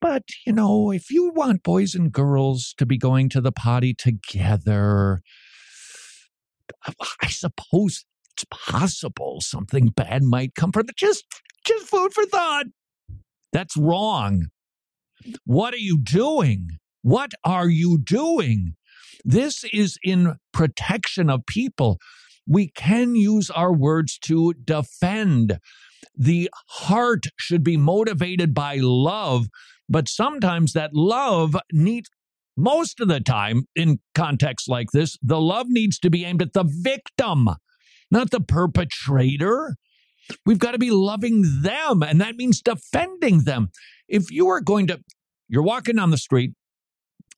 But 0.00 0.22
you 0.46 0.52
know, 0.52 0.90
if 0.90 1.10
you 1.10 1.30
want 1.34 1.62
boys 1.62 1.94
and 1.94 2.10
girls 2.10 2.74
to 2.78 2.86
be 2.86 2.96
going 2.96 3.28
to 3.30 3.40
the 3.40 3.52
potty 3.52 3.92
together, 3.92 5.20
I 7.22 7.28
suppose 7.28 8.04
it's 8.34 8.44
possible 8.50 9.40
something 9.40 9.88
bad 9.88 10.22
might 10.22 10.54
come 10.54 10.72
from 10.72 10.88
it. 10.88 10.96
Just, 10.96 11.24
just 11.64 11.86
food 11.86 12.12
for 12.12 12.24
thought. 12.24 12.66
That's 13.52 13.76
wrong. 13.76 14.46
What 15.44 15.74
are 15.74 15.78
you 15.78 15.98
doing? 16.00 16.68
What 17.02 17.32
are 17.44 17.68
you 17.68 17.98
doing? 17.98 18.74
This 19.24 19.64
is 19.72 19.98
in 20.02 20.36
protection 20.52 21.28
of 21.30 21.46
people. 21.46 21.98
We 22.46 22.68
can 22.68 23.14
use 23.14 23.50
our 23.50 23.72
words 23.72 24.18
to 24.20 24.54
defend. 24.54 25.58
The 26.16 26.50
heart 26.68 27.26
should 27.36 27.62
be 27.62 27.76
motivated 27.76 28.54
by 28.54 28.76
love, 28.80 29.46
but 29.88 30.08
sometimes 30.08 30.72
that 30.72 30.94
love 30.94 31.56
needs, 31.72 32.08
most 32.56 33.00
of 33.00 33.08
the 33.08 33.20
time 33.20 33.64
in 33.76 34.00
contexts 34.14 34.68
like 34.68 34.90
this, 34.92 35.16
the 35.22 35.40
love 35.40 35.66
needs 35.68 35.98
to 36.00 36.10
be 36.10 36.24
aimed 36.24 36.42
at 36.42 36.54
the 36.54 36.64
victim, 36.64 37.48
not 38.10 38.30
the 38.30 38.40
perpetrator. 38.40 39.76
We've 40.44 40.58
got 40.58 40.72
to 40.72 40.78
be 40.78 40.90
loving 40.90 41.62
them, 41.62 42.02
and 42.02 42.20
that 42.20 42.36
means 42.36 42.60
defending 42.60 43.44
them. 43.44 43.70
If 44.08 44.30
you 44.30 44.48
are 44.48 44.60
going 44.60 44.86
to, 44.88 45.00
you're 45.48 45.62
walking 45.62 45.96
down 45.96 46.10
the 46.10 46.18
street, 46.18 46.52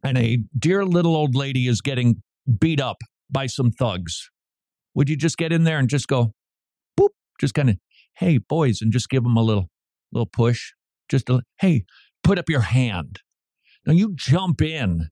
and 0.02 0.18
a 0.18 0.38
dear 0.58 0.84
little 0.84 1.14
old 1.14 1.34
lady 1.34 1.68
is 1.68 1.80
getting 1.80 2.22
beat 2.58 2.80
up 2.80 2.98
by 3.30 3.46
some 3.46 3.70
thugs, 3.70 4.30
would 4.94 5.08
you 5.08 5.16
just 5.16 5.36
get 5.36 5.52
in 5.52 5.64
there 5.64 5.78
and 5.78 5.88
just 5.88 6.08
go, 6.08 6.32
boop, 6.98 7.10
just 7.40 7.54
kind 7.54 7.70
of, 7.70 7.76
hey, 8.18 8.38
boys, 8.38 8.80
and 8.80 8.92
just 8.92 9.08
give 9.08 9.22
them 9.22 9.36
a 9.36 9.42
little, 9.42 9.70
little 10.12 10.26
push? 10.26 10.72
Just 11.08 11.28
a, 11.28 11.42
hey, 11.60 11.84
put 12.22 12.38
up 12.38 12.48
your 12.48 12.60
hand. 12.60 13.20
Now 13.86 13.92
you 13.92 14.12
jump 14.14 14.62
in, 14.62 15.08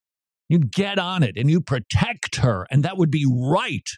you 0.48 0.58
get 0.58 0.98
on 0.98 1.22
it, 1.22 1.36
and 1.36 1.50
you 1.50 1.60
protect 1.60 2.36
her, 2.36 2.66
and 2.70 2.82
that 2.84 2.96
would 2.96 3.10
be 3.10 3.26
right. 3.28 3.88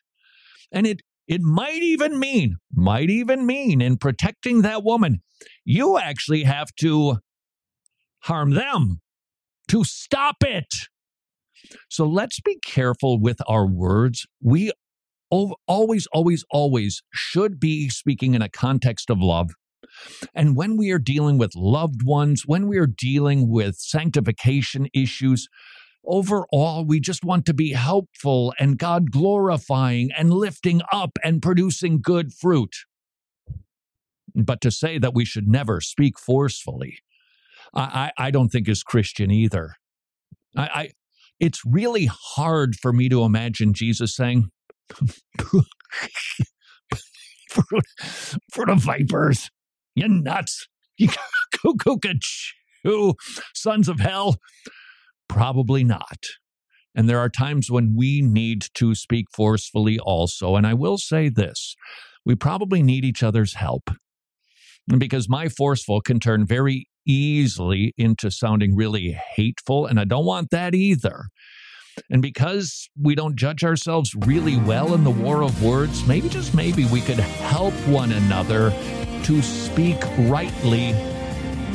And 0.73 0.87
it 0.87 1.03
it 1.27 1.41
might 1.41 1.83
even 1.83 2.19
mean, 2.19 2.57
might 2.75 3.09
even 3.09 3.47
mean 3.47 3.81
in 3.81 3.99
protecting 3.99 4.63
that 4.63 4.83
woman, 4.83 5.23
you 5.65 5.97
actually 5.97 6.43
have 6.43 6.75
to 6.81 7.19
harm 8.25 8.51
them 8.51 9.01
to 9.71 9.85
stop 9.85 10.37
it. 10.43 10.67
So 11.89 12.05
let's 12.07 12.41
be 12.41 12.59
careful 12.65 13.21
with 13.21 13.39
our 13.49 13.67
words. 13.67 14.27
We 14.43 14.73
always, 15.31 16.09
always, 16.13 16.45
always 16.51 17.03
should 17.15 17.61
be 17.61 17.89
speaking 17.89 18.35
in 18.35 18.43
a 18.43 18.49
context 18.49 19.11
of 19.11 19.19
love. 19.21 19.51
And 20.35 20.57
when 20.57 20.77
we 20.77 20.91
are 20.91 20.99
dealing 20.99 21.39
with 21.39 21.55
loved 21.55 22.03
ones, 22.05 22.43
when 22.47 22.67
we 22.67 22.79
are 22.79 22.87
dealing 22.89 23.49
with 23.49 23.77
sanctification 23.77 24.89
issues, 24.93 25.49
overall, 26.05 26.85
we 26.85 26.99
just 26.99 27.25
want 27.25 27.47
to 27.47 27.55
be 27.55 27.73
helpful 27.73 28.53
and 28.59 28.79
God 28.79 29.13
glorifying 29.13 30.11
and 30.17 30.33
lifting 30.33 30.83
up 30.93 31.13
and 31.23 31.41
producing 31.41 32.01
good 32.03 32.33
fruit. 32.33 32.75
But 34.35 34.61
to 34.63 34.71
say 34.71 34.99
that 34.99 35.15
we 35.15 35.25
should 35.25 35.49
never 35.49 35.81
speak 35.81 36.19
forcefully, 36.19 36.99
I, 37.75 38.13
I, 38.19 38.27
I 38.27 38.31
don't 38.31 38.49
think 38.49 38.69
is 38.69 38.83
Christian 38.83 39.31
either. 39.31 39.75
I, 40.57 40.63
I, 40.63 40.91
it's 41.39 41.63
really 41.65 42.11
hard 42.11 42.77
for 42.77 42.93
me 42.93 43.09
to 43.09 43.23
imagine 43.23 43.73
Jesus 43.73 44.15
saying, 44.15 44.51
for, 47.51 47.65
for 48.53 48.67
the 48.67 48.75
vipers, 48.77 49.51
you 49.95 50.09
nuts, 50.09 50.67
you 50.97 51.09
cuckoo, 51.53 53.13
sons 53.55 53.89
of 53.89 54.01
hell. 54.01 54.37
Probably 55.29 55.85
not. 55.85 56.19
And 56.95 57.09
there 57.09 57.21
are 57.21 57.29
times 57.29 57.71
when 57.71 57.95
we 57.97 58.21
need 58.21 58.67
to 58.75 58.95
speak 58.95 59.27
forcefully 59.33 59.99
also. 59.99 60.57
And 60.57 60.67
I 60.67 60.75
will 60.75 60.99
say 60.99 61.29
this 61.29 61.77
we 62.27 62.35
probably 62.35 62.83
need 62.83 63.05
each 63.05 63.23
other's 63.23 63.55
help 63.55 63.91
because 64.99 65.29
my 65.29 65.49
forceful 65.49 66.01
can 66.01 66.21
turn 66.21 66.45
very 66.45 66.87
easily 67.11 67.93
into 67.97 68.31
sounding 68.31 68.77
really 68.77 69.19
hateful. 69.37 69.87
And 69.87 69.99
I 69.99 70.05
don't 70.05 70.25
want 70.25 70.51
that 70.51 70.75
either. 70.75 71.27
And 72.09 72.23
because 72.23 72.89
we 73.01 73.15
don't 73.15 73.37
judge 73.37 73.65
ourselves 73.65 74.15
really 74.15 74.57
well 74.57 74.95
in 74.95 75.05
the 75.05 75.11
war 75.11 75.43
of 75.43 75.63
words, 75.63 76.07
maybe 76.07 76.29
just 76.29 76.55
maybe 76.55 76.87
we 76.87 77.01
could 77.01 77.19
help 77.19 77.75
one 77.89 78.13
another 78.13 78.71
to 79.25 79.43
speak 79.43 79.99
rightly 80.21 80.95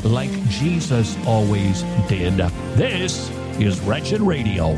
like 0.03 0.31
Jesus 0.49 1.17
always 1.25 1.83
did. 2.07 2.37
This 2.75 3.29
is 3.59 3.79
Wretched 3.81 4.21
Radio. 4.21 4.77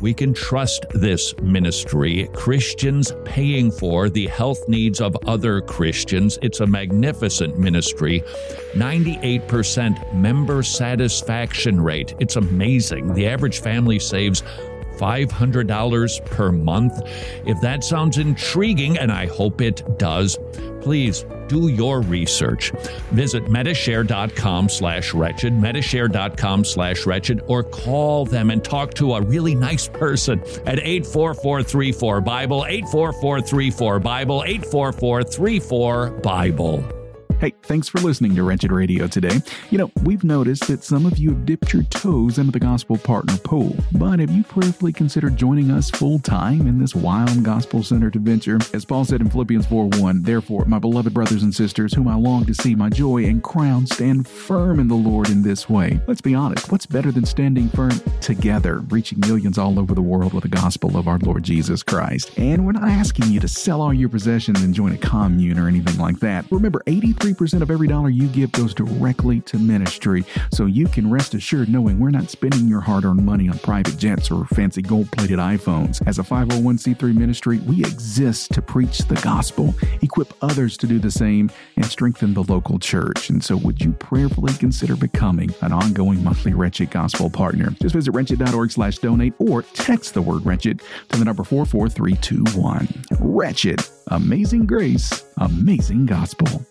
we 0.00 0.12
can 0.12 0.34
trust 0.34 0.86
this 0.90 1.36
ministry. 1.40 2.28
Christians 2.34 3.12
paying 3.24 3.70
for 3.70 4.08
the 4.08 4.26
health 4.26 4.68
needs 4.68 5.00
of 5.00 5.16
other 5.26 5.60
Christians. 5.60 6.38
It's 6.42 6.60
a 6.60 6.66
magnificent 6.66 7.58
ministry. 7.58 8.22
98% 8.74 10.14
member 10.14 10.62
satisfaction 10.62 11.80
rate. 11.80 12.14
It's 12.20 12.36
amazing. 12.36 13.14
The 13.14 13.26
average 13.26 13.60
family 13.60 13.98
saves 13.98 14.42
$500 14.96 16.24
per 16.26 16.52
month. 16.52 17.00
If 17.46 17.60
that 17.60 17.84
sounds 17.84 18.18
intriguing, 18.18 18.98
and 18.98 19.12
I 19.12 19.26
hope 19.26 19.60
it 19.60 19.82
does, 19.98 20.38
please 20.80 21.24
do 21.48 21.68
your 21.68 22.00
research. 22.02 22.70
Visit 23.12 23.44
medishare.com 23.46 24.68
slash 24.68 25.14
wretched, 25.14 25.52
medishare.com 25.52 26.64
slash 26.64 27.06
wretched, 27.06 27.42
or 27.46 27.62
call 27.62 28.24
them 28.24 28.50
and 28.50 28.64
talk 28.64 28.94
to 28.94 29.14
a 29.14 29.22
really 29.22 29.54
nice 29.54 29.88
person 29.88 30.40
at 30.66 30.78
84434 30.78 32.20
Bible, 32.20 32.64
84434 32.66 34.00
Bible, 34.00 34.42
84434 34.46 36.10
Bible. 36.22 36.95
Hey, 37.38 37.52
thanks 37.64 37.86
for 37.86 37.98
listening 37.98 38.34
to 38.36 38.42
Wretched 38.42 38.72
Radio 38.72 39.06
today. 39.06 39.42
You 39.68 39.76
know, 39.76 39.90
we've 40.04 40.24
noticed 40.24 40.68
that 40.68 40.82
some 40.82 41.04
of 41.04 41.18
you 41.18 41.28
have 41.28 41.44
dipped 41.44 41.70
your 41.70 41.82
toes 41.82 42.38
into 42.38 42.50
the 42.50 42.58
gospel 42.58 42.96
partner 42.96 43.36
pool, 43.36 43.76
but 43.92 44.20
have 44.20 44.30
you 44.30 44.42
prayerfully 44.42 44.94
considered 44.94 45.36
joining 45.36 45.70
us 45.70 45.90
full 45.90 46.18
time 46.18 46.66
in 46.66 46.78
this 46.78 46.94
wild 46.94 47.44
gospel 47.44 47.82
centered 47.82 48.16
adventure? 48.16 48.58
As 48.72 48.86
Paul 48.86 49.04
said 49.04 49.20
in 49.20 49.28
Philippians 49.28 49.66
4 49.66 49.88
1, 49.98 50.22
therefore, 50.22 50.64
my 50.64 50.78
beloved 50.78 51.12
brothers 51.12 51.42
and 51.42 51.54
sisters, 51.54 51.92
whom 51.92 52.08
I 52.08 52.14
long 52.14 52.46
to 52.46 52.54
see 52.54 52.74
my 52.74 52.88
joy 52.88 53.24
and 53.24 53.42
crown, 53.42 53.86
stand 53.86 54.26
firm 54.26 54.80
in 54.80 54.88
the 54.88 54.94
Lord 54.94 55.28
in 55.28 55.42
this 55.42 55.68
way. 55.68 56.00
Let's 56.06 56.22
be 56.22 56.34
honest, 56.34 56.72
what's 56.72 56.86
better 56.86 57.12
than 57.12 57.26
standing 57.26 57.68
firm 57.68 58.00
together, 58.22 58.78
reaching 58.88 59.20
millions 59.20 59.58
all 59.58 59.78
over 59.78 59.94
the 59.94 60.00
world 60.00 60.32
with 60.32 60.44
the 60.44 60.48
gospel 60.48 60.96
of 60.96 61.06
our 61.06 61.18
Lord 61.18 61.42
Jesus 61.42 61.82
Christ? 61.82 62.30
And 62.38 62.64
we're 62.64 62.72
not 62.72 62.88
asking 62.88 63.30
you 63.30 63.40
to 63.40 63.48
sell 63.48 63.82
all 63.82 63.92
your 63.92 64.08
possessions 64.08 64.62
and 64.62 64.72
join 64.72 64.92
a 64.92 64.98
commune 64.98 65.58
or 65.58 65.68
anything 65.68 65.98
like 65.98 66.18
that. 66.20 66.50
Remember, 66.50 66.82
83 66.86 67.25
3% 67.26 67.60
of 67.60 67.72
every 67.72 67.88
dollar 67.88 68.08
you 68.08 68.28
give 68.28 68.52
goes 68.52 68.72
directly 68.72 69.40
to 69.40 69.58
ministry, 69.58 70.24
so 70.52 70.66
you 70.66 70.86
can 70.86 71.10
rest 71.10 71.34
assured 71.34 71.68
knowing 71.68 71.98
we're 71.98 72.10
not 72.10 72.30
spending 72.30 72.68
your 72.68 72.80
hard 72.80 73.04
earned 73.04 73.24
money 73.24 73.48
on 73.48 73.58
private 73.58 73.96
jets 73.96 74.30
or 74.30 74.44
fancy 74.46 74.80
gold 74.80 75.10
plated 75.10 75.40
iPhones. 75.40 76.00
As 76.06 76.20
a 76.20 76.22
501c3 76.22 77.16
ministry, 77.16 77.58
we 77.60 77.80
exist 77.80 78.52
to 78.52 78.62
preach 78.62 78.98
the 78.98 79.16
gospel, 79.16 79.74
equip 80.02 80.32
others 80.40 80.76
to 80.76 80.86
do 80.86 81.00
the 81.00 81.10
same, 81.10 81.50
and 81.74 81.84
strengthen 81.84 82.32
the 82.32 82.44
local 82.44 82.78
church. 82.78 83.28
And 83.28 83.42
so, 83.42 83.56
would 83.56 83.82
you 83.82 83.90
prayerfully 83.94 84.52
consider 84.54 84.94
becoming 84.94 85.52
an 85.62 85.72
ongoing 85.72 86.22
monthly 86.22 86.54
Wretched 86.54 86.92
Gospel 86.92 87.28
partner? 87.28 87.70
Just 87.82 87.96
visit 87.96 88.12
wretched.org 88.12 88.70
slash 88.70 88.98
donate 88.98 89.34
or 89.40 89.62
text 89.62 90.14
the 90.14 90.22
word 90.22 90.46
wretched 90.46 90.80
to 91.08 91.18
the 91.18 91.24
number 91.24 91.42
44321. 91.42 92.88
Wretched. 93.18 93.80
Amazing 94.08 94.66
grace, 94.66 95.24
amazing 95.38 96.06
gospel. 96.06 96.64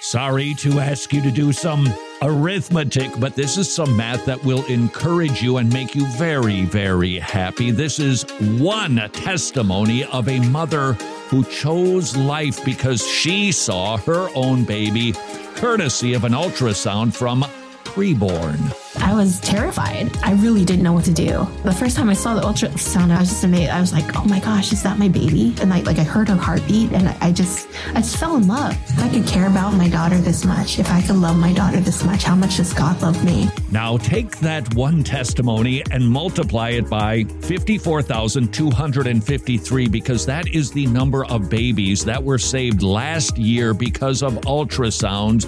Sorry 0.00 0.54
to 0.54 0.80
ask 0.80 1.12
you 1.12 1.22
to 1.22 1.30
do 1.30 1.52
some 1.52 1.88
arithmetic, 2.22 3.10
but 3.18 3.34
this 3.34 3.56
is 3.56 3.72
some 3.72 3.96
math 3.96 4.24
that 4.26 4.42
will 4.44 4.64
encourage 4.66 5.42
you 5.42 5.56
and 5.56 5.72
make 5.72 5.94
you 5.94 6.06
very, 6.12 6.64
very 6.66 7.18
happy. 7.18 7.70
This 7.70 7.98
is 7.98 8.22
one 8.58 8.96
testimony 9.12 10.04
of 10.04 10.28
a 10.28 10.40
mother 10.40 10.94
who 11.28 11.44
chose 11.44 12.16
life 12.16 12.64
because 12.64 13.06
she 13.06 13.50
saw 13.52 13.96
her 13.98 14.28
own 14.34 14.64
baby, 14.64 15.12
courtesy 15.56 16.14
of 16.14 16.24
an 16.24 16.32
ultrasound 16.32 17.14
from 17.14 17.42
preborn. 17.84 18.83
I 18.98 19.14
was 19.14 19.40
terrified. 19.40 20.16
I 20.22 20.32
really 20.34 20.64
didn't 20.64 20.82
know 20.82 20.92
what 20.92 21.04
to 21.06 21.12
do. 21.12 21.46
The 21.64 21.72
first 21.72 21.96
time 21.96 22.08
I 22.08 22.14
saw 22.14 22.34
the 22.34 22.42
ultrasound, 22.42 23.10
I 23.10 23.20
was 23.20 23.28
just 23.28 23.44
amazed. 23.44 23.70
I 23.70 23.80
was 23.80 23.92
like, 23.92 24.16
oh 24.16 24.24
my 24.24 24.40
gosh, 24.40 24.72
is 24.72 24.82
that 24.82 24.98
my 24.98 25.08
baby? 25.08 25.54
And 25.60 25.72
I, 25.72 25.80
like, 25.80 25.98
I 25.98 26.04
heard 26.04 26.28
her 26.28 26.36
heartbeat 26.36 26.92
and 26.92 27.08
I, 27.08 27.16
I 27.20 27.32
just, 27.32 27.68
I 27.90 27.94
just 27.94 28.16
fell 28.16 28.36
in 28.36 28.46
love. 28.46 28.72
If 28.90 29.00
I 29.00 29.08
could 29.08 29.26
care 29.26 29.46
about 29.46 29.74
my 29.74 29.88
daughter 29.88 30.18
this 30.18 30.44
much, 30.44 30.78
if 30.78 30.90
I 30.90 31.00
could 31.02 31.16
love 31.16 31.36
my 31.36 31.52
daughter 31.52 31.80
this 31.80 32.04
much, 32.04 32.24
how 32.24 32.34
much 32.34 32.56
does 32.58 32.72
God 32.72 33.00
love 33.02 33.22
me? 33.24 33.48
Now 33.70 33.96
take 33.96 34.38
that 34.38 34.74
one 34.74 35.04
testimony 35.04 35.82
and 35.90 36.08
multiply 36.08 36.70
it 36.70 36.88
by 36.88 37.24
54,253 37.24 39.88
because 39.88 40.26
that 40.26 40.48
is 40.48 40.70
the 40.70 40.86
number 40.86 41.24
of 41.26 41.50
babies 41.50 42.04
that 42.04 42.22
were 42.22 42.38
saved 42.38 42.82
last 42.82 43.36
year 43.36 43.74
because 43.74 44.22
of 44.22 44.34
ultrasounds 44.42 45.44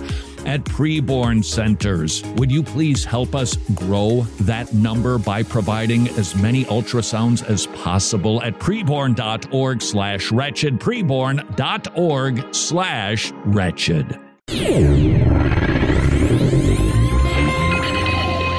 at 0.47 0.65
preborn 0.65 1.45
centers. 1.45 2.23
Would 2.37 2.51
you 2.51 2.63
please 2.63 3.05
help 3.05 3.35
us 3.37 3.57
grow 3.74 4.22
that 4.41 4.72
number 4.72 5.18
by 5.18 5.43
providing 5.43 6.09
as 6.11 6.34
many 6.34 6.64
ultrasounds 6.64 7.45
as 7.45 7.66
possible 7.66 8.43
at 8.43 8.59
preborn.org 8.59 9.82
slash 9.82 10.32
wretched, 10.32 10.80
preborn.org 10.80 12.55
slash 12.55 13.32
wretched. 13.45 14.18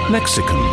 Lexicon 0.10 0.64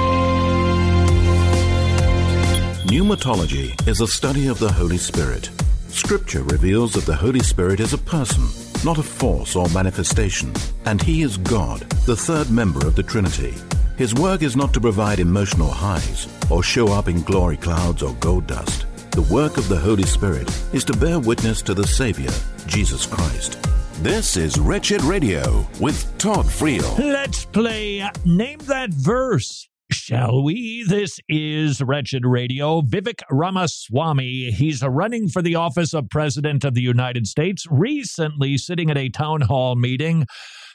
Pneumatology 2.86 3.88
is 3.88 4.00
a 4.00 4.06
study 4.06 4.46
of 4.46 4.58
the 4.60 4.70
Holy 4.70 4.98
Spirit. 4.98 5.50
Scripture 5.88 6.44
reveals 6.44 6.92
that 6.92 7.06
the 7.06 7.16
Holy 7.16 7.40
Spirit 7.40 7.80
is 7.80 7.92
a 7.92 7.98
person 7.98 8.44
not 8.84 8.98
a 8.98 9.02
force 9.02 9.56
or 9.56 9.68
manifestation, 9.70 10.52
and 10.84 11.00
He 11.00 11.22
is 11.22 11.38
God, 11.38 11.80
the 12.04 12.16
third 12.16 12.50
member 12.50 12.86
of 12.86 12.94
the 12.94 13.02
Trinity. 13.02 13.54
His 13.96 14.12
work 14.12 14.42
is 14.42 14.56
not 14.56 14.74
to 14.74 14.80
provide 14.80 15.20
emotional 15.20 15.70
highs 15.70 16.26
or 16.50 16.64
show 16.64 16.88
up 16.88 17.06
in 17.06 17.22
glory 17.22 17.56
clouds 17.56 18.02
or 18.02 18.12
gold 18.14 18.48
dust. 18.48 18.86
The 19.12 19.22
work 19.22 19.56
of 19.56 19.68
the 19.68 19.78
Holy 19.78 20.02
Spirit 20.02 20.50
is 20.72 20.82
to 20.86 20.96
bear 20.96 21.20
witness 21.20 21.62
to 21.62 21.74
the 21.74 21.86
Savior, 21.86 22.32
Jesus 22.66 23.06
Christ. 23.06 23.56
This 24.02 24.36
is 24.36 24.58
Wretched 24.58 25.00
Radio 25.02 25.64
with 25.80 26.12
Todd 26.18 26.46
Friel. 26.46 26.98
Let's 26.98 27.44
play 27.44 28.04
Name 28.24 28.58
That 28.64 28.90
Verse 28.90 29.68
shall 29.92 30.42
we? 30.42 30.84
This 30.88 31.20
is 31.28 31.80
Wretched 31.80 32.26
Radio. 32.26 32.80
Vivek 32.82 33.22
Ramaswamy, 33.30 34.50
he's 34.50 34.82
running 34.82 35.28
for 35.28 35.40
the 35.40 35.54
office 35.54 35.94
of 35.94 36.10
President 36.10 36.64
of 36.64 36.74
the 36.74 36.82
United 36.82 37.28
States. 37.28 37.64
Recently, 37.70 38.58
sitting 38.58 38.90
at 38.90 38.98
a 38.98 39.08
town 39.08 39.42
hall 39.42 39.76
meeting, 39.76 40.26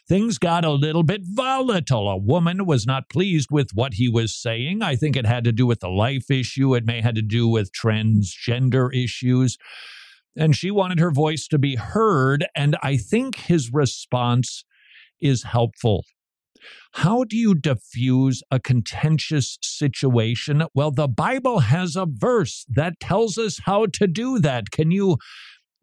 things 0.09 0.39
got 0.39 0.65
a 0.65 0.71
little 0.71 1.03
bit 1.03 1.21
volatile. 1.23 2.09
A 2.09 2.17
woman 2.17 2.65
was 2.65 2.85
not 2.85 3.09
pleased 3.09 3.49
with 3.51 3.69
what 3.73 3.93
he 3.93 4.09
was 4.09 4.35
saying. 4.35 4.81
I 4.81 4.95
think 4.95 5.15
it 5.15 5.27
had 5.27 5.43
to 5.45 5.51
do 5.51 5.67
with 5.67 5.79
the 5.79 5.89
life 5.89 6.29
issue, 6.29 6.75
it 6.75 6.85
may 6.85 7.01
have 7.01 7.13
to 7.13 7.21
do 7.21 7.47
with 7.47 7.71
transgender 7.71 8.93
issues. 8.93 9.57
And 10.35 10.55
she 10.55 10.71
wanted 10.71 10.99
her 10.99 11.11
voice 11.11 11.47
to 11.47 11.59
be 11.59 11.75
heard. 11.75 12.45
And 12.55 12.75
I 12.81 12.97
think 12.97 13.35
his 13.37 13.71
response 13.71 14.65
is 15.21 15.43
helpful 15.43 16.03
how 16.93 17.23
do 17.23 17.37
you 17.37 17.55
diffuse 17.55 18.41
a 18.51 18.59
contentious 18.59 19.57
situation? 19.61 20.63
Well, 20.73 20.91
the 20.91 21.07
Bible 21.07 21.59
has 21.59 21.95
a 21.95 22.05
verse 22.05 22.65
that 22.69 22.99
tells 22.99 23.37
us 23.37 23.59
how 23.65 23.85
to 23.93 24.07
do 24.07 24.39
that. 24.39 24.71
Can 24.71 24.91
you 24.91 25.17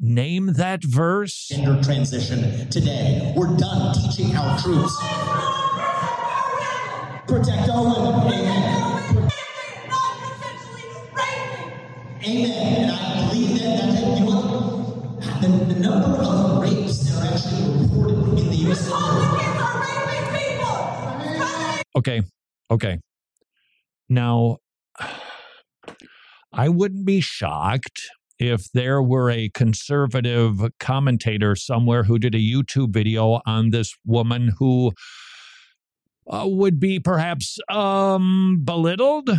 name 0.01 0.53
that 0.55 0.84
verse? 0.84 1.49
Gender 1.49 1.82
transition 1.82 2.68
today. 2.70 3.32
We're 3.36 3.57
done 3.57 3.94
teaching 3.94 4.36
our 4.36 4.59
troops. 4.59 4.97
Protect 7.26 7.68
our 7.70 7.84
women. 7.84 8.32
Amen. 8.32 9.30
Amen. 12.24 12.51
And 12.82 12.90
I 12.90 13.28
believe 13.28 13.59
that, 13.61 13.78
that 13.78 14.18
you 14.18 14.24
know 14.24 14.30
what? 14.30 15.40
The, 15.40 15.74
the 15.74 15.80
number 15.80 16.18
of 16.22 16.62
rapes 16.62 16.99
that 17.01 17.22
are 17.22 17.26
actually 17.32 17.82
reported 17.82 18.38
in 18.38 18.49
the 18.51 18.57
U.S. 18.66 18.90
Okay. 21.97 22.22
Okay. 22.70 23.01
Now, 24.09 24.59
I 26.53 26.68
wouldn't 26.68 27.05
be 27.05 27.20
shocked 27.20 28.03
if 28.39 28.70
there 28.72 29.03
were 29.03 29.30
a 29.30 29.51
conservative 29.51 30.61
commentator 30.78 31.57
somewhere 31.57 32.05
who 32.05 32.18
did 32.18 32.34
a 32.34 32.39
YouTube 32.39 32.93
video 32.93 33.41
on 33.47 33.70
this 33.70 33.95
woman 34.05 34.53
who 34.59 34.93
uh, 36.28 36.45
would 36.47 36.78
be 36.80 36.99
perhaps 36.99 37.59
um, 37.68 38.61
belittled, 38.64 39.30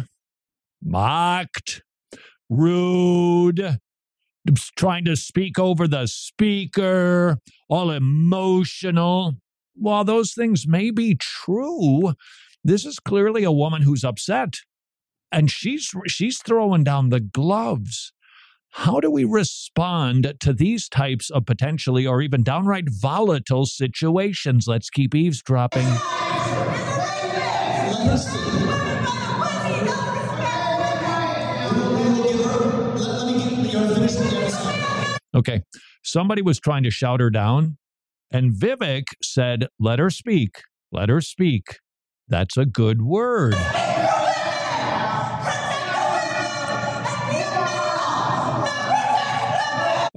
mocked, 0.84 1.84
rude, 2.50 3.78
trying 4.76 5.06
to 5.06 5.16
speak 5.16 5.60
over 5.60 5.88
the 5.88 6.08
speaker, 6.08 7.38
all 7.70 7.92
emotional. 7.92 9.36
While 9.76 10.06
those 10.06 10.34
things 10.34 10.68
may 10.68 10.90
be 10.92 11.16
true, 11.16 12.14
this 12.64 12.86
is 12.86 13.00
clearly 13.00 13.44
a 13.44 13.52
woman 13.52 13.82
who's 13.82 14.04
upset 14.04 14.56
and 15.32 15.52
she's 15.52 15.94
she's 16.08 16.42
throwing 16.42 16.84
down 16.84 17.10
the 17.10 17.20
gloves. 17.20 18.14
How 18.72 19.00
do 19.00 19.10
we 19.10 19.24
respond 19.24 20.36
to 20.40 20.54
these 20.54 20.88
types 20.88 21.30
of 21.30 21.46
potentially 21.46 22.06
or 22.06 22.22
even 22.22 22.44
downright 22.44 22.86
volatile 22.90 23.66
situations? 23.66 24.68
Let's 24.68 24.90
keep 24.90 25.16
eavesdropping. 25.16 25.88
Okay. 35.36 35.62
Somebody 36.04 36.42
was 36.42 36.60
trying 36.60 36.84
to 36.84 36.92
shout 36.92 37.20
her 37.20 37.30
down, 37.30 37.78
and 38.32 38.54
Vivek 38.54 39.04
said, 39.22 39.68
Let 39.80 40.00
her 40.00 40.10
speak. 40.10 40.62
Let 40.92 41.10
her 41.10 41.22
speak. 41.22 41.80
That's 42.28 42.58
a 42.58 42.66
good 42.66 43.02
word. 43.02 43.56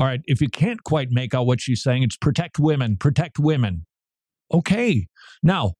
All 0.01 0.07
right, 0.07 0.23
if 0.25 0.41
you 0.41 0.49
can't 0.49 0.83
quite 0.83 1.11
make 1.11 1.35
out 1.35 1.45
what 1.45 1.61
she's 1.61 1.83
saying, 1.83 2.05
it's 2.05 2.17
protect 2.17 2.59
women, 2.59 2.97
protect 2.97 3.39
women. 3.39 3.85
Okay. 4.53 5.07
Now, 5.43 5.75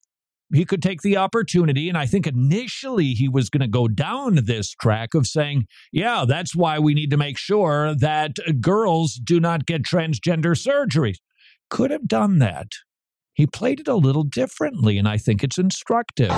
he 0.53 0.67
could 0.67 0.83
take 0.83 1.01
the 1.01 1.17
opportunity, 1.17 1.89
and 1.89 1.97
I 1.97 2.05
think 2.05 2.27
initially 2.27 3.15
he 3.15 3.29
was 3.31 3.49
going 3.49 3.63
to 3.63 3.69
go 3.69 3.89
down 3.89 4.35
this 4.35 4.73
track 4.73 5.15
of 5.15 5.27
saying, 5.27 5.67
yeah, 5.91 6.27
that's 6.29 6.55
why 6.55 6.79
we 6.79 6.93
need 6.93 7.11
to 7.11 7.17
make 7.17 7.39
sure 7.39 7.95
that 7.95 8.33
uh, 8.47 8.53
girls 8.61 9.15
do 9.15 9.41
not 9.41 9.65
get 9.65 9.85
transgender 9.85 10.55
surgeries. 10.55 11.17
Could 11.71 11.91
have 11.91 12.07
done 12.07 12.41
that. 12.41 12.73
He 13.33 13.47
played 13.47 13.81
it 13.81 13.89
a 13.89 13.95
little 13.95 14.25
differently, 14.25 14.99
and 14.99 15.09
I 15.09 15.17
think 15.17 15.43
it's 15.43 15.57
instructive. 15.57 16.31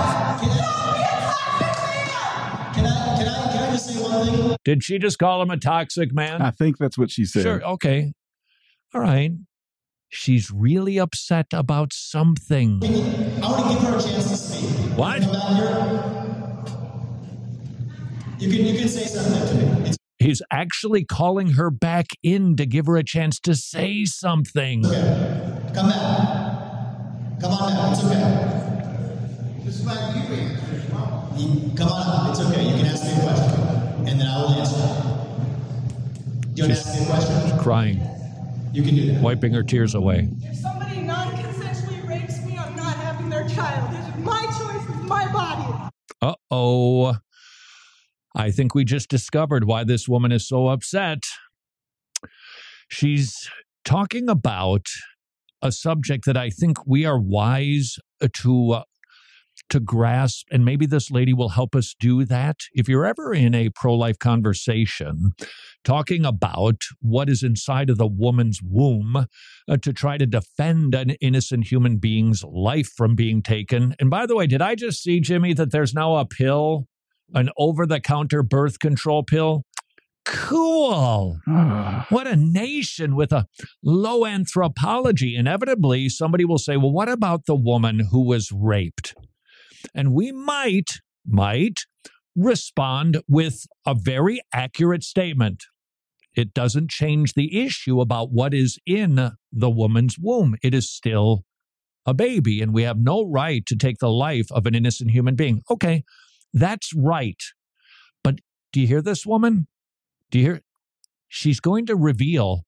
Did 4.63 4.83
she 4.83 4.97
just 4.99 5.19
call 5.19 5.41
him 5.41 5.49
a 5.49 5.57
toxic 5.57 6.13
man? 6.13 6.41
I 6.41 6.51
think 6.51 6.77
that's 6.77 6.97
what 6.97 7.11
she 7.11 7.25
said. 7.25 7.43
Sure. 7.43 7.63
Okay. 7.63 8.13
All 8.93 9.01
right. 9.01 9.31
She's 10.09 10.51
really 10.51 10.97
upset 10.99 11.47
about 11.53 11.91
something. 11.93 12.79
I 12.83 12.87
want 13.49 13.63
to 13.67 13.73
give 13.73 13.81
her 13.83 13.97
a 13.97 14.01
chance 14.01 14.29
to 14.29 14.37
speak. 14.37 14.69
What? 14.97 15.21
You 18.39 18.49
can, 18.51 18.65
you 18.65 18.77
can 18.79 18.87
say 18.89 19.05
something 19.05 19.47
to 19.47 19.55
me. 19.55 19.63
It's- 19.81 19.97
He's 20.19 20.41
actually 20.51 21.03
calling 21.03 21.49
her 21.51 21.69
back 21.69 22.05
in 22.21 22.55
to 22.55 22.65
give 22.65 22.85
her 22.85 22.95
a 22.95 23.03
chance 23.03 23.39
to 23.41 23.55
say 23.55 24.05
something. 24.05 24.85
Okay. 24.85 25.71
Come 25.75 25.89
back. 25.89 27.41
Come 27.41 27.51
on 27.51 27.73
now, 27.73 27.91
it's 27.91 28.03
okay. 28.05 28.52
This 29.63 29.79
is 29.79 29.85
about 29.85 30.13
you 30.13 30.21
answer. 30.21 30.87
Come 31.77 31.87
on 31.87 32.03
up, 32.05 32.29
it's 32.31 32.41
okay. 32.41 32.63
You 32.63 32.75
can 32.75 32.85
ask 32.85 33.03
me 33.05 33.11
a 33.11 33.21
question, 33.21 34.07
and 34.07 34.19
then 34.19 34.27
I 34.27 34.41
will 34.41 34.49
answer. 34.49 34.77
Do 36.53 36.61
you 36.61 36.67
want 36.67 36.73
to 36.73 36.79
ask 36.79 36.99
me 36.99 37.03
a 37.03 37.07
question? 37.07 37.49
She's 37.49 37.61
crying. 37.61 38.01
You 38.73 38.83
can 38.83 38.95
do 38.95 39.13
that. 39.13 39.21
Wiping 39.21 39.53
her 39.53 39.63
tears 39.63 39.95
away. 39.95 40.27
If 40.41 40.57
somebody 40.57 41.01
non-consensually 41.01 42.05
rapes 42.07 42.45
me, 42.45 42.57
I'm 42.57 42.75
not 42.75 42.97
having 42.97 43.29
their 43.29 43.47
child. 43.47 43.89
It's 43.95 44.17
my 44.25 44.41
choice. 44.47 44.97
It's 44.97 45.07
my 45.07 45.31
body. 45.31 45.91
Uh 46.21 46.35
oh. 46.51 47.15
I 48.35 48.51
think 48.51 48.75
we 48.75 48.83
just 48.83 49.09
discovered 49.09 49.63
why 49.63 49.85
this 49.85 50.09
woman 50.09 50.33
is 50.33 50.45
so 50.45 50.67
upset. 50.67 51.23
She's 52.89 53.49
talking 53.85 54.27
about 54.27 54.87
a 55.61 55.71
subject 55.71 56.25
that 56.25 56.35
I 56.35 56.49
think 56.49 56.85
we 56.85 57.05
are 57.05 57.19
wise 57.19 57.97
to 58.41 58.71
uh, 58.71 58.83
to 59.73 59.79
grasp, 59.79 60.45
and 60.51 60.63
maybe 60.63 60.85
this 60.85 61.09
lady 61.09 61.33
will 61.33 61.49
help 61.49 61.75
us 61.75 61.95
do 61.99 62.23
that. 62.25 62.57
If 62.73 62.87
you're 62.87 63.07
ever 63.07 63.33
in 63.33 63.55
a 63.55 63.69
pro 63.69 63.95
life 63.95 64.19
conversation 64.19 65.31
talking 65.83 66.25
about 66.25 66.75
what 67.01 67.27
is 67.27 67.41
inside 67.41 67.89
of 67.89 67.97
the 67.97 68.05
woman's 68.05 68.59
womb 68.61 69.25
uh, 69.67 69.77
to 69.77 69.91
try 69.91 70.19
to 70.19 70.27
defend 70.27 70.93
an 70.93 71.09
innocent 71.21 71.71
human 71.71 71.97
being's 71.97 72.43
life 72.43 72.91
from 72.95 73.15
being 73.15 73.41
taken. 73.41 73.95
And 73.99 74.11
by 74.11 74.27
the 74.27 74.35
way, 74.35 74.45
did 74.45 74.61
I 74.61 74.75
just 74.75 75.01
see, 75.01 75.19
Jimmy, 75.19 75.55
that 75.55 75.71
there's 75.71 75.95
now 75.95 76.17
a 76.17 76.25
pill, 76.25 76.87
an 77.33 77.49
over 77.57 77.87
the 77.87 77.99
counter 77.99 78.43
birth 78.43 78.77
control 78.77 79.23
pill? 79.23 79.63
Cool. 80.23 81.39
what 82.09 82.27
a 82.27 82.35
nation 82.35 83.15
with 83.15 83.31
a 83.31 83.47
low 83.81 84.27
anthropology. 84.27 85.35
Inevitably, 85.35 86.09
somebody 86.09 86.45
will 86.45 86.59
say, 86.59 86.77
well, 86.77 86.91
what 86.91 87.09
about 87.09 87.47
the 87.47 87.55
woman 87.55 87.99
who 88.11 88.21
was 88.21 88.51
raped? 88.51 89.15
And 89.93 90.13
we 90.13 90.31
might, 90.31 91.01
might 91.25 91.81
respond 92.35 93.21
with 93.27 93.65
a 93.85 93.93
very 93.93 94.41
accurate 94.53 95.03
statement. 95.03 95.63
It 96.35 96.53
doesn't 96.53 96.89
change 96.89 97.33
the 97.33 97.63
issue 97.63 98.01
about 98.01 98.31
what 98.31 98.53
is 98.53 98.79
in 98.85 99.31
the 99.51 99.69
woman's 99.69 100.17
womb. 100.19 100.55
It 100.63 100.73
is 100.73 100.89
still 100.89 101.45
a 102.05 102.13
baby, 102.13 102.61
and 102.61 102.73
we 102.73 102.83
have 102.83 102.97
no 102.97 103.23
right 103.23 103.65
to 103.67 103.75
take 103.75 103.99
the 103.99 104.09
life 104.09 104.51
of 104.51 104.65
an 104.65 104.75
innocent 104.75 105.11
human 105.11 105.35
being. 105.35 105.61
Okay, 105.69 106.03
that's 106.53 106.93
right. 106.95 107.41
But 108.23 108.39
do 108.71 108.81
you 108.81 108.87
hear 108.87 109.01
this 109.01 109.25
woman? 109.25 109.67
Do 110.31 110.39
you 110.39 110.45
hear? 110.45 110.61
She's 111.29 111.59
going 111.59 111.85
to 111.85 111.95
reveal 111.95 112.63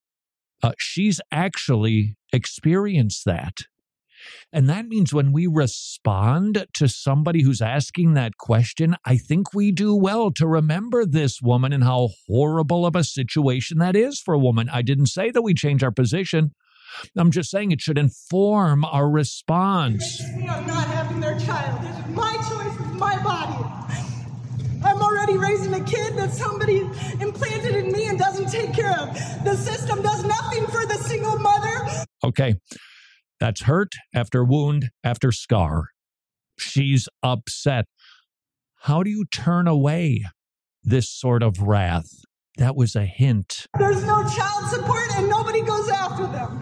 uh, 0.64 0.72
she's 0.78 1.22
actually 1.32 2.16
experienced 2.34 3.26
that. 3.26 3.58
And 4.52 4.70
that 4.70 4.88
means 4.88 5.14
when 5.14 5.32
we 5.32 5.48
respond 5.48 6.66
to 6.74 6.88
somebody 6.88 7.44
who's 7.44 7.62
asking 7.62 8.14
that 8.14 8.38
question, 8.38 8.96
I 9.06 9.18
think 9.18 9.54
we 9.54 9.72
do 9.72 9.96
well 9.96 10.32
to 10.32 10.48
remember 10.48 11.06
this 11.06 11.42
woman 11.42 11.74
and 11.74 11.84
how 11.84 12.10
horrible 12.28 12.86
of 12.86 12.96
a 12.96 13.04
situation 13.04 13.80
that 13.80 13.96
is 13.96 14.20
for 14.20 14.34
a 14.34 14.40
woman. 14.40 14.70
I 14.72 14.82
didn't 14.82 15.08
say 15.08 15.32
that 15.32 15.42
we 15.42 15.54
change 15.54 15.84
our 15.84 15.92
position. 15.92 16.52
I'm 17.18 17.32
just 17.32 17.52
saying 17.52 17.72
it 17.72 17.82
should 17.82 17.98
inform 17.98 18.86
our 18.86 19.10
response. 19.10 20.22
Me 20.36 20.48
of 20.48 20.66
not 20.66 20.88
having 20.88 21.20
their 21.20 21.38
child. 21.40 21.82
It's 21.84 22.16
my 22.16 22.34
choice, 22.36 22.80
it's 22.80 23.00
my 23.00 23.22
body. 23.24 23.86
I'm 24.84 25.02
already 25.02 25.38
raising 25.38 25.74
a 25.74 25.84
kid 25.84 26.16
that 26.16 26.32
somebody 26.32 26.82
implanted 27.20 27.76
in 27.76 27.92
me 27.92 28.08
and 28.08 28.20
doesn't 28.20 28.50
take 28.50 28.74
care 28.74 28.98
of. 29.00 29.14
The 29.44 29.56
system 29.58 30.02
does 30.02 30.24
nothing 30.24 30.68
for 30.68 30.86
the 30.86 30.98
single 31.04 31.40
mother. 31.40 32.06
Okay. 32.24 32.56
That's 33.46 33.62
hurt 33.62 33.94
after 34.12 34.44
wound 34.44 34.90
after 35.04 35.32
scar. 35.32 35.90
She's 36.58 37.08
upset. 37.22 37.86
How 38.74 39.04
do 39.04 39.12
you 39.12 39.24
turn 39.32 39.68
away 39.68 40.26
this 40.84 41.12
sort 41.12 41.44
of 41.44 41.62
wrath? 41.62 42.10
That 42.58 42.76
was 42.76 42.96
a 42.96 43.06
hint. 43.06 43.68
There's 43.78 44.04
no 44.04 44.28
child 44.36 44.66
support 44.72 45.16
and 45.16 45.30
nobody 45.30 45.62
goes 45.62 45.90
after 45.90 46.26
them. 46.26 46.60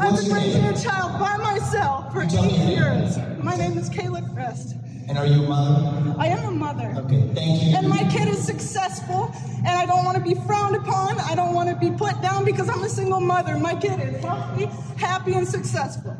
I've 0.00 0.16
been 0.20 0.32
raising 0.32 0.64
a 0.64 0.76
child 0.76 1.20
by 1.20 1.36
myself 1.36 2.12
for 2.12 2.22
eight 2.22 2.32
years. 2.32 3.18
My 3.40 3.54
name 3.54 3.78
is 3.78 3.88
Kayla 3.88 4.34
Crest. 4.34 4.74
And 5.08 5.18
are 5.18 5.26
you 5.26 5.44
a 5.44 5.48
mother? 5.48 6.14
I 6.18 6.26
am 6.28 6.44
a 6.46 6.50
mother. 6.50 6.92
Okay, 7.04 7.30
thank 7.34 7.62
you. 7.62 7.76
And 7.76 7.88
my 7.88 8.08
kid 8.10 8.28
is 8.28 8.44
successful, 8.44 9.30
and 9.58 9.68
I 9.68 9.86
don't 9.86 10.04
want 10.04 10.16
to 10.18 10.22
be 10.22 10.34
frowned 10.46 10.74
upon. 10.74 11.20
I 11.20 11.34
don't 11.34 11.54
want 11.54 11.68
to 11.68 11.76
be 11.76 11.90
put 11.96 12.20
down 12.20 12.44
because 12.44 12.68
I'm 12.68 12.82
a 12.82 12.88
single 12.88 13.20
mother. 13.20 13.56
My 13.58 13.74
kid 13.76 14.00
is 14.00 14.20
healthy, 14.22 14.66
happy, 14.96 15.34
and 15.34 15.46
successful. 15.46 16.16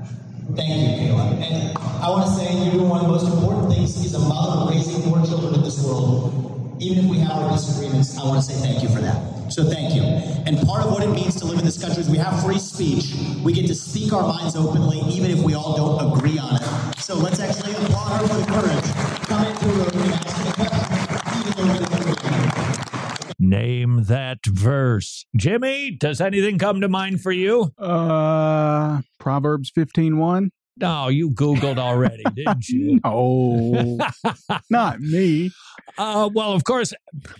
Thank 0.55 1.01
you, 1.03 1.15
Kayla. 1.15 1.43
And 1.43 1.79
I 1.79 2.11
want 2.11 2.27
to 2.27 2.33
say 2.33 2.53
you're 2.63 2.75
doing 2.75 2.89
one 2.89 3.01
of 3.01 3.07
the 3.07 3.13
most 3.13 3.27
important 3.27 3.73
things 3.73 4.05
as 4.05 4.15
a 4.15 4.21
mother 4.21 4.71
raising 4.73 5.05
more 5.09 5.25
children 5.27 5.55
in 5.55 5.63
this 5.63 5.83
world. 5.83 6.77
Even 6.79 7.05
if 7.05 7.11
we 7.11 7.19
have 7.19 7.33
our 7.33 7.51
disagreements, 7.53 8.17
I 8.17 8.25
want 8.25 8.45
to 8.45 8.53
say 8.53 8.55
thank 8.61 8.83
you 8.83 8.89
for 8.89 9.01
that. 9.01 9.36
So 9.49 9.65
thank 9.65 9.95
you. 9.95 10.03
And 10.03 10.59
part 10.67 10.85
of 10.85 10.93
what 10.93 11.03
it 11.03 11.09
means 11.09 11.37
to 11.37 11.45
live 11.45 11.59
in 11.59 11.65
this 11.65 11.81
country 11.81 12.03
is 12.03 12.11
we 12.11 12.19
have 12.19 12.43
free 12.43 12.59
speech. 12.59 13.15
We 13.45 13.53
get 13.53 13.67
to 13.69 13.75
speak 13.75 14.13
our 14.13 14.27
minds 14.27 14.57
openly, 14.57 15.01
even 15.01 15.31
if 15.31 15.43
we 15.43 15.55
all 15.55 15.77
don't 15.77 16.19
agree 16.19 16.39
on 16.39 16.57
it. 16.57 16.99
So 16.99 17.15
let's 17.15 17.41
actually 17.41 17.75
applaud 17.75 18.21
her 18.21 18.27
for 18.29 18.35
the 18.35 18.47
courage. 18.47 18.85
to 18.85 19.27
Come 19.27 19.45
into 19.47 19.67
a 19.67 19.91
room 19.91 20.03
and 20.03 20.13
ask 20.15 20.45
me 20.45 20.51
a 20.51 20.69
question, 20.69 21.39
even 21.39 21.53
though 21.57 21.73
we 21.73 21.79
don't 21.79 21.95
agree 22.01 22.31
on 22.31 23.29
it. 23.31 23.35
Name 23.39 24.05
that 24.05 24.39
verse. 24.47 25.27
Jimmy, 25.37 25.91
does 25.93 26.21
anything 26.21 26.59
come 26.59 26.81
to 26.81 26.89
mind 26.89 27.21
for 27.21 27.33
you? 27.33 27.73
Uh, 27.79 29.03
Proverbs 29.21 29.71
15:1. 29.71 30.51
No, 30.79 31.09
you 31.09 31.31
Googled 31.31 31.79
already, 31.79 32.23
didn't 32.35 32.69
you? 32.69 33.01
No, 33.05 33.99
not 34.71 35.01
me. 35.01 35.51
Uh, 35.97 36.29
well, 36.33 36.53
of 36.53 36.65
course, 36.65 36.93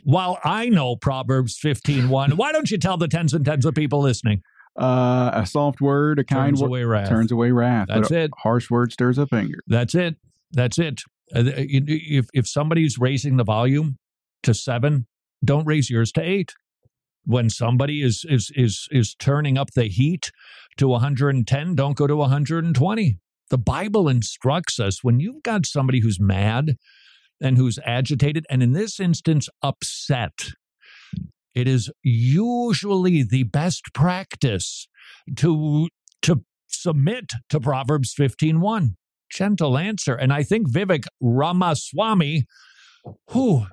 while 0.05 0.39
I 0.45 0.69
know 0.71 0.97
Proverbs 0.97 1.59
15.1, 1.63 2.35
why 2.35 2.53
don't 2.53 2.71
you 2.71 2.79
tell 2.79 2.97
the 2.97 3.09
tens 3.09 3.35
and 3.35 3.45
tens 3.45 3.67
of 3.67 3.75
people 3.75 4.01
listening? 4.01 4.43
Uh, 4.79 5.31
a 5.35 5.47
soft 5.47 5.81
word, 5.81 6.19
a 6.19 6.25
kind 6.25 6.51
Turns 6.51 6.61
word 6.63 6.67
away 6.69 6.85
wrath. 6.85 7.09
turns 7.09 7.33
away 7.33 7.51
wrath. 7.51 7.89
That's 7.89 8.11
a 8.11 8.25
it. 8.25 8.31
Harsh 8.39 8.71
word 8.71 8.93
stirs 8.93 9.19
up 9.19 9.33
anger. 9.33 9.59
That's 9.67 9.95
it. 9.95 10.17
That's 10.53 10.79
it. 10.79 11.01
Uh, 11.35 11.43
If, 11.47 12.27
if 12.35 12.47
somebody's 12.47 12.99
raising 12.99 13.37
the 13.37 13.45
volume 13.45 13.99
to 14.43 14.55
seven, 14.55 15.07
don't 15.45 15.67
raise 15.67 15.91
yours 15.91 16.13
to 16.13 16.23
eight. 16.23 16.55
When 17.25 17.51
somebody 17.51 18.03
is 18.03 18.25
is 18.29 18.53
is 18.55 18.87
is 18.93 19.15
turning 19.19 19.59
up 19.59 19.71
the 19.75 19.85
heat 19.89 20.31
to 20.77 20.87
110, 20.89 21.75
don't 21.75 21.97
go 21.97 22.07
to 22.07 22.15
120. 22.15 23.19
The 23.51 23.59
Bible 23.59 24.09
instructs 24.09 24.81
us 24.81 25.05
when 25.05 25.21
you've 25.21 25.43
got 25.43 25.67
somebody 25.67 26.01
who's 26.01 26.19
mad 26.21 26.77
and 27.41 27.57
who's 27.57 27.79
agitated, 27.85 28.47
and 28.51 28.63
in 28.63 28.73
this 28.73 28.99
instance, 28.99 29.49
upset, 29.63 30.33
it 31.55 31.69
is 31.69 31.91
usually 32.03 33.23
the 33.23 33.45
best 33.45 33.93
practice 33.95 34.89
to 35.37 35.89
to 36.23 36.45
submit 36.67 37.33
to 37.51 37.61
Proverbs 37.61 38.15
15:1. 38.15 38.97
Gentle 39.31 39.77
answer. 39.77 40.15
And 40.15 40.33
I 40.33 40.45
think 40.45 40.71
Vivek 40.71 41.07
Ramaswamy, 41.21 42.45
who 43.31 43.67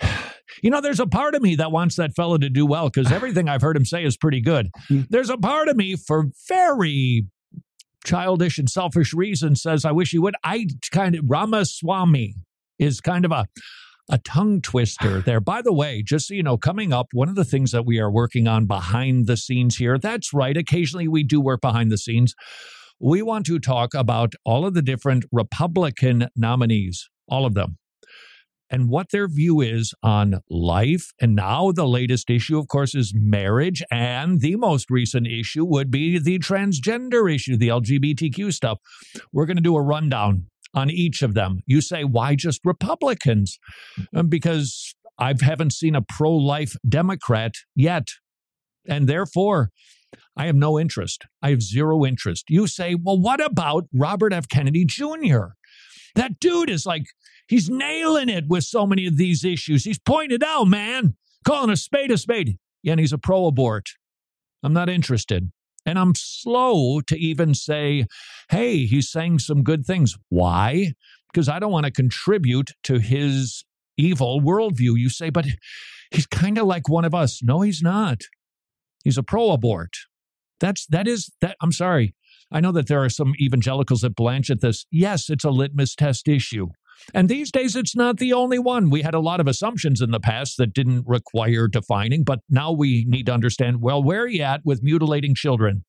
you 0.62 0.70
know, 0.70 0.80
there's 0.80 1.00
a 1.00 1.06
part 1.06 1.34
of 1.34 1.42
me 1.42 1.56
that 1.56 1.72
wants 1.72 1.96
that 1.96 2.14
fellow 2.14 2.38
to 2.38 2.48
do 2.48 2.64
well 2.66 2.88
because 2.88 3.12
everything 3.12 3.48
I've 3.48 3.62
heard 3.62 3.76
him 3.76 3.84
say 3.84 4.04
is 4.04 4.16
pretty 4.16 4.40
good. 4.40 4.70
Hmm. 4.88 5.02
There's 5.08 5.30
a 5.30 5.38
part 5.38 5.68
of 5.68 5.76
me 5.76 5.96
for 5.96 6.26
very 6.48 7.26
childish 8.08 8.58
and 8.58 8.70
selfish 8.70 9.12
reason 9.12 9.54
says, 9.54 9.84
I 9.84 9.92
wish 9.92 10.10
he 10.10 10.18
would. 10.18 10.34
I 10.42 10.66
kind 10.90 11.14
of, 11.14 11.24
Ramaswamy 11.26 12.34
is 12.78 13.00
kind 13.00 13.24
of 13.24 13.32
a, 13.32 13.46
a 14.10 14.18
tongue 14.18 14.62
twister 14.62 15.20
there. 15.26 15.40
By 15.40 15.60
the 15.60 15.72
way, 15.72 16.02
just 16.02 16.28
so 16.28 16.34
you 16.34 16.42
know, 16.42 16.56
coming 16.56 16.92
up, 16.92 17.08
one 17.12 17.28
of 17.28 17.34
the 17.34 17.44
things 17.44 17.70
that 17.72 17.84
we 17.84 17.98
are 17.98 18.10
working 18.10 18.48
on 18.48 18.66
behind 18.66 19.26
the 19.26 19.36
scenes 19.36 19.76
here, 19.76 19.98
that's 19.98 20.32
right. 20.32 20.56
Occasionally 20.56 21.06
we 21.06 21.22
do 21.22 21.40
work 21.40 21.60
behind 21.60 21.92
the 21.92 21.98
scenes. 21.98 22.34
We 22.98 23.22
want 23.22 23.46
to 23.46 23.58
talk 23.58 23.94
about 23.94 24.32
all 24.44 24.66
of 24.66 24.74
the 24.74 24.82
different 24.82 25.24
Republican 25.30 26.28
nominees, 26.34 27.08
all 27.28 27.44
of 27.44 27.54
them 27.54 27.78
and 28.70 28.88
what 28.88 29.10
their 29.10 29.28
view 29.28 29.60
is 29.60 29.94
on 30.02 30.40
life. 30.50 31.12
And 31.20 31.34
now 31.34 31.72
the 31.72 31.86
latest 31.86 32.30
issue, 32.30 32.58
of 32.58 32.68
course, 32.68 32.94
is 32.94 33.12
marriage. 33.14 33.82
And 33.90 34.40
the 34.40 34.56
most 34.56 34.90
recent 34.90 35.26
issue 35.26 35.64
would 35.64 35.90
be 35.90 36.18
the 36.18 36.38
transgender 36.38 37.32
issue, 37.32 37.56
the 37.56 37.68
LGBTQ 37.68 38.52
stuff. 38.52 38.78
We're 39.32 39.46
going 39.46 39.56
to 39.56 39.62
do 39.62 39.76
a 39.76 39.82
rundown 39.82 40.46
on 40.74 40.90
each 40.90 41.22
of 41.22 41.34
them. 41.34 41.60
You 41.66 41.80
say, 41.80 42.04
why 42.04 42.34
just 42.34 42.60
Republicans? 42.64 43.58
Um, 44.14 44.28
because 44.28 44.94
I 45.18 45.34
haven't 45.40 45.72
seen 45.72 45.94
a 45.94 46.02
pro 46.02 46.30
life 46.32 46.76
Democrat 46.88 47.52
yet. 47.74 48.08
And 48.86 49.08
therefore, 49.08 49.70
I 50.36 50.46
have 50.46 50.56
no 50.56 50.78
interest. 50.78 51.24
I 51.42 51.50
have 51.50 51.62
zero 51.62 52.04
interest. 52.04 52.44
You 52.48 52.66
say, 52.66 52.94
well, 52.94 53.20
what 53.20 53.44
about 53.44 53.86
Robert 53.92 54.32
F. 54.32 54.48
Kennedy 54.48 54.84
Jr.? 54.84 55.48
That 56.18 56.40
dude 56.40 56.68
is 56.68 56.84
like, 56.84 57.06
he's 57.46 57.70
nailing 57.70 58.28
it 58.28 58.48
with 58.48 58.64
so 58.64 58.88
many 58.88 59.06
of 59.06 59.16
these 59.16 59.44
issues. 59.44 59.84
He's 59.84 60.00
pointed 60.00 60.42
out, 60.42 60.64
man, 60.64 61.16
calling 61.46 61.70
a 61.70 61.76
spade 61.76 62.10
a 62.10 62.18
spade. 62.18 62.58
Yeah, 62.82 62.92
and 62.94 63.00
he's 63.00 63.12
a 63.12 63.18
pro 63.18 63.46
abort. 63.46 63.90
I'm 64.64 64.72
not 64.72 64.88
interested. 64.88 65.52
And 65.86 65.96
I'm 65.96 66.14
slow 66.16 67.00
to 67.02 67.16
even 67.16 67.54
say, 67.54 68.06
hey, 68.50 68.84
he's 68.84 69.08
saying 69.08 69.38
some 69.38 69.62
good 69.62 69.86
things. 69.86 70.18
Why? 70.28 70.94
Because 71.32 71.48
I 71.48 71.60
don't 71.60 71.70
want 71.70 71.86
to 71.86 71.92
contribute 71.92 72.72
to 72.82 72.98
his 72.98 73.64
evil 73.96 74.40
worldview. 74.40 74.98
You 74.98 75.10
say, 75.10 75.30
but 75.30 75.46
he's 76.10 76.26
kind 76.26 76.58
of 76.58 76.66
like 76.66 76.88
one 76.88 77.04
of 77.04 77.14
us. 77.14 77.44
No, 77.44 77.60
he's 77.60 77.80
not. 77.80 78.22
He's 79.04 79.18
a 79.18 79.22
pro 79.22 79.52
abort. 79.52 79.92
That's 80.58 80.84
that 80.86 81.06
is 81.06 81.30
that 81.40 81.56
I'm 81.62 81.70
sorry. 81.70 82.16
I 82.50 82.60
know 82.60 82.72
that 82.72 82.88
there 82.88 83.02
are 83.02 83.10
some 83.10 83.34
evangelicals 83.40 84.00
that 84.00 84.16
blanch 84.16 84.50
at 84.50 84.60
this. 84.60 84.86
Yes, 84.90 85.28
it's 85.28 85.44
a 85.44 85.50
litmus 85.50 85.94
test 85.94 86.28
issue. 86.28 86.68
And 87.14 87.28
these 87.28 87.52
days, 87.52 87.76
it's 87.76 87.94
not 87.94 88.16
the 88.16 88.32
only 88.32 88.58
one. 88.58 88.90
We 88.90 89.02
had 89.02 89.14
a 89.14 89.20
lot 89.20 89.40
of 89.40 89.46
assumptions 89.46 90.00
in 90.00 90.10
the 90.10 90.18
past 90.18 90.56
that 90.58 90.72
didn't 90.72 91.04
require 91.06 91.68
defining, 91.68 92.24
but 92.24 92.40
now 92.48 92.72
we 92.72 93.04
need 93.06 93.26
to 93.26 93.32
understand 93.32 93.80
well, 93.80 94.02
where 94.02 94.22
are 94.22 94.28
you 94.28 94.42
at 94.42 94.62
with 94.64 94.82
mutilating 94.82 95.34
children? 95.34 95.84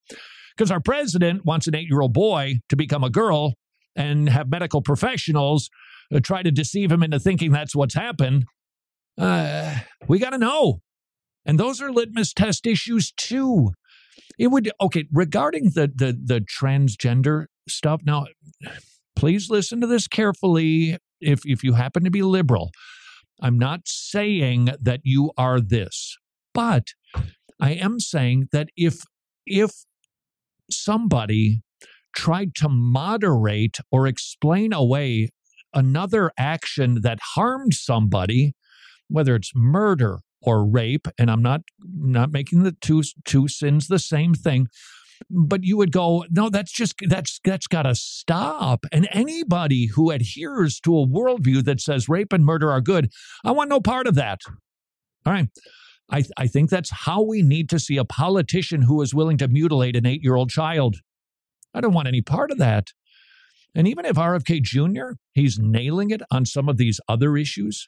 Because 0.56 0.70
our 0.70 0.82
president 0.82 1.46
wants 1.46 1.68
an 1.68 1.76
eight 1.76 1.88
year 1.90 2.02
old 2.02 2.14
boy 2.14 2.60
to 2.70 2.76
become 2.76 3.04
a 3.04 3.10
girl, 3.10 3.56
and 3.96 4.30
have 4.30 4.50
medical 4.50 4.82
professionals 4.82 5.70
uh, 6.14 6.20
try 6.20 6.42
to 6.42 6.52
deceive 6.52 6.92
him 6.92 7.04
into 7.04 7.20
thinking 7.20 7.52
that's 7.52 7.76
what's 7.76 7.96
happened. 7.96 8.46
Uh, 9.18 9.80
we 10.08 10.20
got 10.20 10.32
to 10.32 10.38
know. 10.38 10.80
And 11.46 11.60
those 11.60 11.82
are 11.82 11.92
litmus 11.92 12.34
test 12.34 12.68
issues 12.68 13.12
too. 13.16 13.72
It 14.38 14.48
would 14.48 14.72
okay 14.82 15.06
regarding 15.12 15.72
the 15.76 15.92
the 15.94 16.18
the 16.22 16.42
transgender 16.42 17.46
stuff. 17.68 18.02
Now, 18.04 18.26
please 19.16 19.50
listen 19.50 19.82
to 19.82 19.88
this 19.88 20.08
carefully. 20.08 20.98
If 21.22 21.42
if 21.46 21.64
you 21.64 21.74
happen 21.74 22.04
to 22.04 22.12
be 22.12 22.22
liberal, 22.22 22.72
I'm 23.42 23.58
not 23.58 23.82
saying 23.86 24.70
that 24.82 25.02
you 25.04 25.32
are 25.38 25.60
this, 25.60 26.18
but 26.54 26.88
I 27.60 27.72
am 27.72 28.00
saying 28.00 28.50
that 28.52 28.70
if 28.78 29.02
if 29.46 29.72
somebody 30.72 31.62
tried 32.16 32.56
to 32.56 32.70
moderate 32.70 33.78
or 33.92 34.08
explain 34.08 34.74
away 34.74 35.30
another 35.74 36.32
action 36.38 37.02
that 37.02 37.20
harmed 37.36 37.74
somebody, 37.74 38.54
whether 39.08 39.36
it's 39.36 39.52
murder 39.56 40.20
or 40.42 40.66
rape, 40.66 41.08
and 41.18 41.30
I'm 41.30 41.42
not 41.42 41.62
not 41.82 42.32
making 42.32 42.64
the 42.64 42.72
two 42.72 43.04
two 43.26 43.48
sins 43.48 43.88
the 43.88 44.00
same 44.00 44.34
thing, 44.34 44.68
but 45.30 45.64
you 45.64 45.78
would 45.78 45.92
go, 45.92 46.26
no, 46.30 46.50
that's 46.50 46.72
just 46.72 46.96
that's 47.08 47.40
that's 47.44 47.68
got 47.68 47.84
to 47.84 47.96
stop. 47.96 48.86
And 48.92 49.08
anybody 49.12 49.88
who 49.88 50.12
adheres 50.12 50.80
to 50.82 50.98
a 50.98 51.08
worldview 51.08 51.64
that 51.66 51.82
says 51.82 52.10
rape 52.10 52.34
and 52.34 52.46
murder 52.46 52.72
are 52.72 52.82
good, 52.82 53.12
I 53.44 53.52
want 53.52 53.70
no 53.70 53.80
part 53.80 54.08
of 54.08 54.16
that. 54.16 54.42
All 55.26 55.34
right. 55.34 55.50
I, 56.12 56.24
I 56.38 56.48
think 56.48 56.70
that's 56.70 56.90
how 56.90 57.22
we 57.22 57.42
need 57.42 57.70
to 57.70 57.80
see 57.80 57.98
a 57.98 58.06
politician 58.06 58.82
who 58.82 59.02
is 59.02 59.14
willing 59.14 59.38
to 59.38 59.48
mutilate 59.48 59.96
an 59.96 60.06
eight 60.06 60.24
year 60.24 60.36
old 60.36 60.50
child. 60.50 60.98
I 61.74 61.82
don't 61.82 61.94
want 61.94 62.08
any 62.08 62.22
part 62.22 62.52
of 62.52 62.58
that. 62.58 62.88
And 63.76 63.88
even 63.88 64.06
if 64.06 64.16
RFK 64.16 64.64
Jr., 64.64 65.18
he's 65.34 65.60
nailing 65.60 66.10
it 66.10 66.24
on 66.32 66.46
some 66.46 66.68
of 66.68 66.78
these 66.78 67.00
other 67.08 67.38
issues, 67.38 67.88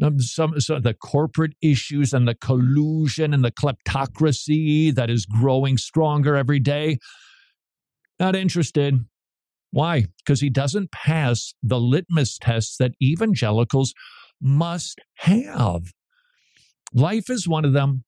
some, 0.00 0.60
some 0.60 0.82
the 0.82 0.94
corporate 0.94 1.54
issues 1.60 2.12
and 2.12 2.26
the 2.26 2.34
collusion 2.34 3.34
and 3.34 3.44
the 3.44 3.50
kleptocracy 3.50 4.94
that 4.94 5.10
is 5.10 5.26
growing 5.26 5.76
stronger 5.76 6.36
every 6.36 6.60
day. 6.60 6.98
Not 8.20 8.36
interested. 8.36 8.98
Why? 9.70 10.06
Because 10.18 10.40
he 10.40 10.50
doesn't 10.50 10.92
pass 10.92 11.54
the 11.62 11.80
litmus 11.80 12.38
tests 12.38 12.76
that 12.78 12.92
evangelicals 13.02 13.92
must 14.40 15.00
have. 15.16 15.92
Life 16.94 17.28
is 17.28 17.46
one 17.46 17.64
of 17.64 17.74
them, 17.74 18.04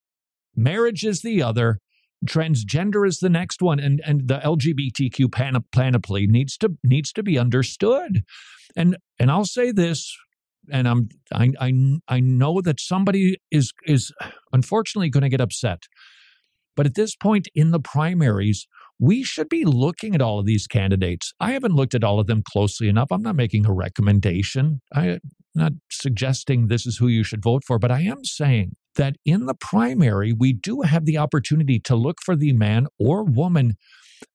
marriage 0.56 1.04
is 1.04 1.20
the 1.20 1.42
other, 1.42 1.80
transgender 2.26 3.06
is 3.06 3.18
the 3.18 3.28
next 3.28 3.60
one, 3.60 3.78
and, 3.78 4.00
and 4.06 4.28
the 4.28 4.38
LGBTQ 4.38 5.30
panoply 5.72 6.26
needs 6.26 6.56
to 6.58 6.76
needs 6.82 7.12
to 7.12 7.22
be 7.22 7.38
understood. 7.38 8.22
And 8.76 8.96
and 9.18 9.30
I'll 9.30 9.44
say 9.44 9.70
this 9.70 10.16
and 10.70 10.88
I'm 10.88 11.08
I 11.32 11.52
I 11.60 11.72
I 12.08 12.20
know 12.20 12.60
that 12.60 12.80
somebody 12.80 13.38
is 13.50 13.72
is 13.86 14.12
unfortunately 14.52 15.10
going 15.10 15.22
to 15.22 15.28
get 15.28 15.40
upset. 15.40 15.84
But 16.76 16.86
at 16.86 16.94
this 16.94 17.16
point 17.16 17.48
in 17.54 17.72
the 17.72 17.80
primaries, 17.80 18.66
we 18.98 19.22
should 19.22 19.48
be 19.48 19.64
looking 19.64 20.14
at 20.14 20.22
all 20.22 20.38
of 20.38 20.46
these 20.46 20.66
candidates. 20.66 21.32
I 21.40 21.52
haven't 21.52 21.74
looked 21.74 21.94
at 21.94 22.04
all 22.04 22.20
of 22.20 22.26
them 22.26 22.42
closely 22.46 22.88
enough. 22.88 23.08
I'm 23.10 23.22
not 23.22 23.36
making 23.36 23.66
a 23.66 23.72
recommendation. 23.72 24.80
I'm 24.94 25.20
not 25.54 25.72
suggesting 25.90 26.66
this 26.66 26.86
is 26.86 26.98
who 26.98 27.08
you 27.08 27.24
should 27.24 27.42
vote 27.42 27.64
for, 27.66 27.78
but 27.78 27.90
I 27.90 28.00
am 28.02 28.24
saying 28.24 28.76
that 28.96 29.16
in 29.24 29.46
the 29.46 29.54
primary, 29.54 30.32
we 30.32 30.52
do 30.52 30.82
have 30.82 31.06
the 31.06 31.18
opportunity 31.18 31.80
to 31.80 31.96
look 31.96 32.18
for 32.22 32.36
the 32.36 32.52
man 32.52 32.86
or 32.98 33.24
woman 33.24 33.76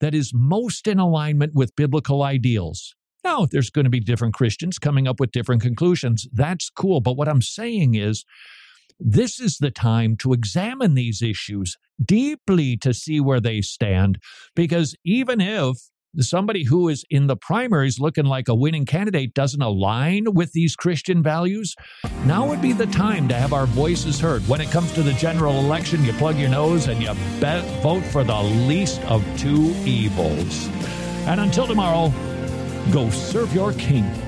that 0.01 0.15
is 0.15 0.31
most 0.33 0.87
in 0.87 0.99
alignment 0.99 1.53
with 1.53 1.75
biblical 1.75 2.23
ideals. 2.23 2.95
Now, 3.25 3.47
there's 3.51 3.71
going 3.71 3.85
to 3.85 3.89
be 3.89 3.99
different 3.99 4.35
Christians 4.35 4.77
coming 4.77 5.07
up 5.07 5.19
with 5.19 5.31
different 5.31 5.63
conclusions. 5.63 6.27
That's 6.31 6.69
cool. 6.69 7.01
But 7.01 7.17
what 7.17 7.27
I'm 7.27 7.41
saying 7.41 7.95
is, 7.95 8.23
this 8.99 9.39
is 9.39 9.57
the 9.57 9.71
time 9.71 10.15
to 10.17 10.31
examine 10.31 10.93
these 10.93 11.23
issues 11.23 11.75
deeply 11.99 12.77
to 12.77 12.93
see 12.93 13.19
where 13.19 13.41
they 13.41 13.61
stand. 13.61 14.19
Because 14.55 14.95
even 15.03 15.41
if 15.41 15.75
somebody 16.19 16.65
who 16.65 16.87
is 16.87 17.03
in 17.09 17.25
the 17.25 17.35
primaries 17.35 17.99
looking 17.99 18.25
like 18.25 18.47
a 18.47 18.53
winning 18.53 18.85
candidate 18.85 19.33
doesn't 19.33 19.61
align 19.61 20.35
with 20.35 20.51
these 20.51 20.75
Christian 20.75 21.23
values, 21.23 21.73
now 22.25 22.47
would 22.47 22.61
be 22.61 22.73
the 22.73 22.85
time 22.85 23.27
to 23.29 23.35
have 23.35 23.53
our 23.53 23.65
voices 23.65 24.19
heard. 24.19 24.47
When 24.47 24.61
it 24.61 24.69
comes 24.69 24.93
to 24.93 25.01
the 25.01 25.13
general 25.13 25.57
election, 25.57 26.05
you 26.05 26.13
plug 26.13 26.37
your 26.37 26.49
nose 26.49 26.89
and 26.89 27.01
you 27.01 27.11
bet, 27.41 27.65
vote 27.81 28.03
for 28.03 28.23
the 28.23 28.43
least 28.43 29.01
of 29.05 29.25
two 29.35 29.73
evils. 29.83 30.67
And 31.25 31.39
until 31.39 31.65
tomorrow, 31.65 32.13
Go 32.91 33.09
serve 33.09 33.53
your 33.53 33.73
king. 33.73 34.24